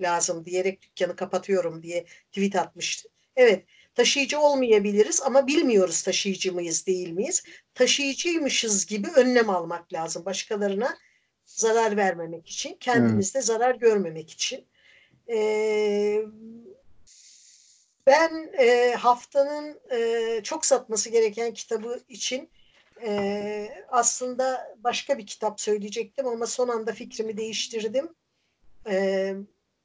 lazım 0.00 0.44
diyerek 0.44 0.82
dükkanı 0.82 1.16
kapatıyorum 1.16 1.82
diye 1.82 2.04
tweet 2.32 2.56
atmıştı. 2.56 3.08
Evet 3.36 3.64
taşıyıcı 3.98 4.40
olmayabiliriz 4.40 5.22
ama 5.22 5.46
bilmiyoruz 5.46 6.02
taşıyıcı 6.02 6.52
mıyız 6.52 6.86
değil 6.86 7.10
miyiz. 7.10 7.42
Taşıyıcıymışız 7.74 8.86
gibi 8.86 9.08
önlem 9.16 9.50
almak 9.50 9.92
lazım 9.92 10.24
başkalarına 10.24 10.98
zarar 11.44 11.96
vermemek 11.96 12.48
için, 12.48 12.76
kendimizde 12.80 13.38
evet. 13.38 13.46
zarar 13.46 13.74
görmemek 13.74 14.30
için. 14.30 14.66
Ee, 15.28 16.22
ben 18.06 18.50
e, 18.58 18.94
haftanın 18.94 19.80
e, 19.90 20.40
çok 20.42 20.66
satması 20.66 21.10
gereken 21.10 21.54
kitabı 21.54 22.00
için 22.08 22.50
e, 23.02 23.68
aslında 23.88 24.76
başka 24.84 25.18
bir 25.18 25.26
kitap 25.26 25.60
söyleyecektim 25.60 26.26
ama 26.26 26.46
son 26.46 26.68
anda 26.68 26.92
fikrimi 26.92 27.36
değiştirdim. 27.36 28.14
E, 28.90 29.34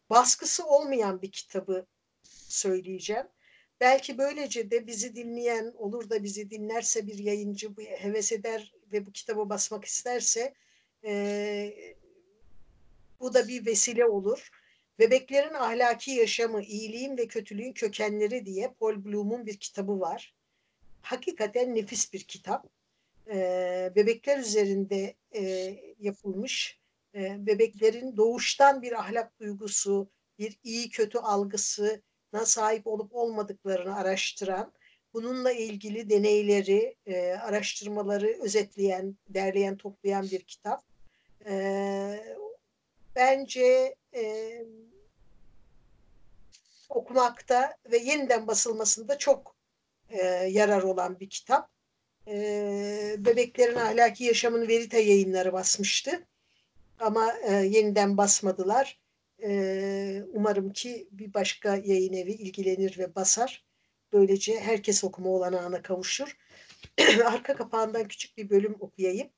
baskısı 0.09 0.65
olmayan 0.65 1.21
bir 1.21 1.31
kitabı 1.31 1.85
söyleyeceğim. 2.49 3.27
Belki 3.83 4.17
böylece 4.17 4.71
de 4.71 4.87
bizi 4.87 5.15
dinleyen 5.15 5.73
olur 5.77 6.09
da 6.09 6.23
bizi 6.23 6.49
dinlerse 6.49 7.07
bir 7.07 7.17
yayıncı 7.17 7.77
bu 7.77 7.81
heves 7.81 8.31
eder 8.31 8.73
ve 8.91 9.05
bu 9.05 9.11
kitabı 9.11 9.49
basmak 9.49 9.85
isterse 9.85 10.53
e, 11.05 11.73
bu 13.19 13.33
da 13.33 13.47
bir 13.47 13.65
vesile 13.65 14.05
olur. 14.05 14.49
Bebeklerin 14.99 15.53
ahlaki 15.53 16.11
yaşamı, 16.11 16.61
iyiliğin 16.61 17.17
ve 17.17 17.27
kötülüğün 17.27 17.73
kökenleri 17.73 18.45
diye 18.45 18.73
Paul 18.79 19.05
Bloom'un 19.05 19.45
bir 19.45 19.57
kitabı 19.57 19.99
var. 19.99 20.35
Hakikaten 21.01 21.75
nefis 21.75 22.13
bir 22.13 22.23
kitap. 22.23 22.67
E, 23.27 23.91
bebekler 23.95 24.39
üzerinde 24.39 25.15
e, 25.35 25.41
yapılmış. 25.99 26.79
E, 27.15 27.45
bebeklerin 27.45 28.17
doğuştan 28.17 28.81
bir 28.81 28.99
ahlak 28.99 29.39
duygusu, 29.39 30.09
bir 30.39 30.59
iyi 30.63 30.89
kötü 30.89 31.17
algısına 32.33 32.45
sahip 32.45 32.87
olup 32.87 33.15
olmadıklarını 33.15 33.95
araştıran, 33.95 34.71
bununla 35.13 35.51
ilgili 35.51 36.09
deneyleri, 36.09 36.95
e, 37.05 37.33
araştırmaları 37.33 38.37
özetleyen, 38.41 39.15
derleyen, 39.29 39.77
toplayan 39.77 40.23
bir 40.23 40.41
kitap. 40.41 40.83
E, 41.45 42.35
bence 43.15 43.95
e, 44.15 44.65
okumakta 46.89 47.77
ve 47.91 47.97
yeniden 47.97 48.47
basılmasında 48.47 49.17
çok 49.17 49.55
e, 50.09 50.25
yarar 50.49 50.83
olan 50.83 51.19
bir 51.19 51.29
kitap. 51.29 51.69
E, 52.27 53.15
Bebeklerin 53.17 53.75
Ahlaki 53.75 54.23
Yaşamını 54.23 54.67
Verita 54.67 54.97
yayınları 54.97 55.53
basmıştı. 55.53 56.25
Ama 56.99 57.33
e, 57.33 57.53
yeniden 57.53 58.17
basmadılar. 58.17 59.02
E, 59.43 60.23
umarım 60.33 60.73
ki 60.73 61.07
bir 61.11 61.33
başka 61.33 61.75
yayın 61.75 62.13
evi 62.13 62.31
ilgilenir 62.31 62.97
ve 62.97 63.15
basar. 63.15 63.63
Böylece 64.13 64.59
herkes 64.59 65.03
okuma 65.03 65.29
olanağına 65.29 65.81
kavuşur. 65.81 66.37
Arka 67.25 67.55
kapağından 67.55 68.07
küçük 68.07 68.37
bir 68.37 68.49
bölüm 68.49 68.75
okuyayım. 68.79 69.29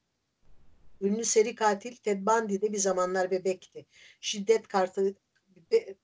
Ünlü 1.02 1.24
seri 1.24 1.56
katil 1.56 1.96
Ted 1.96 2.26
Bundy 2.26 2.62
bir 2.62 2.78
zamanlar 2.78 3.32
bebekti. 3.32 3.86
Şiddet 4.22 4.68
kartı 4.68 5.16
be, 5.72 5.96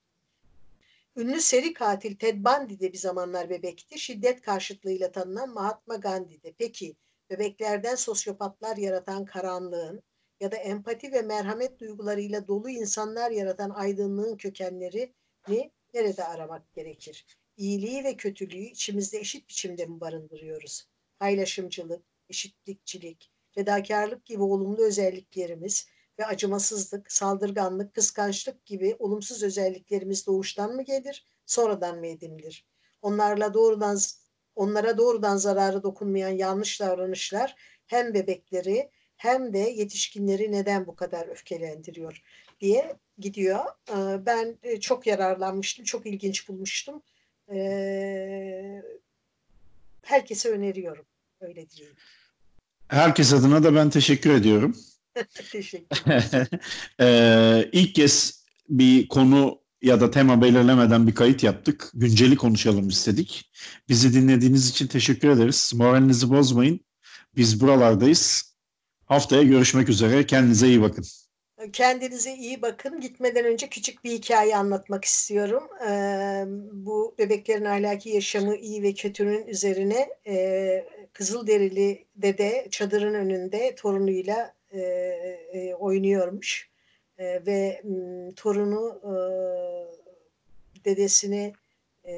Ünlü 1.16 1.40
seri 1.40 1.72
katil 1.72 2.16
Ted 2.16 2.44
Bundy 2.44 2.80
de 2.80 2.92
bir 2.92 2.98
zamanlar 2.98 3.50
bebekti. 3.50 3.98
Şiddet 3.98 4.42
karşıtlığıyla 4.42 5.12
tanınan 5.12 5.50
Mahatma 5.54 5.96
Gandhi 5.96 6.42
de. 6.42 6.52
Peki 6.58 6.96
bebeklerden 7.30 7.94
sosyopatlar 7.94 8.76
yaratan 8.76 9.24
karanlığın 9.24 10.02
ya 10.42 10.52
da 10.52 10.56
empati 10.56 11.12
ve 11.12 11.22
merhamet 11.22 11.80
duygularıyla 11.80 12.48
dolu 12.48 12.70
insanlar 12.70 13.30
yaratan 13.30 13.70
aydınlığın 13.70 14.36
kökenlerini 14.36 15.70
nerede 15.94 16.24
aramak 16.24 16.72
gerekir? 16.74 17.26
İyiliği 17.56 18.04
ve 18.04 18.16
kötülüğü 18.16 18.62
içimizde 18.62 19.18
eşit 19.18 19.48
biçimde 19.48 19.86
mi 19.86 20.00
barındırıyoruz? 20.00 20.88
Paylaşımcılık, 21.18 22.02
eşitlikçilik, 22.28 23.30
fedakarlık 23.50 24.24
gibi 24.24 24.42
olumlu 24.42 24.84
özelliklerimiz 24.84 25.86
ve 26.18 26.26
acımasızlık, 26.26 27.12
saldırganlık, 27.12 27.94
kıskançlık 27.94 28.66
gibi 28.66 28.96
olumsuz 28.98 29.42
özelliklerimiz 29.42 30.26
doğuştan 30.26 30.74
mı 30.74 30.82
gelir, 30.82 31.26
sonradan 31.46 31.98
mı 31.98 32.06
edinilir? 32.06 32.66
Onlarla 33.02 33.54
doğrudan 33.54 33.98
onlara 34.54 34.98
doğrudan 34.98 35.36
zararı 35.36 35.82
dokunmayan 35.82 36.28
yanlış 36.28 36.80
davranışlar 36.80 37.56
hem 37.86 38.14
bebekleri 38.14 38.90
hem 39.22 39.52
de 39.52 39.58
yetişkinleri 39.58 40.52
neden 40.52 40.86
bu 40.86 40.96
kadar 40.96 41.28
öfkelendiriyor 41.28 42.22
diye 42.60 42.96
gidiyor. 43.18 43.64
Ee, 43.90 44.26
ben 44.26 44.58
e, 44.62 44.80
çok 44.80 45.06
yararlanmıştım, 45.06 45.84
çok 45.84 46.06
ilginç 46.06 46.48
bulmuştum. 46.48 47.02
Ee, 47.54 48.82
herkese 50.02 50.48
öneriyorum, 50.48 51.04
öyle 51.40 51.70
diyeyim. 51.70 51.96
Herkes 52.88 53.32
adına 53.32 53.64
da 53.64 53.74
ben 53.74 53.90
teşekkür 53.90 54.30
ediyorum. 54.30 54.76
teşekkür 55.52 56.02
ee, 57.00 57.68
İlk 57.72 57.94
kez 57.94 58.44
bir 58.68 59.08
konu 59.08 59.60
ya 59.82 60.00
da 60.00 60.10
tema 60.10 60.42
belirlemeden 60.42 61.06
bir 61.06 61.14
kayıt 61.14 61.42
yaptık. 61.42 61.90
Günceli 61.94 62.36
konuşalım 62.36 62.88
istedik. 62.88 63.52
Bizi 63.88 64.14
dinlediğiniz 64.14 64.70
için 64.70 64.86
teşekkür 64.86 65.28
ederiz. 65.28 65.72
Moralinizi 65.74 66.30
bozmayın. 66.30 66.80
Biz 67.36 67.60
buralardayız. 67.60 68.51
Haftaya 69.12 69.42
görüşmek 69.42 69.88
üzere. 69.88 70.26
Kendinize 70.26 70.66
iyi 70.66 70.82
bakın. 70.82 71.04
Kendinize 71.72 72.34
iyi 72.34 72.62
bakın. 72.62 73.00
Gitmeden 73.00 73.44
önce 73.44 73.68
küçük 73.68 74.04
bir 74.04 74.10
hikaye 74.10 74.56
anlatmak 74.56 75.04
istiyorum. 75.04 75.68
Ee, 75.88 76.44
bu 76.72 77.14
bebeklerin 77.18 77.64
ahlaki 77.64 78.10
yaşamı 78.10 78.56
iyi 78.56 78.82
ve 78.82 78.94
kötünün 78.94 79.46
üzerine 79.46 80.08
e, 80.26 80.86
Kızılderili 81.12 82.04
dede 82.16 82.66
çadırın 82.70 83.14
önünde 83.14 83.74
torunuyla 83.74 84.54
e, 84.70 84.80
e, 84.80 85.74
oynuyormuş. 85.74 86.70
e, 87.18 87.46
ve 87.46 87.80
m, 87.84 88.34
torunu 88.34 89.00
e, 89.04 89.14
dedesine 90.84 91.52
e, 92.06 92.14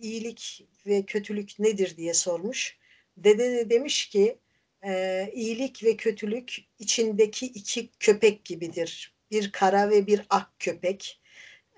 iyilik 0.00 0.68
ve 0.86 1.02
kötülük 1.02 1.58
nedir 1.58 1.96
diye 1.96 2.14
sormuş. 2.14 2.78
Dede 3.16 3.52
de 3.52 3.70
demiş 3.70 4.08
ki 4.08 4.38
e, 4.86 5.30
iyilik 5.34 5.84
ve 5.84 5.96
kötülük 5.96 6.56
içindeki 6.78 7.46
iki 7.46 7.90
köpek 8.00 8.44
gibidir. 8.44 9.14
Bir 9.30 9.52
kara 9.52 9.90
ve 9.90 10.06
bir 10.06 10.26
ak 10.30 10.50
köpek. 10.58 11.20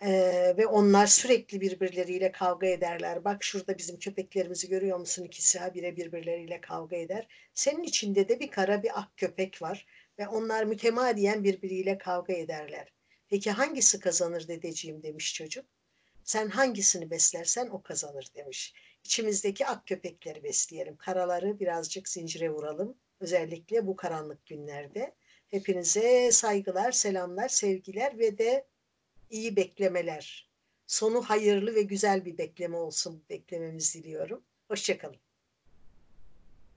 Ee, 0.02 0.54
ve 0.56 0.66
onlar 0.66 1.06
sürekli 1.06 1.60
birbirleriyle 1.60 2.32
kavga 2.32 2.66
ederler. 2.66 3.24
Bak 3.24 3.44
şurada 3.44 3.78
bizim 3.78 3.98
köpeklerimizi 3.98 4.68
görüyor 4.68 4.98
musun? 4.98 5.24
İkisi 5.24 5.58
habire 5.58 5.96
birbirleriyle 5.96 6.60
kavga 6.60 6.96
eder. 6.96 7.28
Senin 7.54 7.82
içinde 7.82 8.28
de 8.28 8.40
bir 8.40 8.50
kara 8.50 8.82
bir 8.82 9.00
ak 9.00 9.16
köpek 9.16 9.62
var 9.62 9.86
ve 10.18 10.28
onlar 10.28 10.64
mütemadiyen 10.64 11.44
birbiriyle 11.44 11.98
kavga 11.98 12.32
ederler. 12.32 12.92
Peki 13.28 13.50
hangisi 13.50 14.00
kazanır 14.00 14.48
dedeciğim 14.48 15.02
demiş 15.02 15.34
çocuk. 15.34 15.64
Sen 16.24 16.48
hangisini 16.48 17.10
beslersen 17.10 17.68
o 17.68 17.82
kazanır 17.82 18.26
demiş. 18.34 18.74
İçimizdeki 19.04 19.66
ak 19.66 19.86
köpekleri 19.86 20.44
besleyelim. 20.44 20.96
Karaları 20.96 21.60
birazcık 21.60 22.08
zincire 22.08 22.50
vuralım. 22.50 22.96
Özellikle 23.20 23.86
bu 23.86 23.96
karanlık 23.96 24.46
günlerde. 24.46 25.14
Hepinize 25.48 26.32
saygılar, 26.32 26.92
selamlar, 26.92 27.48
sevgiler 27.48 28.18
ve 28.18 28.38
de 28.38 28.66
iyi 29.30 29.56
beklemeler. 29.56 30.50
Sonu 30.86 31.22
hayırlı 31.22 31.74
ve 31.74 31.82
güzel 31.82 32.24
bir 32.24 32.38
bekleme 32.38 32.76
olsun 32.76 33.24
beklememizi 33.30 34.02
diliyorum. 34.04 34.44
Hoşçakalın. 34.68 35.20